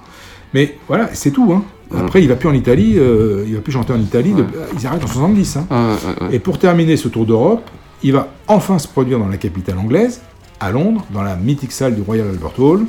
Mais 0.52 0.76
voilà, 0.88 1.08
c'est 1.14 1.30
tout. 1.30 1.52
hein. 1.52 1.64
Après, 1.96 2.22
il 2.22 2.28
va 2.28 2.36
plus 2.36 2.48
en 2.48 2.52
Italie, 2.54 2.94
euh, 2.98 3.44
il 3.46 3.54
va 3.54 3.60
plus 3.60 3.72
chanter 3.72 3.92
en 3.92 4.00
Italie. 4.00 4.32
de- 4.32 4.44
ils 4.78 4.86
arrêtent 4.86 5.04
en 5.04 5.08
70. 5.08 5.56
hein. 5.56 5.66
Ouais. 6.20 6.34
Et 6.36 6.38
pour 6.38 6.58
terminer 6.58 6.96
ce 6.96 7.08
tour 7.08 7.24
d'Europe, 7.26 7.68
il 8.02 8.12
va 8.12 8.28
enfin 8.48 8.78
se 8.78 8.86
produire 8.88 9.18
dans 9.18 9.28
la 9.28 9.36
capitale 9.38 9.78
anglaise, 9.78 10.20
à 10.60 10.70
Londres, 10.70 11.04
dans 11.12 11.22
la 11.22 11.36
mythique 11.36 11.72
salle 11.72 11.94
du 11.94 12.02
Royal 12.02 12.28
Albert 12.28 12.58
Hall, 12.60 12.84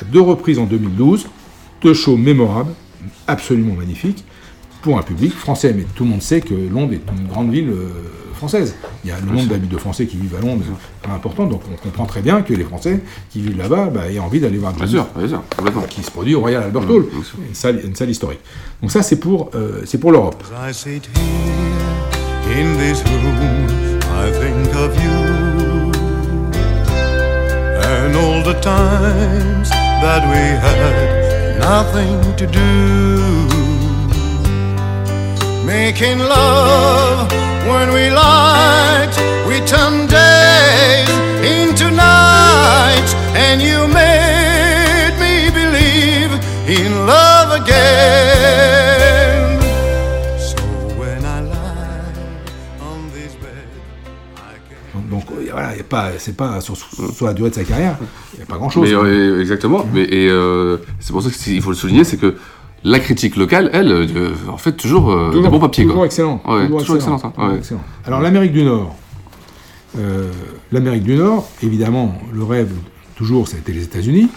à 0.00 0.04
deux 0.04 0.20
reprises 0.20 0.58
en 0.58 0.64
2012. 0.64 1.26
Deux 1.82 1.94
shows 1.94 2.16
mémorables, 2.16 2.72
absolument 3.26 3.74
magnifiques, 3.74 4.24
pour 4.82 4.98
un 4.98 5.02
public 5.02 5.32
français. 5.32 5.72
Mais 5.76 5.84
tout 5.94 6.04
le 6.04 6.10
monde 6.10 6.22
sait 6.22 6.40
que 6.40 6.54
Londres 6.54 6.92
est 6.94 7.02
une 7.20 7.26
grande 7.28 7.50
ville 7.52 7.70
euh, 7.70 7.88
française. 8.38 8.74
Il 9.04 9.10
y 9.10 9.12
a 9.12 9.16
le 9.20 9.26
nombre 9.30 9.48
d'habitants 9.48 9.74
de 9.74 9.80
Français 9.80 10.06
qui 10.06 10.16
vivent 10.16 10.36
à 10.36 10.40
Londres 10.40 10.64
est 11.04 11.10
important, 11.10 11.44
donc 11.46 11.60
on 11.70 11.76
comprend 11.76 12.06
très 12.06 12.22
bien 12.22 12.40
que 12.42 12.54
les 12.54 12.64
Français 12.64 13.00
qui 13.30 13.40
vivent 13.42 13.58
là-bas 13.58 13.90
bah, 13.92 14.10
aient 14.10 14.18
envie 14.18 14.40
d'aller 14.40 14.56
voir 14.58 14.72
Bien 14.72 14.86
Johnny 14.86 15.04
sûr, 15.04 15.06
bien 15.16 15.28
sûr, 15.28 15.42
complètement. 15.56 15.82
qui 15.82 16.02
se 16.02 16.10
produit 16.10 16.34
au 16.34 16.40
Royal 16.40 16.62
Albert 16.62 16.90
Hall, 16.90 17.06
une 17.46 17.54
salle, 17.54 17.80
une 17.84 17.94
salle 17.94 18.10
historique. 18.10 18.40
Donc 18.80 18.90
ça, 18.90 19.02
c'est 19.02 19.16
pour, 19.20 19.50
euh, 19.54 19.82
c'est 19.84 19.98
pour 19.98 20.12
l'Europe. 20.12 20.42
As 20.56 20.70
I 20.70 20.74
sit 20.74 21.08
here 21.14 22.58
in 22.58 22.76
this 22.78 23.02
room, 23.04 23.98
I 24.10 24.30
think 24.32 24.74
of 24.74 24.94
you 25.02 25.18
and 27.82 28.16
all 28.16 28.42
the 28.42 28.58
times 28.60 29.68
that 30.02 30.22
we 30.28 30.38
had 30.62 31.58
nothing 31.60 32.36
to 32.36 32.46
do. 32.46 33.57
Making 35.68 36.18
love 36.20 37.30
when 37.68 37.92
we 37.92 38.08
liked, 38.08 39.18
we 39.46 39.60
turned 39.66 40.08
days 40.08 41.08
into 41.44 41.90
nights, 41.90 43.12
and 43.36 43.60
you 43.60 43.86
made 43.86 45.12
me 45.20 45.50
believe 45.50 46.32
in 46.66 47.06
love 47.06 47.60
again. 47.60 49.60
So 50.40 50.56
when 50.98 51.22
I 51.24 51.40
lie 51.40 52.14
on 52.80 53.10
this 53.12 53.34
bed, 53.34 53.68
I 54.36 54.56
can. 54.68 55.02
Donc, 55.10 55.24
euh, 55.32 55.48
voilà, 55.52 55.76
y 55.76 55.80
a 55.80 55.84
pas, 55.84 56.12
c'est 56.18 56.34
pas 56.36 56.62
sur, 56.62 56.76
sur 56.76 57.26
la 57.26 57.34
durée 57.34 57.50
de 57.50 57.56
sa 57.56 57.64
carrière, 57.64 57.98
il 58.32 58.38
n'y 58.38 58.42
a 58.42 58.46
pas 58.46 58.56
grand-chose. 58.56 58.88
Mais 58.88 58.94
euh, 58.94 59.40
exactement. 59.42 59.86
Mais 59.92 60.04
et 60.04 60.28
euh, 60.30 60.78
c'est 60.98 61.12
pour 61.12 61.22
ça 61.22 61.28
qu'il 61.30 61.60
faut 61.60 61.70
le 61.70 61.76
souligner, 61.76 62.04
c'est 62.04 62.16
que 62.16 62.36
la 62.84 63.00
critique 63.00 63.36
locale, 63.36 63.70
elle, 63.72 63.92
euh, 63.92 64.30
en 64.48 64.56
fait, 64.56 64.72
toujours, 64.72 65.10
euh, 65.10 65.28
toujours, 65.28 65.42
des 65.44 65.48
bons 65.50 65.60
papiers. 65.60 65.84
toujours 65.84 65.98
quoi. 65.98 66.06
excellent. 66.06 66.40
Ouais, 66.46 66.68
toujours 66.68 66.96
excellent. 66.96 67.18
toujours 67.18 67.48
Ouais. 67.48 67.56
excellent. 67.58 67.82
Alors 68.04 68.20
l'Amérique 68.20 68.52
du 68.52 68.62
Nord, 68.62 68.94
euh, 69.98 70.30
l'Amérique 70.72 71.02
du 71.02 71.16
Nord, 71.16 71.48
évidemment, 71.62 72.18
le 72.32 72.44
rêve 72.44 72.72
toujours, 73.16 73.48
c'était 73.48 73.72
les 73.72 73.82
États-Unis. 73.82 74.28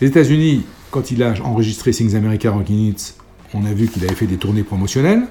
Les 0.00 0.08
États-Unis, 0.08 0.64
quand 0.90 1.10
il 1.10 1.22
a 1.22 1.34
enregistré 1.44 1.90
Things 1.90 2.14
America 2.14 2.50
Rockin' 2.50 2.74
Hits, 2.74 3.14
on 3.54 3.64
a 3.64 3.72
vu 3.72 3.88
qu'il 3.88 4.04
avait 4.04 4.14
fait 4.14 4.26
des 4.26 4.36
tournées 4.36 4.62
promotionnelles 4.62 5.22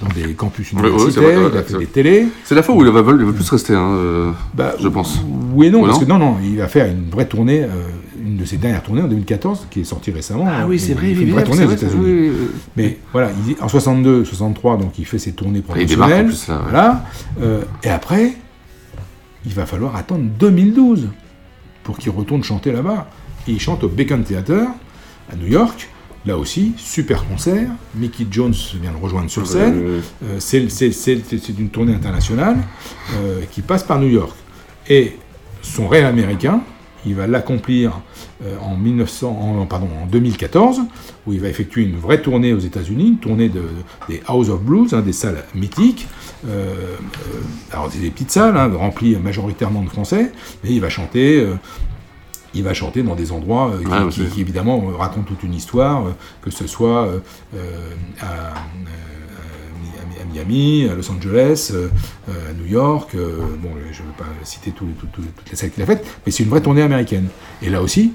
dans 0.00 0.08
des 0.08 0.34
campus 0.34 0.72
ouais, 0.72 0.80
universitaires, 0.80 1.40
vrai, 1.40 1.50
il 1.52 1.58
a 1.58 1.62
fait 1.62 1.78
des 1.78 1.86
télés. 1.86 2.26
C'est 2.44 2.54
la 2.54 2.62
fois 2.62 2.74
où 2.74 2.84
il 2.84 2.90
va, 2.90 3.00
il 3.00 3.24
va 3.24 3.32
plus 3.32 3.48
rester, 3.48 3.74
hein, 3.74 3.94
euh, 3.96 4.32
Bah, 4.54 4.74
je 4.80 4.88
pense. 4.88 5.20
Oui 5.54 5.68
et 5.68 5.70
non, 5.70 5.82
Ou 5.82 5.86
parce 5.86 5.98
non 5.98 6.04
que 6.04 6.10
non, 6.10 6.18
non, 6.18 6.36
il 6.42 6.56
va 6.56 6.68
faire 6.68 6.86
une 6.86 7.08
vraie 7.10 7.26
tournée, 7.26 7.62
euh, 7.62 7.68
une 8.24 8.36
de 8.36 8.44
ses 8.44 8.56
dernières 8.56 8.82
tournées 8.82 9.02
en 9.02 9.08
2014, 9.08 9.66
qui 9.70 9.80
est 9.80 9.84
sortie 9.84 10.10
récemment. 10.10 10.46
Ah 10.48 10.66
oui, 10.66 10.78
c'est 10.78 10.94
vrai, 10.94 11.10
il 11.10 11.16
fait 11.16 11.22
une 11.22 11.28
est 11.28 11.32
vraie 11.32 11.44
tournée 11.44 11.64
aux 11.64 11.70
États-Unis. 11.70 12.02
oui, 12.02 12.12
oui, 12.12 12.30
oui. 12.30 12.46
Mais 12.76 12.98
voilà, 13.12 13.30
il 13.46 13.56
en 13.62 13.68
62, 13.68 14.24
63, 14.24 14.78
donc 14.78 14.98
il 14.98 15.04
fait 15.04 15.18
ses 15.18 15.32
tournées 15.32 15.60
promotionnelles. 15.60 16.26
plus, 16.26 16.48
là, 16.48 16.56
ouais. 16.56 16.62
Voilà. 16.62 17.04
Euh, 17.40 17.62
et 17.82 17.90
après, 17.90 18.32
il 19.44 19.52
va 19.52 19.66
falloir 19.66 19.96
attendre 19.96 20.24
2012 20.38 21.08
pour 21.82 21.98
qu'il 21.98 22.10
retourne 22.10 22.42
chanter 22.42 22.72
là-bas. 22.72 23.08
Et 23.46 23.52
il 23.52 23.60
chante 23.60 23.84
au 23.84 23.88
Bacon 23.88 24.22
Theater 24.22 24.68
à 25.30 25.36
New 25.36 25.46
York. 25.46 25.88
Là 26.26 26.38
aussi, 26.38 26.72
super 26.78 27.26
concert. 27.26 27.68
Mickey 27.94 28.26
Jones 28.30 28.54
vient 28.80 28.92
le 28.92 28.96
rejoindre 28.96 29.28
sur 29.28 29.46
scène. 29.46 30.00
Euh, 30.24 30.36
c'est 30.38 31.58
une 31.58 31.68
tournée 31.68 31.94
internationale 31.94 32.56
euh, 33.16 33.42
qui 33.50 33.60
passe 33.60 33.82
par 33.82 34.00
New 34.00 34.08
York. 34.08 34.34
Et 34.88 35.18
son 35.60 35.86
rêve 35.86 36.06
américain, 36.06 36.62
il 37.06 37.14
va 37.14 37.26
l'accomplir 37.26 38.00
euh, 38.44 38.56
en, 38.62 38.76
1900 38.76 39.28
en- 39.60 39.66
pardon, 39.66 39.88
en 40.02 40.06
2014, 40.06 40.80
où 41.26 41.32
il 41.32 41.40
va 41.40 41.48
effectuer 41.48 41.82
une 41.82 41.96
vraie 41.96 42.20
tournée 42.22 42.52
aux 42.52 42.58
États-Unis, 42.58 43.08
une 43.08 43.18
tournée 43.18 43.48
de, 43.48 43.62
des 44.08 44.22
House 44.26 44.48
of 44.48 44.60
Blues, 44.62 44.92
hein, 44.94 45.00
des 45.00 45.12
salles 45.12 45.44
mythiques. 45.54 46.06
Euh, 46.48 46.74
euh, 46.74 47.40
alors, 47.72 47.88
c'est 47.90 48.00
des 48.00 48.10
petites 48.10 48.30
salles, 48.30 48.56
hein, 48.56 48.70
remplies 48.76 49.16
majoritairement 49.16 49.82
de 49.82 49.88
Français, 49.88 50.32
mais 50.62 50.70
il 50.70 50.80
va 50.80 50.88
chanter. 50.88 51.40
euh, 51.40 51.54
il 52.56 52.62
va 52.62 52.72
chanter 52.72 53.02
dans 53.02 53.16
des 53.16 53.32
endroits 53.32 53.72
euh, 53.74 53.82
qui, 54.10 54.20
qui- 54.30 54.40
évidemment 54.40 54.78
racontent 54.96 55.26
toute 55.26 55.42
une 55.42 55.54
histoire, 55.54 56.04
que 56.40 56.50
ce 56.52 56.68
soit 56.68 57.08
à, 58.20 58.52
à 60.24 60.32
Miami, 60.32 60.88
à 60.90 60.94
Los 60.94 61.10
Angeles, 61.10 61.70
euh, 61.74 61.88
euh, 62.28 62.50
à 62.50 62.52
New 62.54 62.66
York. 62.66 63.14
euh, 63.14 63.38
bon, 63.62 63.70
je 63.92 64.02
ne 64.02 64.06
vais 64.08 64.14
pas 64.16 64.24
citer 64.44 64.70
tout- 64.70 64.86
tout- 64.98 65.06
toutes 65.12 65.50
les 65.50 65.56
salles 65.56 65.70
qu'il 65.70 65.82
a 65.82 65.86
faites, 65.86 66.04
mais 66.24 66.32
c'est 66.32 66.42
une 66.42 66.48
vraie 66.50 66.60
tournée 66.60 66.82
américaine. 66.82 67.28
Et 67.62 67.70
là 67.70 67.82
aussi, 67.82 68.12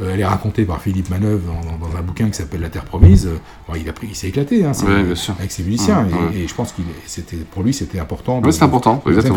euh, 0.00 0.10
elle 0.12 0.20
est 0.20 0.24
racontée 0.26 0.64
par 0.64 0.80
Philippe 0.80 1.10
Manœuvre 1.10 1.42
dans, 1.46 1.88
dans 1.88 1.96
un 1.96 2.02
bouquin 2.02 2.26
qui 2.28 2.34
s'appelle 2.34 2.60
La 2.60 2.68
Terre 2.68 2.84
Promise. 2.84 3.26
Euh, 3.26 3.38
bon, 3.68 3.74
il 3.80 3.88
a 3.88 3.92
pris, 3.92 4.08
il 4.10 4.16
s'est 4.16 4.28
éclaté, 4.28 4.64
hein, 4.64 4.72
bien 5.04 5.14
sûr. 5.14 5.34
avec 5.38 5.52
ses 5.52 5.62
musiciens, 5.62 6.04
Ouais, 6.06 6.38
et, 6.40 6.48
je 6.48 6.54
pense 6.54 6.74
c'était 7.06 7.36
pour 7.36 7.62
lui 7.62 7.72
c'était 7.72 7.98
important. 8.00 8.40
Ouais, 8.40 8.52
c'est 8.52 8.64
important, 8.64 9.02
exactement. 9.06 9.36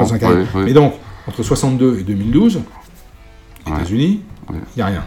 Mais 0.65 0.73
donc 0.73 0.93
entre 1.27 1.43
62 1.43 1.99
et 1.99 2.03
2012, 2.03 2.61
États-Unis, 3.67 4.21
il 4.51 4.55
n'y 4.75 4.81
a 4.81 4.85
rien. 4.87 5.03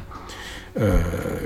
Euh, 0.80 0.96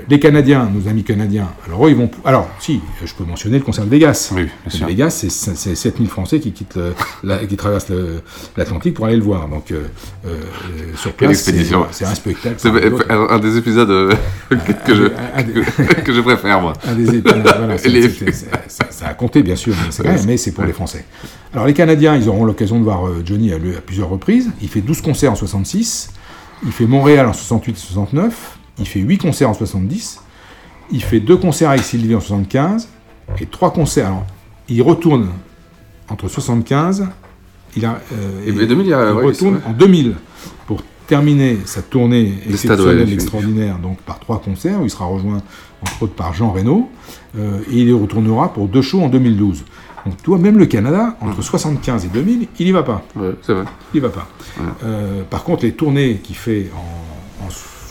les 0.09 0.19
Canadiens, 0.19 0.69
nos 0.71 0.87
amis 0.87 1.03
canadiens, 1.03 1.47
alors 1.65 1.87
eux, 1.87 1.89
ils 1.89 1.95
vont. 1.95 2.11
Alors, 2.23 2.47
si, 2.59 2.81
je 3.03 3.13
peux 3.15 3.23
mentionner 3.23 3.57
le 3.57 3.63
concert 3.63 3.83
de 3.85 3.89
Vegas. 3.89 4.31
Oui, 4.35 4.43
bien 4.43 4.77
sûr. 4.77 4.85
Vegas, 4.87 5.09
c'est- 5.09 5.29
c'est 5.55 5.73
7000 5.75 6.07
Français 6.09 6.39
qui 6.39 6.51
quittent 6.51 6.75
le- 6.75 6.93
la- 7.23 7.43
qui 7.45 7.55
traversent 7.57 7.91
l'Atlantique 8.57 8.93
pour 8.93 9.05
aller 9.05 9.15
le 9.15 9.23
voir. 9.23 9.47
Donc, 9.47 9.71
euh, 9.71 9.85
euh, 10.27 10.35
sur 10.97 11.13
place, 11.13 11.49
c'est 11.91 12.05
un 12.05 12.13
spectacle. 12.15 12.55
C'est 12.57 12.69
un, 13.11 13.27
un 13.29 13.39
des 13.39 13.57
épisodes 13.57 13.89
euh, 13.89 14.11
que, 14.85 14.93
je, 14.93 15.03
un 15.35 15.41
des- 15.43 15.53
que, 15.61 16.01
que 16.01 16.13
je 16.13 16.21
préfère, 16.21 16.61
moi. 16.61 16.73
Un 16.87 16.93
des 16.93 17.19
ép- 17.19 17.41
voilà, 17.41 17.75
Les- 17.85 18.09
ça, 18.67 19.07
a 19.07 19.13
compté, 19.15 19.41
bien 19.41 19.55
sûr, 19.55 19.73
mais 20.27 20.37
c'est 20.37 20.51
pour 20.51 20.63
les 20.65 20.73
Français. 20.73 21.05
Alors, 21.53 21.65
les 21.65 21.73
Canadiens, 21.73 22.15
ils 22.15 22.29
auront 22.29 22.45
l'occasion 22.45 22.77
de 22.77 22.83
voir 22.83 23.07
euh, 23.07 23.23
Johnny 23.25 23.51
à, 23.51 23.55
à 23.55 23.81
plusieurs 23.85 24.09
reprises. 24.09 24.51
Il 24.61 24.67
fait 24.69 24.81
12 24.81 25.01
concerts 25.01 25.31
en 25.31 25.35
66, 25.35 26.09
il 26.65 26.71
fait 26.71 26.85
Montréal 26.85 27.25
en 27.27 27.33
68 27.33 27.77
69, 27.77 28.57
il 28.79 28.87
fait 28.87 28.99
8 28.99 29.17
concerts 29.19 29.49
en 29.49 29.53
70, 29.53 30.19
il 30.91 31.03
fait 31.03 31.19
2 31.19 31.37
concerts 31.37 31.69
avec 31.69 31.83
Sylvie 31.83 32.15
en 32.15 32.19
75, 32.19 32.89
et 33.39 33.45
3 33.45 33.71
concerts. 33.71 34.07
Alors, 34.07 34.25
il 34.69 34.81
retourne 34.81 35.29
entre 36.09 36.27
75, 36.27 37.07
il, 37.75 37.85
a, 37.85 38.01
euh, 38.13 38.45
Et 38.45 38.51
2000, 38.51 38.85
il 38.85 38.89
y 38.89 38.93
a- 38.93 39.09
il 39.11 39.15
ouais, 39.15 39.25
retourne 39.25 39.61
en 39.65 39.71
2000 39.71 40.15
pour 40.67 40.81
terminer 41.07 41.57
sa 41.65 41.81
tournée 41.81 42.33
exceptionnelle, 42.49 43.11
extraordinaire, 43.11 43.77
donc 43.79 43.97
par 43.99 44.19
trois 44.19 44.39
concerts, 44.39 44.81
où 44.81 44.85
il 44.85 44.89
sera 44.89 45.05
rejoint 45.05 45.41
entre 45.81 46.03
autres 46.03 46.13
par 46.13 46.33
Jean 46.33 46.51
Reno, 46.51 46.89
euh, 47.37 47.59
et 47.71 47.79
il 47.79 47.89
y 47.89 47.93
retournera 47.93 48.53
pour 48.53 48.67
deux 48.67 48.81
shows 48.81 49.01
en 49.01 49.09
2012. 49.09 49.65
Donc 50.05 50.21
toi, 50.21 50.37
même 50.37 50.57
le 50.57 50.65
Canada, 50.65 51.17
entre 51.21 51.41
75 51.41 52.05
et 52.05 52.07
2000, 52.09 52.47
il 52.59 52.67
y 52.67 52.71
va 52.71 52.83
pas. 52.83 53.03
Ouais, 53.15 53.31
c'est 53.41 53.53
vrai. 53.53 53.63
Il 53.93 53.97
y 53.97 53.99
va 54.01 54.09
pas. 54.09 54.27
Euh, 54.83 55.23
par 55.29 55.43
contre, 55.43 55.63
les 55.63 55.71
tournées 55.73 56.15
qu'il 56.23 56.35
fait 56.35 56.69
en 56.75 57.12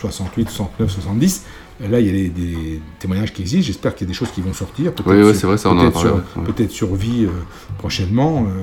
68, 0.02 0.50
69, 0.50 0.90
70, 0.90 1.44
là, 1.88 1.98
il 2.00 2.06
y 2.06 2.10
a 2.10 2.12
des, 2.12 2.28
des 2.28 2.80
témoignages 2.98 3.32
qui 3.32 3.42
existent. 3.42 3.66
J'espère 3.66 3.94
qu'il 3.94 4.06
y 4.06 4.10
a 4.10 4.12
des 4.12 4.18
choses 4.18 4.30
qui 4.30 4.40
vont 4.40 4.52
sortir. 4.52 4.92
Peut-être 4.92 5.10
Oui, 5.10 5.22
oui, 5.22 5.34
c'est 5.34 5.46
vrai, 5.46 5.56
ça, 5.58 5.70
on 5.70 5.72
en 5.72 5.78
a 5.78 5.82
peut-être 5.82 5.92
parlé, 5.94 6.08
sur- 6.10 6.16
ouais, 6.16 6.22
ouais. 6.46 6.52
Peut-être 6.52 6.70
sur 6.70 6.94
vie 6.94 7.24
euh, 7.24 7.30
prochainement, 7.78 8.46
euh, 8.48 8.60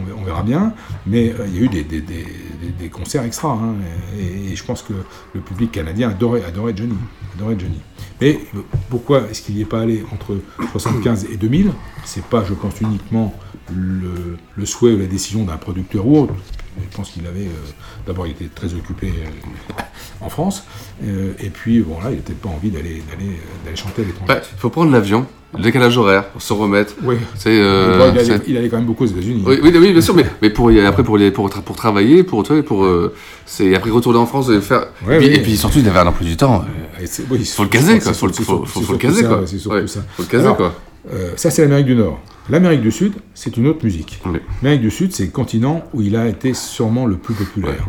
on, 0.00 0.04
ver- 0.04 0.16
on 0.18 0.24
verra 0.24 0.42
bien. 0.42 0.74
Mais 1.06 1.30
euh, 1.38 1.46
il 1.48 1.54
y 1.56 1.58
a 1.58 1.62
eu 1.62 1.68
des, 1.68 2.88
concerts 2.88 3.24
extra. 3.24 3.52
hein, 3.52 3.74
et, 4.18 4.52
et 4.52 4.56
je 4.56 4.64
pense 4.64 4.82
que 4.82 4.92
le 5.34 5.40
public 5.40 5.72
canadien 5.72 6.10
adorait, 6.10 6.44
adorait 6.44 6.74
Johnny. 6.76 6.94
Adorait 7.36 7.56
Johnny. 7.58 7.80
Mais 8.20 8.38
pourquoi 8.90 9.28
est-ce 9.30 9.42
qu'il 9.42 9.54
n'y 9.56 9.62
est 9.62 9.66
pas 9.66 9.80
allé 9.80 10.04
entre 10.12 10.36
75 10.72 11.26
et 11.32 11.36
2000 11.36 11.70
C'est 12.04 12.24
pas, 12.24 12.44
je 12.48 12.54
pense, 12.54 12.80
uniquement 12.80 13.34
le, 13.74 14.36
le 14.56 14.66
souhait 14.66 14.92
ou 14.92 14.98
la 14.98 15.06
décision 15.06 15.44
d'un 15.44 15.56
producteur 15.56 16.06
ou 16.06 16.20
autre. 16.24 16.34
Je 16.80 16.96
pense 16.96 17.10
qu'il 17.10 17.26
avait. 17.26 17.40
euh, 17.46 17.70
D'abord, 18.06 18.26
il 18.26 18.30
était 18.32 18.48
très 18.54 18.72
occupé 18.74 19.08
euh, 19.08 19.74
en 20.20 20.28
France. 20.28 20.64
euh, 21.04 21.32
et 21.38 21.50
puis, 21.50 21.80
bon, 21.80 21.94
là, 21.94 22.04
il 22.04 22.10
n'avait 22.10 22.16
peut-être 22.18 22.40
pas 22.40 22.48
envie 22.48 22.70
d'aller 22.70 23.02
d'aller, 23.10 23.32
d'aller 23.64 23.76
chanter 23.76 24.02
à 24.02 24.04
l'étranger. 24.06 24.32
Il 24.56 24.58
faut 24.58 24.70
prendre 24.70 24.90
l'avion, 24.90 25.26
le 25.56 25.62
décalage 25.62 25.96
horaire, 25.98 26.28
pour 26.30 26.40
se 26.40 26.52
remettre. 26.52 26.94
Oui. 27.02 27.16
C'est, 27.36 27.50
euh, 27.50 27.98
Bon, 27.98 28.12
il, 28.14 28.18
allait, 28.56 28.64
il 28.64 28.70
quand 28.70 28.76
même 28.78 28.86
beaucoup 28.86 29.04
aux 29.04 29.08
États-Unis. 29.08 29.42
Oui, 29.46 29.58
oui, 29.62 29.70
oui, 29.74 29.92
bien 29.92 30.00
sûr, 30.00 30.14
mais, 30.14 30.24
mais 30.40 30.50
pour 30.50 30.70
après 30.70 31.02
pour, 31.04 31.18
pour, 31.34 31.48
tra- 31.50 31.62
pour 31.62 31.76
travailler, 31.76 32.22
pour 32.22 32.42
tu 32.42 32.52
vois, 32.54 32.62
pour 32.62 32.84
euh, 32.84 33.14
c'est 33.44 33.74
après 33.74 33.90
retourner 33.90 34.18
en 34.18 34.26
France 34.26 34.48
et 34.50 34.60
faire. 34.60 34.86
Ouais, 35.06 35.16
et, 35.16 35.18
puis, 35.18 35.28
oui. 35.28 35.34
et 35.34 35.40
puis 35.40 35.56
surtout 35.56 35.78
il 35.80 35.88
avait 35.88 35.98
un 35.98 36.06
emploi 36.06 36.26
du 36.26 36.36
temps. 36.36 36.64
euh, 37.00 37.06
oui, 37.30 37.44
faut 37.44 37.64
le 37.64 37.68
caser 37.68 37.98
quoi, 37.98 38.12
faut, 38.14 38.64
faut, 38.64 38.92
le 38.92 38.98
caser 38.98 39.22
ça, 39.22 39.28
quoi. 39.28 39.40
ouais, 39.40 39.46
c'est 39.46 39.58
surtout 39.58 39.76
Ouais, 39.76 39.86
ça. 39.86 40.00
Faut 40.16 40.22
le 40.22 40.28
caser 40.28 40.44
Alors, 40.44 40.56
quoi. 40.56 40.74
Euh, 41.12 41.32
ça, 41.36 41.50
c'est 41.50 41.62
l'Amérique 41.62 41.86
du 41.86 41.96
Nord. 41.96 42.20
L'Amérique 42.50 42.80
du 42.80 42.90
Sud, 42.90 43.14
c'est 43.34 43.56
une 43.56 43.68
autre 43.68 43.84
musique. 43.84 44.20
L'Amérique 44.62 44.82
du 44.82 44.90
Sud, 44.90 45.12
c'est 45.12 45.24
le 45.24 45.30
continent 45.30 45.84
où 45.94 46.02
il 46.02 46.16
a 46.16 46.26
été 46.26 46.54
sûrement 46.54 47.06
le 47.06 47.16
plus 47.16 47.34
populaire. 47.34 47.86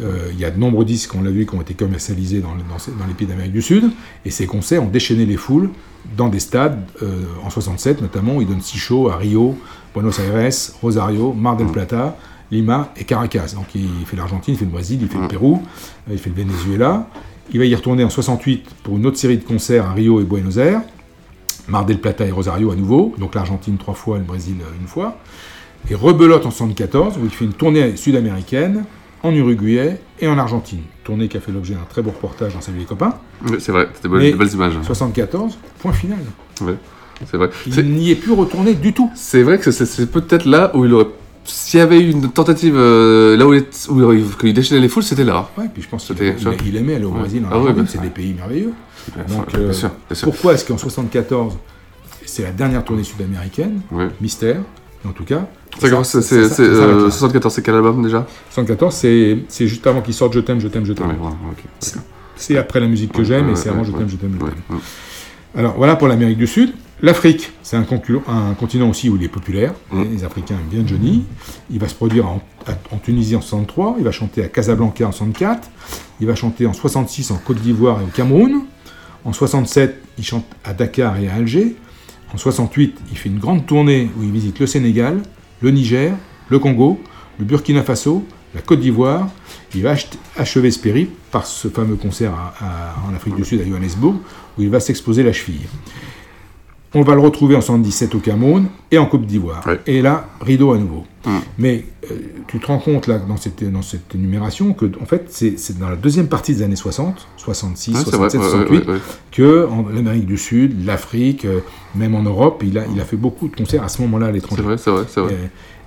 Euh, 0.00 0.28
il 0.32 0.38
y 0.38 0.44
a 0.44 0.50
de 0.50 0.58
nombreux 0.58 0.84
disques, 0.84 1.14
on 1.14 1.22
l'a 1.22 1.30
vu, 1.30 1.46
qui 1.46 1.54
ont 1.54 1.60
été 1.60 1.74
commercialisés 1.74 2.40
dans, 2.40 2.54
les 2.54 3.14
pays 3.14 3.26
d'Amérique 3.26 3.52
du 3.52 3.62
Sud, 3.62 3.90
et 4.24 4.30
ces 4.30 4.46
concerts 4.46 4.82
ont 4.82 4.88
déchaîné 4.88 5.26
les 5.26 5.36
foules 5.36 5.70
dans 6.16 6.28
des 6.28 6.38
stades, 6.38 6.78
euh, 7.02 7.24
en 7.44 7.50
67 7.50 8.00
notamment, 8.00 8.36
où 8.36 8.42
il 8.42 8.46
donne 8.46 8.60
six 8.60 8.78
shows 8.78 9.08
à 9.08 9.16
Rio, 9.16 9.58
Buenos 9.94 10.20
Aires, 10.20 10.52
Rosario, 10.80 11.32
Mar 11.32 11.56
del 11.56 11.66
Plata, 11.66 12.16
Lima 12.50 12.92
et 12.96 13.04
Caracas. 13.04 13.54
Donc 13.54 13.74
il 13.74 13.88
fait 14.06 14.16
l'Argentine, 14.16 14.54
il 14.54 14.58
fait 14.58 14.66
le 14.66 14.70
Brésil, 14.70 14.98
il 15.02 15.08
fait 15.08 15.18
le 15.18 15.28
Pérou, 15.28 15.62
euh, 16.08 16.12
il 16.12 16.18
fait 16.18 16.30
le 16.30 16.36
Venezuela. 16.36 17.08
Il 17.52 17.58
va 17.58 17.64
y 17.64 17.74
retourner 17.74 18.04
en 18.04 18.10
68 18.10 18.66
pour 18.82 18.96
une 18.96 19.06
autre 19.06 19.18
série 19.18 19.38
de 19.38 19.44
concerts 19.44 19.86
à 19.86 19.92
Rio 19.92 20.20
et 20.20 20.24
Buenos 20.24 20.58
Aires. 20.58 20.82
Mar 21.68 21.84
del 21.84 21.98
Plata 21.98 22.24
et 22.24 22.30
Rosario 22.30 22.70
à 22.70 22.76
nouveau, 22.76 23.14
donc 23.18 23.34
l'Argentine 23.34 23.76
trois 23.76 23.94
fois, 23.94 24.18
le 24.18 24.24
Brésil 24.24 24.56
euh, 24.60 24.80
une 24.80 24.86
fois. 24.86 25.18
Et 25.90 25.94
rebelote 25.94 26.46
en 26.46 26.50
74, 26.50 27.18
où 27.18 27.24
il 27.24 27.30
fait 27.30 27.44
une 27.44 27.52
tournée 27.52 27.96
sud-américaine, 27.96 28.84
en 29.22 29.32
Uruguay 29.32 29.98
et 30.20 30.28
en 30.28 30.38
Argentine. 30.38 30.82
Tournée 31.04 31.28
qui 31.28 31.36
a 31.36 31.40
fait 31.40 31.52
l'objet 31.52 31.74
d'un 31.74 31.86
très 31.88 32.02
beau 32.02 32.10
reportage 32.10 32.54
dans 32.54 32.60
Salut 32.60 32.78
les 32.78 32.84
copains. 32.84 33.14
Oui, 33.46 33.56
c'est 33.58 33.72
vrai, 33.72 33.88
c'était 33.94 34.08
de 34.08 34.36
belles, 34.36 34.52
images. 34.52 34.74
74, 34.82 35.58
point 35.78 35.92
final. 35.92 36.18
Ouais, 36.60 36.76
c'est 37.24 37.36
vrai. 37.36 37.50
Il 37.66 37.90
n'y 37.90 38.10
est 38.10 38.16
plus 38.16 38.32
retourné 38.32 38.74
du 38.74 38.92
tout. 38.92 39.10
C'est 39.14 39.42
vrai 39.42 39.58
que 39.58 39.70
c'est 39.70 40.10
peut-être 40.10 40.44
là 40.44 40.70
où 40.74 40.84
il 40.84 40.92
aurait. 40.92 41.06
S'il 41.46 41.78
y 41.78 41.82
avait 41.82 42.00
eu 42.00 42.10
une 42.10 42.30
tentative 42.30 42.74
euh, 42.76 43.36
là 43.36 43.46
où 43.46 43.54
il, 43.54 43.58
est- 43.60 43.88
où 43.88 44.12
il, 44.12 44.24
qu'il 44.36 44.52
déchaînait 44.54 44.80
les 44.80 44.88
foules, 44.88 45.02
c'était 45.02 45.24
là. 45.24 45.48
Ouais, 45.56 45.66
puis 45.72 45.82
je 45.82 45.88
pense 45.88 46.06
qu'il 46.06 46.16
il- 46.66 46.76
aimait 46.76 46.96
aller 46.96 47.04
au. 47.04 47.10
Brésil, 47.10 47.42
Ah 47.50 47.58
ouais, 47.58 47.72
c'est 47.88 48.00
des 48.00 48.08
pays 48.10 48.34
merveilleux. 48.34 48.72
Donc, 49.28 49.48
bien 49.48 49.60
euh, 49.60 49.72
sûr, 49.72 49.90
bien 50.08 50.14
sûr. 50.16 50.24
pourquoi 50.28 50.54
est-ce 50.54 50.64
qu'en 50.64 50.76
74, 50.78 51.56
c'est 52.24 52.42
la 52.42 52.50
dernière 52.50 52.84
tournée 52.84 53.04
sud-américaine 53.04 53.80
Mystère, 54.20 54.60
en 55.06 55.12
tout 55.12 55.24
cas. 55.24 55.46
C'est 55.78 55.88
Ça- 55.90 56.04
c'est- 56.04 56.22
ça- 56.22 56.22
c'est- 56.22 56.48
ça- 56.48 56.54
c'est, 56.54 56.64
ça 56.66 56.74
s'arrête 56.74 56.96
euh, 56.96 57.04
là. 57.04 57.10
74, 57.10 57.54
c'est 57.54 57.62
quel 57.62 57.74
album 57.74 58.02
déjà? 58.02 58.26
74, 58.50 58.94
c'est 58.94 59.66
juste 59.68 59.86
avant 59.86 60.00
qu'il 60.00 60.14
sorte 60.14 60.32
Je 60.34 60.40
t'aime, 60.40 60.58
je 60.60 60.68
t'aime, 60.68 60.84
je 60.84 60.92
t'aime. 60.92 61.14
C'est- 61.80 61.98
C'est 62.38 62.56
après 62.58 62.80
la 62.80 62.86
musique 62.86 63.12
que 63.12 63.24
j'aime 63.24 63.48
et 63.50 63.56
c'est 63.56 63.68
avant 63.68 63.84
Je 63.84 63.92
t'aime, 63.92 64.08
je 64.08 64.16
t'aime, 64.16 64.34
je 64.38 64.44
t'aime. 64.44 64.78
Alors 65.56 65.74
voilà 65.76 65.96
pour 65.96 66.08
l'Amérique 66.08 66.38
du 66.38 66.46
Sud. 66.46 66.72
L'Afrique, 67.02 67.52
c'est 67.62 67.76
un, 67.76 67.82
continent 67.84 68.88
aussi 68.88 69.10
où 69.10 69.16
il 69.16 69.22
est 69.22 69.28
populaire. 69.28 69.74
Les 70.10 70.24
Africains 70.24 70.54
aiment 70.54 70.68
bien 70.70 70.86
Johnny. 70.86 71.24
Il 71.70 71.78
va 71.78 71.88
se 71.88 71.94
produire 71.94 72.26
en, 72.26 72.40
Tunisie 73.02 73.36
en 73.36 73.42
63. 73.42 73.96
Il 73.98 74.04
va 74.04 74.12
chanter 74.12 74.42
à 74.42 74.48
Casablanca 74.48 75.06
en 75.06 75.12
64. 75.12 75.68
Il 76.20 76.26
va 76.26 76.34
chanter 76.34 76.66
en 76.66 76.72
66 76.72 77.30
en 77.32 77.36
Côte 77.36 77.58
d'Ivoire 77.60 78.00
et 78.00 78.04
au 78.04 78.08
Cameroun. 78.08 78.62
En 79.26 79.32
67, 79.34 80.02
il 80.16 80.24
chante 80.24 80.46
à 80.64 80.72
Dakar 80.72 81.18
et 81.18 81.28
à 81.28 81.34
Alger. 81.34 81.76
En 82.32 82.38
68, 82.38 82.98
il 83.10 83.18
fait 83.18 83.28
une 83.28 83.38
grande 83.38 83.66
tournée 83.66 84.10
où 84.18 84.22
il 84.22 84.30
visite 84.32 84.58
le 84.58 84.66
Sénégal, 84.66 85.20
le 85.60 85.70
Niger, 85.70 86.14
le 86.48 86.58
Congo, 86.58 86.98
le 87.38 87.44
Burkina 87.44 87.82
Faso, 87.82 88.24
la 88.54 88.62
Côte 88.62 88.80
d'Ivoire. 88.80 89.28
Il 89.74 89.82
va 89.82 89.90
ach- 89.90 90.08
achever 90.38 90.70
ce 90.70 90.78
périple 90.78 91.12
par 91.30 91.44
ce 91.46 91.68
fameux 91.68 91.96
concert 91.96 92.32
à- 92.32 92.54
à- 92.60 92.94
en 93.10 93.14
Afrique 93.14 93.34
du 93.34 93.44
Sud 93.44 93.60
à 93.60 93.66
Johannesburg, 93.68 94.14
où 94.58 94.62
il 94.62 94.70
va 94.70 94.80
s'exposer 94.80 95.22
la 95.22 95.34
cheville. 95.34 95.66
On 96.96 97.02
va 97.02 97.14
le 97.14 97.20
retrouver 97.20 97.54
en 97.54 97.60
77 97.60 98.14
au 98.14 98.20
Cameroun 98.20 98.68
et 98.90 98.96
en 98.96 99.04
Côte 99.04 99.26
d'Ivoire. 99.26 99.62
Et 99.86 100.00
là, 100.00 100.28
rideau 100.40 100.72
à 100.72 100.78
nouveau. 100.78 101.04
Mais 101.58 101.84
euh, 102.10 102.14
tu 102.46 102.58
te 102.58 102.66
rends 102.66 102.78
compte 102.78 103.06
là 103.06 103.18
dans 103.18 103.36
cette, 103.36 103.68
dans 103.70 103.82
cette 103.82 104.14
énumération 104.14 104.72
que 104.74 104.86
en 105.02 105.06
fait 105.06 105.26
c'est 105.28 105.78
dans 105.78 105.88
la 105.88 105.96
deuxième 105.96 106.28
partie 106.28 106.54
des 106.54 106.62
années 106.62 106.76
60, 106.76 107.26
66, 107.36 107.94
Ouais, 107.94 108.00
c'est 108.04 108.16
vrai, 108.16 108.30
67, 108.30 108.40
ouais, 108.40 108.46
ouais, 108.46 108.50
68, 108.50 108.86
ouais, 108.86 108.94
ouais. 108.94 109.00
que 109.32 109.66
en 109.68 109.88
l'Amérique 109.92 110.26
du 110.26 110.38
Sud, 110.38 110.86
l'Afrique, 110.86 111.44
euh, 111.44 111.60
même 111.96 112.14
en 112.14 112.22
Europe, 112.22 112.62
il 112.64 112.78
a, 112.78 112.84
il 112.94 113.00
a 113.00 113.04
fait 113.04 113.16
beaucoup 113.16 113.48
de 113.48 113.56
concerts 113.56 113.82
à 113.82 113.88
ce 113.88 114.00
moment-là 114.02 114.26
à 114.26 114.30
l'étranger. 114.30 114.62
C'est 114.62 114.68
vrai, 114.68 114.78
c'est 114.78 114.90
vrai, 114.90 115.04
c'est 115.08 115.20
vrai. 115.20 115.36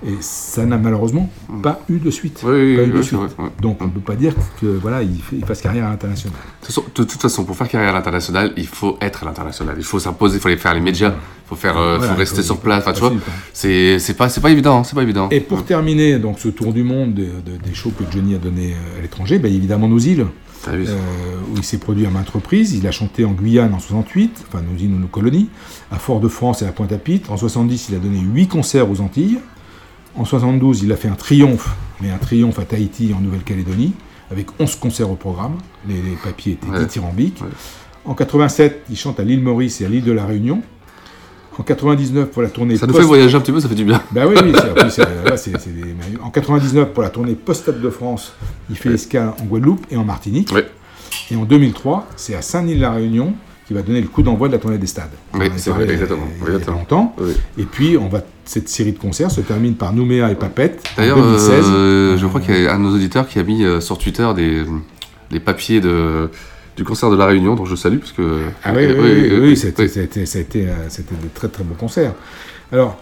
Et 0.06 0.14
ça 0.20 0.64
n'a 0.64 0.78
malheureusement 0.78 1.28
pas 1.62 1.80
eu 1.88 1.98
de 1.98 2.10
suite. 2.10 2.40
Oui, 2.44 2.50
oui, 2.52 2.76
Pas 2.76 2.82
eu 2.82 2.84
oui, 2.86 2.92
de 2.92 2.96
oui, 2.98 3.04
suite. 3.04 3.18
c'est 3.20 3.34
vrai, 3.36 3.44
ouais. 3.44 3.50
Donc 3.60 3.78
on 3.80 3.84
ne 3.86 3.90
peut 3.90 4.00
pas 4.00 4.16
dire 4.16 4.34
que 4.60 4.66
voilà, 4.66 5.02
il, 5.02 5.20
fait- 5.20 5.36
il 5.36 5.44
fasse 5.44 5.60
carrière 5.60 5.86
à 5.86 5.90
l'international. 5.90 6.38
De 6.66 7.02
toute, 7.04 7.20
façon, 7.20 7.44
pour 7.44 7.56
faire 7.56 7.68
carrière 7.68 7.90
à 7.90 7.92
l'international, 7.92 8.52
il 8.56 8.66
faut 8.66 8.96
être 9.00 9.22
à 9.22 9.26
l'international. 9.26 9.74
Il 9.78 9.84
faut 9.84 9.98
s'imposer, 9.98 10.36
il 10.36 10.40
faut 10.40 10.48
aller 10.48 10.56
faire 10.56 10.74
les 10.74 10.80
médias, 10.80 11.10
il 11.10 11.48
faut, 11.48 11.54
faire, 11.56 11.76
euh, 11.78 11.98
Voilà, 11.98 12.12
faut 12.14 12.18
rester 12.18 12.36
faut- 12.36 12.42
sur 12.42 12.58
place. 12.60 12.82
Enfin, 12.82 12.92
tu 12.92 13.00
vois, 13.00 13.12
c'est 13.52 14.16
pas, 14.16 14.28
pas 14.28 14.50
évident, 14.50 14.84
c'est 14.84 14.94
pas 14.94 15.02
évident. 15.02 15.28
Et 15.30 15.40
pour 15.40 15.64
terminer 15.64 16.18
donc 16.18 16.38
ce 16.38 16.48
tour 16.48 16.72
du 16.72 16.82
monde 16.82 17.14
de- 17.14 17.22
de- 17.24 17.56
des 17.62 17.74
shows 17.74 17.92
que 17.98 18.04
Johnny 18.10 18.34
a 18.34 18.38
donné 18.38 18.72
euh, 18.74 18.98
à 18.98 19.02
l'étranger, 19.02 19.38
ben, 19.38 19.52
évidemment 19.52 19.88
nos 19.88 19.98
îles, 19.98 20.26
Ah 20.66 20.70
oui. 20.74 20.84
euh, 20.88 20.96
où 21.52 21.56
il 21.56 21.64
s'est 21.64 21.78
produit 21.78 22.06
à 22.06 22.10
maintes 22.10 22.30
reprises. 22.30 22.74
Il 22.74 22.86
a 22.86 22.90
chanté 22.90 23.24
en 23.24 23.32
Guyane 23.32 23.74
en 23.74 23.78
68, 23.78 24.44
enfin 24.48 24.62
nos 24.62 24.78
îles 24.78 24.92
ou 24.94 24.98
nos 24.98 25.06
colonies, 25.08 25.48
à 25.90 25.96
Fort-de-France 25.98 26.62
et 26.62 26.66
à 26.66 26.72
Pointe-à-Pitre. 26.72 27.30
En 27.32 27.36
70, 27.36 27.88
il 27.90 27.94
a 27.96 27.98
donné 27.98 28.18
8 28.20 28.48
concerts 28.48 28.90
aux 28.90 29.00
Antilles. 29.00 29.38
En 30.16 30.24
72, 30.24 30.82
il 30.82 30.92
a 30.92 30.96
fait 30.96 31.08
un 31.08 31.14
triomphe, 31.14 31.68
mais 32.00 32.10
un 32.10 32.18
triomphe 32.18 32.58
à 32.58 32.64
Tahiti 32.64 33.12
en 33.16 33.20
Nouvelle-Calédonie, 33.20 33.94
avec 34.30 34.46
11 34.58 34.74
concerts 34.76 35.10
au 35.10 35.14
programme. 35.16 35.56
Les, 35.88 35.94
les 35.94 36.16
papiers 36.22 36.52
étaient 36.54 36.68
Ouais. 36.68 36.80
dithyrambiques. 36.80 37.42
En 38.04 38.14
87, 38.14 38.84
il 38.90 38.96
chante 38.96 39.20
à 39.20 39.24
l'île 39.24 39.42
Maurice 39.42 39.80
et 39.80 39.86
à 39.86 39.88
l'île 39.88 40.04
de 40.04 40.12
la 40.12 40.24
Réunion. 40.26 40.62
En 41.58 41.62
99 41.62 42.30
pour 42.30 42.42
la 42.42 42.48
tournée 42.48 42.76
Ça 42.76 42.86
nous 42.86 42.92
post- 42.92 43.02
fait 43.02 43.06
voyager 43.08 43.36
un 43.36 43.40
petit 43.40 43.52
peu, 43.52 43.60
ça 43.60 43.68
fait 43.68 43.74
du 43.74 43.84
bien. 43.84 44.02
bah 44.12 44.22
oui, 44.26 44.34
oui, 44.42 44.52
c'est- 44.54 44.90
c'est- 45.36 45.58
c'est- 45.58 45.70
des- 45.70 45.94
En 46.22 46.30
99, 46.30 46.88
pour 46.92 47.02
la 47.02 47.10
tournée 47.10 47.34
post-Stade 47.34 47.80
de 47.80 47.90
France, 47.90 48.32
il 48.70 48.76
fait 48.76 48.90
escale 48.94 49.34
en 49.40 49.44
Guadeloupe 49.44 49.84
et 49.90 49.96
en 49.96 50.04
Martinique. 50.04 50.52
Et 51.30 51.36
en 51.36 51.44
2003, 51.44 52.08
c'est 52.16 52.34
à 52.34 52.40
Saint-Denis-la-Réunion 52.42 53.34
qu'il 53.70 53.76
va 53.76 53.84
donner 53.84 54.00
le 54.00 54.08
coup 54.08 54.22
d'envoi 54.22 54.48
de 54.48 54.52
la 54.54 54.58
tournée 54.58 54.78
des 54.78 54.88
stades. 54.88 55.10
Oui, 55.32 55.46
c'est 55.56 55.70
vrai, 55.70 55.88
exactement. 55.88 56.26
Il 56.40 56.42
y 56.42 56.44
a 56.44 56.54
exactement. 56.54 56.78
longtemps. 56.78 57.14
Et 57.56 57.62
puis, 57.62 57.96
on 57.96 58.08
va, 58.08 58.20
cette 58.44 58.68
série 58.68 58.90
de 58.90 58.98
concerts 58.98 59.30
se 59.30 59.40
termine 59.42 59.74
par 59.74 59.92
Nouméa 59.92 60.28
et 60.32 60.34
Papette 60.34 60.82
en 60.96 61.00
D'ailleurs, 61.00 61.18
2016. 61.18 61.64
euh, 61.68 62.16
je 62.18 62.26
crois 62.26 62.40
qu'il 62.40 62.60
y 62.60 62.66
a 62.66 62.74
un 62.74 62.78
de 62.80 62.82
nos 62.82 62.94
auditeurs 62.96 63.28
qui 63.28 63.38
a 63.38 63.44
mis 63.44 63.62
euh, 63.62 63.80
sur 63.80 63.96
Twitter 63.96 64.28
des, 64.34 64.62
des 65.30 65.38
papiers 65.38 65.80
de, 65.80 66.28
du 66.76 66.82
concert 66.82 67.10
de 67.12 67.16
la 67.16 67.26
Réunion, 67.26 67.54
dont 67.54 67.64
je 67.64 67.76
salue, 67.76 67.98
parce 67.98 68.10
que... 68.10 68.40
Ah 68.64 68.72
oui, 68.74 68.86
oui, 68.86 68.92
euh, 68.92 69.02
oui, 69.02 69.38
oui, 69.40 69.52
euh, 69.52 69.54
c'était, 69.54 69.86
c'était, 69.86 70.26
c'était, 70.26 70.66
euh, 70.66 70.88
c'était 70.88 71.14
de 71.14 71.28
très 71.32 71.46
très 71.46 71.62
beaux 71.62 71.76
concerts. 71.78 72.14
Alors, 72.72 72.98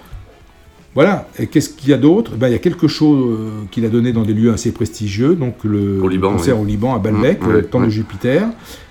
voilà, 0.95 1.29
et 1.39 1.47
qu'est-ce 1.47 1.71
qu'il 1.71 1.89
y 1.89 1.93
a 1.95 1.99
d'autre? 1.99 2.33
Ben, 2.37 2.49
Il 2.49 2.53
y 2.53 2.57
a 2.57 2.59
quelque 2.59 2.89
chose 2.89 3.39
euh, 3.39 3.49
qu'il 3.71 3.87
a 3.87 3.89
donné 3.89 4.13
dans 4.13 4.23
des 4.25 4.35
lieux 4.35 4.53
assez 4.53 4.73
prestigieux, 4.73 5.35
donc 5.35 5.55
le 5.65 5.99
Au 6.03 6.09
Liban, 6.09 6.33
concert 6.33 6.57
oui. 6.57 6.63
au 6.63 6.67
Liban, 6.67 6.95
à 6.95 6.99
Baalbek, 6.99 7.41
Mmh, 7.43 7.49
le 7.49 7.57
ouais, 7.57 7.63
Temps 7.63 7.81
de 7.81 7.89
Jupiter, 7.89 8.49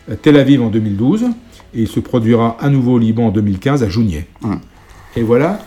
euh, 0.09 0.15
Tel 0.19 0.38
Aviv 0.38 0.63
en 0.63 0.69
2012, 0.69 1.25
et 1.74 1.82
il 1.82 1.88
se 1.88 1.99
produira 1.99 2.57
à 2.59 2.70
nouveau 2.70 2.93
au 2.93 2.99
Liban 2.99 3.28
en 3.28 3.32
2015 3.32 3.84
à 3.84 3.89
Jounier. 3.89 4.28
Mmh. 4.41 4.55
Et 5.15 5.22
voilà 5.22 5.59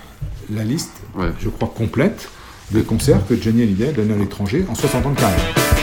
la 0.53 0.65
liste, 0.65 1.03
je 1.41 1.49
crois, 1.49 1.73
complète 1.75 2.29
des 2.71 2.83
concerts 2.83 3.27
que 3.27 3.35
Johnny 3.37 3.63
Hallyday 3.63 3.89
a 3.89 3.93
donné 3.93 4.15
à 4.15 4.17
l'étranger 4.17 4.65
en 4.69 4.75
60 4.75 5.07
ans 5.07 5.11
de 5.11 5.19
carrière. 5.19 5.80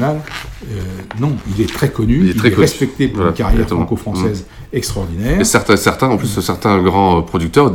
Euh, 0.00 0.80
non, 1.20 1.32
il 1.56 1.62
est 1.62 1.72
très 1.72 1.90
connu, 1.90 2.20
Il 2.24 2.30
est 2.30 2.34
très 2.38 2.50
connu. 2.50 2.62
respecté 2.62 3.08
pour 3.08 3.16
Voilà, 3.18 3.30
une 3.30 3.36
carrière 3.36 3.66
franco-française 3.68 4.46
extraordinaire. 4.72 5.40
Et 5.40 5.44
certains, 5.44 5.76
certains, 5.76 6.08
en 6.08 6.16
plus, 6.16 6.28
certains 6.40 6.80
grands 6.82 7.18
euh, 7.18 7.22
producteurs 7.22 7.72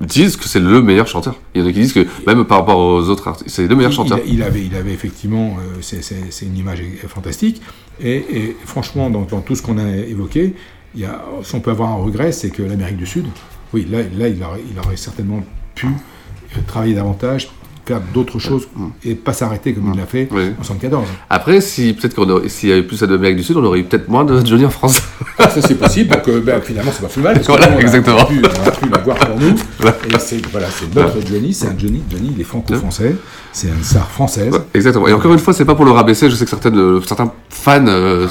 disent 0.00 0.36
que 0.36 0.46
c'est 0.48 0.60
le 0.60 0.80
meilleur 0.80 1.08
chanteur. 1.08 1.34
Il 1.54 1.60
y 1.60 1.64
en 1.64 1.66
a 1.68 1.72
qui 1.72 1.80
disent 1.80 1.92
que, 1.92 2.06
même 2.26 2.44
par 2.44 2.58
rapport 2.58 2.78
aux 2.78 3.08
autres 3.08 3.26
artistes, 3.26 3.50
c'est 3.50 3.66
le 3.66 3.74
meilleur 3.74 3.90
Il- 3.90 3.96
chanteur. 3.96 4.20
Il, 4.24 4.34
il 4.34 4.42
avait, 4.42 4.64
il 4.64 4.74
avait 4.76 4.92
effectivement, 4.92 5.56
euh, 5.58 5.78
c'est- 5.80 6.46
une 6.46 6.56
image 6.56 6.82
fantastique. 7.08 7.60
Et, 8.00 8.14
et 8.16 8.56
franchement, 8.64 9.10
dans, 9.10 9.22
dans 9.22 9.40
tout 9.40 9.56
ce 9.56 9.62
qu'on 9.62 9.76
a 9.78 9.88
évoqué, 9.96 10.54
il 10.94 11.00
y 11.00 11.04
a, 11.04 11.20
si 11.42 11.54
on 11.56 11.60
peut 11.60 11.72
avoir 11.72 11.90
un 11.90 11.96
regret, 11.96 12.30
c'est 12.32 12.50
que 12.50 12.62
l'Amérique 12.62 12.96
du 12.96 13.06
Sud, 13.06 13.26
oui, 13.74 13.86
là, 13.90 13.98
là 14.16 14.28
il, 14.28 14.40
aurait, 14.42 14.60
il 14.72 14.78
aurait 14.78 14.96
certainement 14.96 15.42
pu 15.74 15.88
travailler 16.66 16.94
davantage, 16.94 17.50
d'autres 18.14 18.38
choses 18.38 18.68
et 19.04 19.14
pas 19.14 19.32
s'arrêter 19.32 19.72
comme 19.74 19.90
il 19.94 19.98
l'a 19.98 20.06
fait 20.06 20.28
Oui. 20.30 20.52
en 20.60 20.62
74. 20.62 21.04
Après, 21.30 21.60
si 21.60 21.92
peut-être 21.94 22.14
qu'on 22.14 22.42
s'il 22.48 22.68
y 22.68 22.72
avait 22.72 22.82
plus 22.82 23.00
d'Amérique 23.02 23.36
du 23.36 23.42
Sud, 23.42 23.56
on 23.56 23.64
aurait 23.64 23.80
eu 23.80 23.84
peut-être 23.84 24.08
moins 24.08 24.24
de 24.24 24.44
Johnny 24.44 24.64
en 24.64 24.70
France. 24.70 25.00
Ah, 25.38 25.48
ça 25.48 25.60
c'est 25.62 25.74
possible, 25.76 26.10
donc 26.10 26.28
euh, 26.28 26.40
ben, 26.40 26.60
finalement 26.60 26.90
c'est 26.94 27.02
pas 27.02 27.08
plus 27.08 27.22
mal. 27.22 27.34
parce 27.34 27.46
que 27.46 27.52
Voilà, 27.52 27.66
nous, 27.68 27.74
on 27.74 27.78
a- 27.78 27.80
exactement. 27.80 28.16
On 28.18 28.22
a 28.22 28.26
pu, 28.26 28.42
on 28.42 28.68
a 28.68 28.70
pu 28.70 28.88
l'avoir 28.88 29.16
pour 29.18 29.38
nous. 29.38 29.48
Et 29.48 30.18
c'est 30.18 30.46
voilà, 30.48 30.66
c'est 30.70 30.94
notre 30.94 31.26
Johnny, 31.26 31.52
c'est 31.54 31.66
un 31.68 31.78
Johnny, 31.78 32.02
Johnny 32.10 32.32
il 32.34 32.40
est 32.40 32.44
franco-français, 32.44 33.16
c'est 33.52 33.68
une 33.68 33.82
star 33.82 34.08
française. 34.10 34.52
Ouais, 34.52 34.60
exactement. 34.74 35.08
Et 35.08 35.12
encore 35.12 35.32
une 35.32 35.38
fois, 35.38 35.52
c'est 35.54 35.64
pas 35.64 35.74
pour 35.74 35.84
le 35.84 35.90
rabaisser. 35.92 36.28
Je 36.30 36.34
sais 36.34 36.44
que 36.44 36.50
certaines, 36.50 36.76
euh, 36.78 37.00
certains 37.02 37.32
fans 37.50 37.84
euh, 37.86 38.26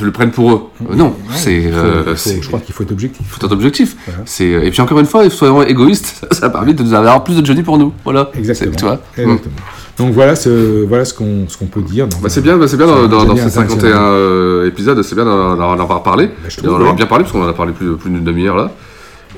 le 0.00 0.12
prennent 0.12 0.30
pour 0.30 0.52
eux. 0.52 0.62
Euh, 0.90 0.94
non, 0.94 1.14
c'est. 1.34 1.54
Il 1.54 1.68
il 1.68 2.42
je 2.42 2.46
crois 2.48 2.60
qu'il 2.60 2.74
faut 2.74 2.82
être 2.84 2.92
objectif. 2.92 3.26
faut 3.28 3.44
être 3.44 3.52
objectif. 3.52 3.96
Voilà. 4.06 4.22
C'est 4.26 4.46
et 4.46 4.70
puis 4.70 4.80
encore 4.80 4.98
une 5.00 5.06
fois, 5.06 5.28
soyons 5.30 5.62
égoïstes. 5.62 6.26
Ça 6.32 6.46
a 6.46 6.50
permis 6.50 6.74
de 6.74 6.82
nous 6.82 6.92
avoir 6.94 7.22
plus 7.24 7.36
de 7.40 7.44
Johnny 7.44 7.62
pour 7.62 7.78
nous. 7.78 7.92
Voilà. 8.04 8.30
Exactement. 8.36 8.91
Exactement. 9.16 9.54
Donc 9.98 10.12
voilà 10.14 10.34
ce, 10.36 10.84
voilà 10.86 11.04
ce 11.04 11.12
qu'on 11.14 11.46
ce 11.48 11.56
qu'on 11.58 11.66
peut 11.66 11.82
dire. 11.82 12.06
Bah, 12.22 12.28
c'est 12.28 12.40
bien, 12.40 12.56
bah, 12.56 12.66
c'est 12.66 12.76
bien 12.76 12.86
dans, 12.86 13.06
dans, 13.06 13.24
dans 13.24 13.36
ces 13.36 13.42
international. 13.42 13.68
51 13.92 13.98
euh, 14.12 14.66
épisodes, 14.68 15.02
c'est 15.02 15.14
bien 15.14 15.24
d'en 15.24 15.78
avoir 15.78 16.02
parlé. 16.02 16.26
Bah, 16.26 16.32
je 16.48 16.60
Et 16.60 16.68
on 16.68 16.74
en 16.76 16.80
ouais. 16.82 16.92
bien 16.94 17.06
parlé 17.06 17.24
parce 17.24 17.32
qu'on 17.32 17.44
en 17.44 17.48
a 17.48 17.52
parlé 17.52 17.72
plus, 17.72 17.96
plus 17.96 18.10
d'une 18.10 18.24
demi-heure 18.24 18.56
là. 18.56 18.70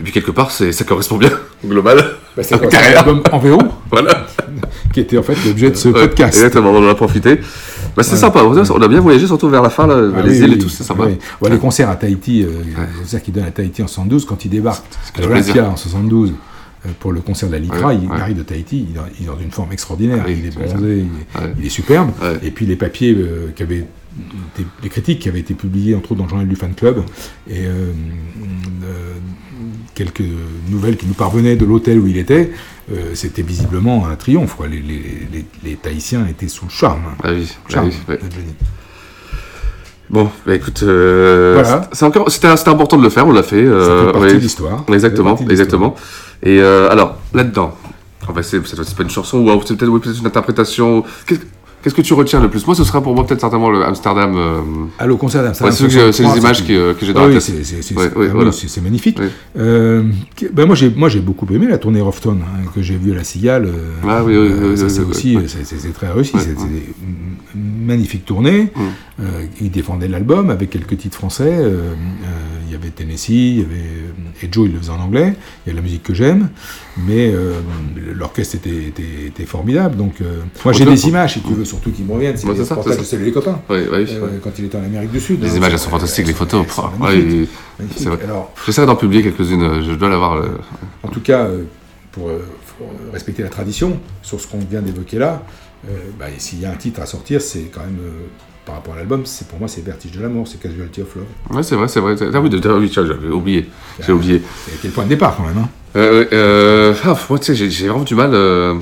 Et 0.00 0.02
puis 0.02 0.12
quelque 0.12 0.30
part, 0.32 0.50
c'est 0.50 0.72
ça 0.72 0.84
correspond 0.84 1.16
bien 1.16 1.30
au 1.64 1.68
global. 1.68 1.98
C'est 2.40 2.58
quoi, 2.58 2.58
c'est 2.58 2.64
un 2.66 2.68
Carrière. 2.68 2.98
album 3.00 3.22
en 3.30 3.38
VO 3.38 3.58
Voilà. 3.90 4.26
qui 4.92 5.00
était 5.00 5.18
en 5.18 5.22
fait 5.22 5.36
l'objet 5.46 5.70
de 5.70 5.76
ce 5.76 5.88
Ouais, 5.88 6.00
podcast. 6.08 6.34
Exactement, 6.34 6.70
on 6.70 6.84
en 6.84 6.88
a 6.88 6.94
profité. 6.96 7.36
Bah, 7.96 8.02
c'est 8.02 8.12
Ouais. 8.12 8.16
sympa, 8.18 8.42
on 8.42 8.82
a 8.82 8.88
bien 8.88 9.00
voyagé, 9.00 9.26
surtout 9.28 9.48
vers 9.48 9.62
la 9.62 9.70
fin, 9.70 9.86
là, 9.86 9.96
Ah 10.16 10.22
les 10.22 10.40
oui, 10.40 10.44
îles 10.46 10.52
et 10.54 10.58
tout, 10.58 10.68
c'est 10.68 10.82
sympa. 10.82 11.04
oui. 11.06 11.16
Ouais, 11.40 11.48
les 11.50 11.58
concerts 11.58 11.90
à 11.90 11.94
Tahiti, 11.96 12.42
euh, 12.42 12.48
les 12.64 12.72
concerts 13.02 13.22
qu'il 13.22 13.34
donne 13.34 13.44
à 13.44 13.52
Tahiti 13.52 13.82
en 13.84 13.86
72, 13.86 14.24
quand 14.24 14.44
il 14.44 14.48
débarque 14.50 14.82
à 15.16 15.20
l'Olympia 15.20 15.68
en 15.68 15.76
72 15.76 16.30
euh, 16.30 16.32
pour 17.00 17.12
le 17.12 17.20
concert 17.20 17.48
de 17.48 17.54
la 17.54 17.58
Litra, 17.60 17.88
Ouais, 17.88 17.96
il 18.02 18.08
ouais. 18.08 18.16
arrive 18.20 18.36
de 18.38 18.42
Tahiti, 18.42 18.86
il, 18.90 18.96
est- 19.22 19.26
dans 19.26 19.38
une 19.38 19.50
forme 19.50 19.72
extraordinaire, 19.72 20.24
Oui, 20.26 20.36
il 20.38 20.46
est 20.46 20.54
bronzé, 20.54 20.74
il 20.76 21.40
est, 21.40 21.44
Ouais. 21.44 21.52
il 21.58 21.66
est 21.66 21.70
superbe. 21.70 22.10
Et 22.42 22.50
puis 22.50 22.66
les 22.66 22.76
papiers 22.76 23.14
euh, 23.16 23.50
qui 23.56 23.62
avaient 23.62 23.84
critiques 24.88 25.18
qui 25.18 25.28
avaient 25.28 25.40
été 25.40 25.54
publiées 25.54 25.94
entre 25.96 26.12
autres 26.12 26.18
dans 26.18 26.24
le 26.24 26.30
journal 26.30 26.46
du 26.48 26.54
fan 26.54 26.72
club 26.74 27.02
et 27.50 27.66
euh, 27.66 27.90
euh, 28.84 29.14
quelques 29.94 30.22
nouvelles 30.70 30.96
qui 30.96 31.06
nous 31.06 31.14
parvenaient 31.14 31.56
de 31.56 31.64
l'hôtel 31.64 31.98
où 31.98 32.06
il 32.06 32.16
était, 32.16 32.52
euh, 32.92 33.14
c'était 33.14 33.42
visiblement 33.42 34.06
un 34.06 34.14
triomphe. 34.16 34.54
quoi. 34.54 34.68
Les, 34.68 34.78
les- 34.80 35.26
les- 35.32 35.44
les 35.64 35.74
Tahitiens 35.74 36.26
étaient 36.28 36.46
sous 36.48 36.66
le 36.66 36.70
charme. 36.70 37.02
Ah 37.22 37.32
oui, 37.32 37.48
ah 37.50 37.68
Charme 37.68 37.88
oui, 37.88 37.94
Johnny. 38.20 38.54
Bon, 40.10 40.28
bah 40.46 40.54
écoute, 40.54 40.82
euh, 40.82 41.60
Voilà. 41.62 41.88
c'était, 41.92 42.46
c'était 42.56 42.68
important 42.68 42.96
de 42.98 43.02
le 43.02 43.08
faire, 43.08 43.26
on 43.26 43.32
l'a 43.32 43.42
fait. 43.42 43.64
Euh, 43.64 44.12
partie 44.12 44.26
ouais. 44.28 44.34
de 44.34 44.38
l'histoire. 44.38 44.84
Exactement, 44.92 45.36
exactement. 45.48 45.94
Et 46.42 46.60
euh, 46.60 46.90
alors, 46.90 47.16
là-dedans, 47.32 47.74
enfin, 48.28 48.42
c'est, 48.42 48.60
pas 48.60 49.02
une 49.02 49.10
chanson 49.10 49.38
ou 49.38 49.62
c'est 49.64 49.76
peut-être, 49.76 50.18
une 50.20 50.26
interprétation. 50.26 51.04
Qu'est-ce, 51.26 51.94
que 51.94 52.00
tu 52.02 52.14
retiens 52.14 52.40
le 52.40 52.48
plus 52.48 52.66
Moi, 52.66 52.74
ce 52.74 52.82
sera 52.84 53.02
pour 53.02 53.14
moi 53.14 53.26
peut-être 53.26 53.40
certainement 53.40 53.70
le 53.70 53.82
Amsterdam. 53.84 54.34
euh, 54.36 54.60
Ah, 54.98 55.06
le 55.06 55.16
concert 55.16 55.42
d'Amsterdam. 55.42 55.70
Ouais, 55.72 55.76
c'est, 55.76 55.84
que 55.94 56.06
les 56.06 56.12
63, 56.12 56.38
images 56.38 56.64
euh, 56.70 56.94
que 56.94 57.04
j'ai 57.04 57.12
dans 57.12 57.24
Ah 57.24 57.28
la 57.28 57.34
tête. 57.34 57.42
c'est 57.42 57.94
Ouais, 57.94 58.04
ah 58.06 58.18
oui, 58.18 58.26
voilà. 58.32 58.50
magnifique. 58.82 59.18
Oui. 59.20 59.26
Euh, 59.58 60.02
que- 60.34 60.46
ben 60.50 60.64
moi, 60.66 60.76
j'ai 60.76 60.88
moi 60.88 61.08
j'ai 61.10 61.20
beaucoup 61.20 61.46
aimé 61.52 61.66
la 61.68 61.76
tournée 61.76 62.00
Rofton 62.00 62.38
hein, 62.42 62.62
que 62.74 62.80
j'ai 62.80 62.96
vue 62.96 63.12
à 63.12 63.16
la 63.16 63.24
Cigale. 63.24 63.66
euh, 63.66 63.90
Ah 64.08 64.22
oui, 64.24 64.34
oui, 64.34 64.48
euh, 64.50 64.70
oui, 64.72 64.78
c'est 64.88 65.00
aussi 65.02 65.38
c'est- 65.46 65.92
très 65.92 66.10
réussi. 66.10 66.34
Ouais, 66.36 66.40
c'est 66.42 66.50
ouais. 66.58 66.82
c'est 69.13 69.13
des. 69.18 69.24
Euh, 69.24 69.44
il 69.60 69.70
défendait 69.70 70.08
l'album 70.08 70.50
avec 70.50 70.70
quelques 70.70 70.98
titres 70.98 71.16
français. 71.16 71.44
euh, 71.44 71.68
euh, 71.68 71.94
il 72.66 72.72
y 72.72 72.74
avait 72.74 72.90
Tennessee, 72.90 73.28
il 73.28 73.58
y 73.58 73.62
avait 73.62 73.90
et 74.42 74.48
Joe 74.50 74.66
il 74.66 74.72
le 74.72 74.80
faisait 74.80 74.90
en 74.90 75.00
anglais. 75.00 75.34
Il 75.64 75.70
y 75.70 75.72
a 75.72 75.76
la 75.76 75.82
musique 75.82 76.02
que 76.02 76.14
j'aime, 76.14 76.48
mais 76.96 77.32
l'orchestre 78.14 78.56
était, 78.56 78.84
était, 78.88 79.26
était 79.26 79.44
formidable. 79.44 79.96
Donc 79.96 80.14
moi 80.64 80.72
j'ai 80.72 80.84
des 80.84 81.06
images 81.06 81.34
si 81.34 81.40
tu 81.40 81.52
veux 81.54 81.64
surtout 81.64 81.92
qui 81.92 82.02
me 82.02 82.12
reviennent. 82.12 82.36
C'est 82.36 82.46
c'est 82.56 82.64
ça, 82.64 82.74
reportages 82.74 83.10
de 83.10 83.16
les 83.18 83.32
copains. 83.32 83.60
Oui, 83.70 83.78
oui, 83.92 84.06
oui. 84.08 84.28
Quand 84.42 84.50
il 84.58 84.64
était 84.64 84.76
en 84.76 84.82
Amérique 84.84 85.12
du 85.12 85.20
Sud. 85.20 85.40
Les 85.42 85.52
hein, 85.52 85.56
images, 85.56 85.72
elles 85.72 85.78
sont 85.78 85.90
fantastiques, 85.90 86.26
les 86.26 86.32
photos. 86.32 86.66
J'essaierai 88.66 88.86
d'en 88.86 88.96
publier 88.96 89.22
quelques-unes, 89.22 89.82
je 89.82 89.92
dois 89.92 90.08
l'avoir. 90.08 90.34
euh, 90.34 90.58
en 91.02 91.08
tout 91.08 91.20
cas, 91.20 91.48
pour, 92.12 92.30
pour 92.78 92.90
respecter 93.12 93.42
la 93.42 93.48
tradition, 93.48 94.00
sur 94.22 94.40
ce 94.40 94.46
qu'on 94.46 94.58
vient 94.58 94.82
d'évoquer 94.82 95.18
là, 95.18 95.42
euh, 95.88 95.96
bah, 96.18 96.26
s'il 96.38 96.60
y 96.60 96.66
a 96.66 96.70
un 96.70 96.76
titre 96.76 97.00
à 97.00 97.06
sortir, 97.06 97.40
c'est 97.40 97.70
quand 97.72 97.80
même, 97.80 97.98
euh, 98.00 98.26
par 98.64 98.76
rapport 98.76 98.94
à 98.94 98.96
l'album, 98.98 99.22
c'est 99.26 99.46
pour 99.46 99.58
moi, 99.58 99.68
c'est 99.68 99.84
Vertige 99.84 100.12
de 100.12 100.22
l'amour, 100.22 100.48
c'est 100.48 100.60
Casualty 100.60 101.02
of 101.02 101.14
Love. 101.16 101.56
Ouais, 101.56 101.62
c'est 101.62 101.76
vrai, 101.76 101.88
c'est 101.88 102.00
vrai. 102.00 102.14
Ah 102.32 102.40
oui, 102.40 102.50
oui, 102.52 102.90
j'avais 102.92 103.28
oublié. 103.28 103.68
J'ai 104.00 104.12
oublié. 104.12 104.42
C'est 104.66 104.80
quel 104.80 104.90
point 104.90 105.04
de 105.04 105.10
départ 105.10 105.36
quand 105.36 105.44
même. 105.44 105.58
Hein. 105.58 105.68
Euh, 105.96 106.24
euh, 106.32 106.94
ah, 107.04 107.16
moi, 107.28 107.38
tu 107.38 107.54
sais, 107.54 107.70
j'ai, 107.70 107.88
vraiment 107.88 108.04
du 108.04 108.14
mal. 108.14 108.30
euh, 108.32 108.74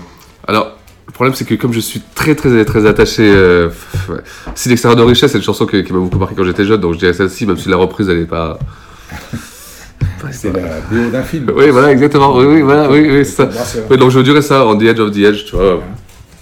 Alors, 0.47 0.77
le 1.07 1.13
problème, 1.13 1.35
c'est 1.35 1.45
que 1.45 1.55
comme 1.55 1.73
je 1.73 1.81
suis 1.81 2.01
très, 2.15 2.35
très, 2.35 2.65
très 2.65 2.87
attaché. 2.87 3.31
Euh... 3.35 3.69
Si 4.55 4.69
l'extérieur 4.69 4.97
de 4.97 5.03
richesse, 5.03 5.33
c'est 5.33 5.39
une 5.39 5.45
chanson 5.45 5.67
que- 5.67 5.79
qui 5.79 5.93
m'a 5.93 5.99
beaucoup 5.99 6.19
marqué 6.19 6.35
quand 6.37 6.45
j'étais 6.45 6.65
jeune, 6.65 6.81
donc 6.81 6.95
je 6.95 6.99
dirais 7.01 7.13
celle-ci, 7.13 7.45
même 7.47 7.59
si 7.59 7.69
la 7.69 7.77
reprise, 7.77 8.09
elle 8.09 8.19
est 8.21 8.27
pas. 8.27 8.59
C'est 10.31 10.53
la 10.53 10.81
BO 10.91 11.11
d'un 11.11 11.23
film. 11.23 11.51
Oui, 11.55 11.69
voilà, 11.71 11.91
exactement. 11.93 12.35
Oui, 12.37 12.45
oui, 12.47 12.63
voilà, 12.63 12.89
oui, 12.89 13.07
oui, 13.11 13.27
ça. 13.27 13.51
Donc 13.91 14.11
je 14.11 14.21
dirais 14.21 14.41
ça, 14.41 14.65
On 14.67 14.79
the 14.79 14.83
Edge 14.83 15.01
of 15.01 15.11
the 15.11 15.19
Edge, 15.19 15.45
tu 15.47 15.57
vois. 15.57 15.83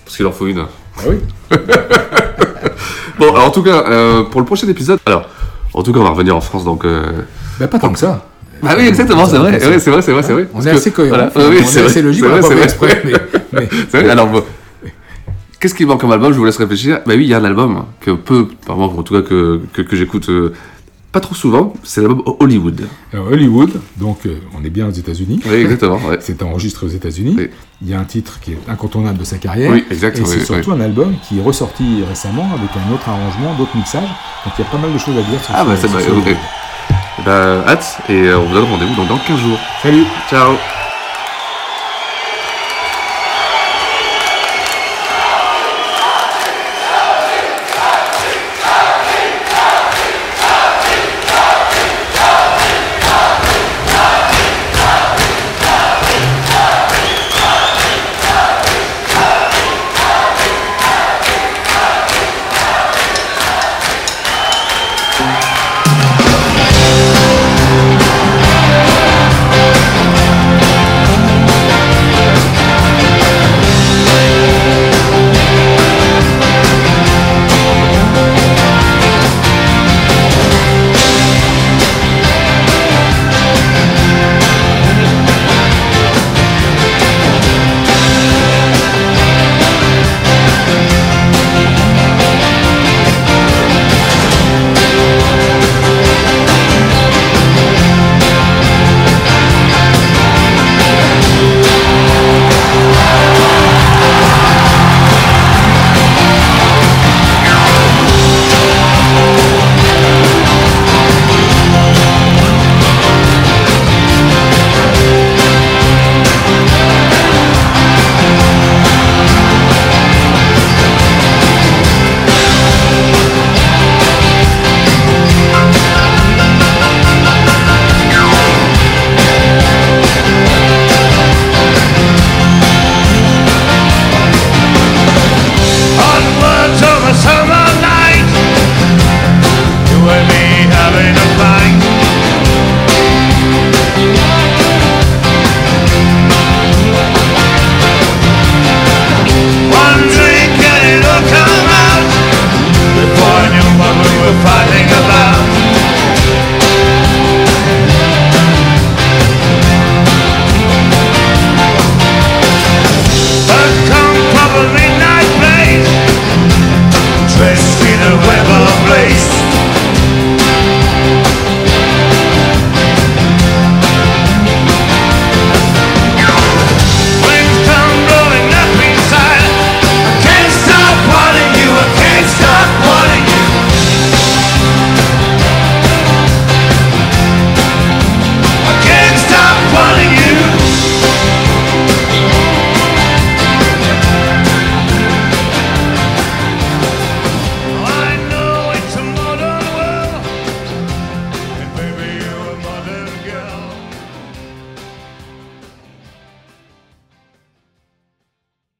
Parce 0.04 0.16
qu'il 0.16 0.26
en 0.26 0.32
faut 0.32 0.46
une. 0.46 0.64
Ah 1.02 1.08
oui 1.10 1.16
Bon, 3.18 3.34
alors 3.34 3.48
en 3.48 3.50
tout 3.50 3.62
cas, 3.62 3.84
euh, 3.88 4.22
pour 4.24 4.40
le 4.40 4.46
prochain 4.46 4.66
épisode, 4.68 4.98
alors, 5.04 5.28
en 5.74 5.82
tout 5.82 5.92
cas, 5.92 5.98
on 6.00 6.04
va 6.04 6.10
revenir 6.10 6.34
en 6.36 6.40
France, 6.40 6.64
donc. 6.64 6.84
euh, 6.84 7.02
bah, 7.58 7.68
Pas 7.68 7.78
tant 7.78 7.92
que 7.92 7.98
ça. 7.98 8.26
Bah 8.62 8.70
oui, 8.78 8.86
exactement, 8.88 9.26
c'est 9.26 9.36
vrai. 9.38 9.52
Ouais, 9.52 9.58
c'est 9.78 9.90
vrai, 9.90 10.02
c'est 10.02 10.12
vrai, 10.12 10.22
c'est 10.22 10.32
vrai. 10.32 10.48
On 10.52 10.54
Parce 10.54 10.66
est 10.66 10.70
que- 10.72 10.76
assez 10.76 10.90
cohérent. 10.90 11.16
voilà, 11.16 11.30
finalement. 11.30 11.54
oui, 11.54 11.62
on 11.62 11.66
c'est 11.66 11.78
est 11.78 11.82
vrai, 11.82 11.90
assez 11.90 12.02
logique, 12.02 12.24
c'est 12.24 12.26
on 12.26 12.32
vrai, 12.32 12.40
pas 12.40 12.48
c'est 12.48 12.54
faire 12.54 12.80
vrai. 12.80 12.92
exprès, 12.92 13.02
mais- 13.04 13.60
mais- 13.60 13.68
C'est 13.90 14.00
vrai, 14.00 14.10
alors, 14.10 14.26
bon, 14.26 14.42
qu'est-ce 15.58 15.74
qui 15.74 15.84
manque 15.86 16.00
comme 16.00 16.12
album? 16.12 16.32
Je 16.32 16.38
vous 16.38 16.44
laisse 16.44 16.56
réfléchir. 16.58 17.00
Bah 17.06 17.12
oui, 17.16 17.24
il 17.24 17.28
y 17.28 17.34
a 17.34 17.38
un 17.38 17.44
album 17.44 17.84
que 18.00 18.10
peu, 18.12 18.48
par 18.66 18.76
moi, 18.76 18.86
en 18.96 19.02
tout 19.02 19.14
cas, 19.14 19.22
que, 19.22 19.60
que, 19.72 19.82
que 19.82 19.96
j'écoute 19.96 20.28
euh, 20.30 20.52
pas 21.12 21.20
trop 21.20 21.34
souvent, 21.34 21.72
c'est 21.82 22.00
l'album 22.02 22.22
Hollywood. 22.38 22.86
Alors, 23.12 23.26
Hollywood, 23.28 23.80
donc 23.96 24.26
euh, 24.26 24.38
on 24.56 24.64
est 24.64 24.70
bien 24.70 24.86
aux 24.86 24.92
États-Unis. 24.92 25.40
Oui, 25.44 25.54
exactement. 25.54 25.96
ouais. 26.08 26.18
C'est 26.20 26.42
enregistré 26.42 26.86
aux 26.86 26.90
États-Unis. 26.90 27.34
Oui. 27.36 27.48
Il 27.82 27.88
y 27.88 27.94
a 27.94 27.98
un 28.00 28.04
titre 28.04 28.38
qui 28.40 28.52
est 28.52 28.58
incontournable 28.68 29.18
de 29.18 29.24
sa 29.24 29.38
carrière. 29.38 29.72
Oui, 29.72 29.84
exact, 29.90 30.18
Et 30.18 30.20
oui, 30.20 30.26
c'est 30.28 30.44
surtout 30.44 30.72
un 30.72 30.80
album 30.80 31.14
qui 31.26 31.38
est 31.38 31.42
ressorti 31.42 32.02
récemment 32.08 32.48
avec 32.54 32.68
un 32.76 32.92
autre 32.94 33.08
arrangement, 33.08 33.54
d'autres 33.54 33.76
mixages. 33.76 34.02
Donc 34.44 34.52
il 34.58 34.62
y 34.62 34.66
a 34.68 34.70
pas 34.70 34.78
mal 34.78 34.92
de 34.92 34.98
choses 34.98 35.16
à 35.16 35.22
dire 35.22 35.42
sur 35.42 35.54
Ah 35.54 35.62
ce- 35.62 35.66
bah 35.68 35.76
c'est 35.80 35.88
sur 35.88 35.96
bah, 35.96 36.02
ce 36.04 36.10
ok. 36.10 36.16
Hollywood. 36.18 36.36
Bah, 37.24 37.64
hâte, 37.66 37.98
et 38.08 38.12
euh, 38.28 38.38
on 38.38 38.44
vous 38.46 38.54
donne 38.54 38.64
rendez-vous 38.64 38.94
dans 39.06 39.18
15 39.18 39.38
jours. 39.38 39.58
Salut 39.82 40.04
Ciao 40.28 40.52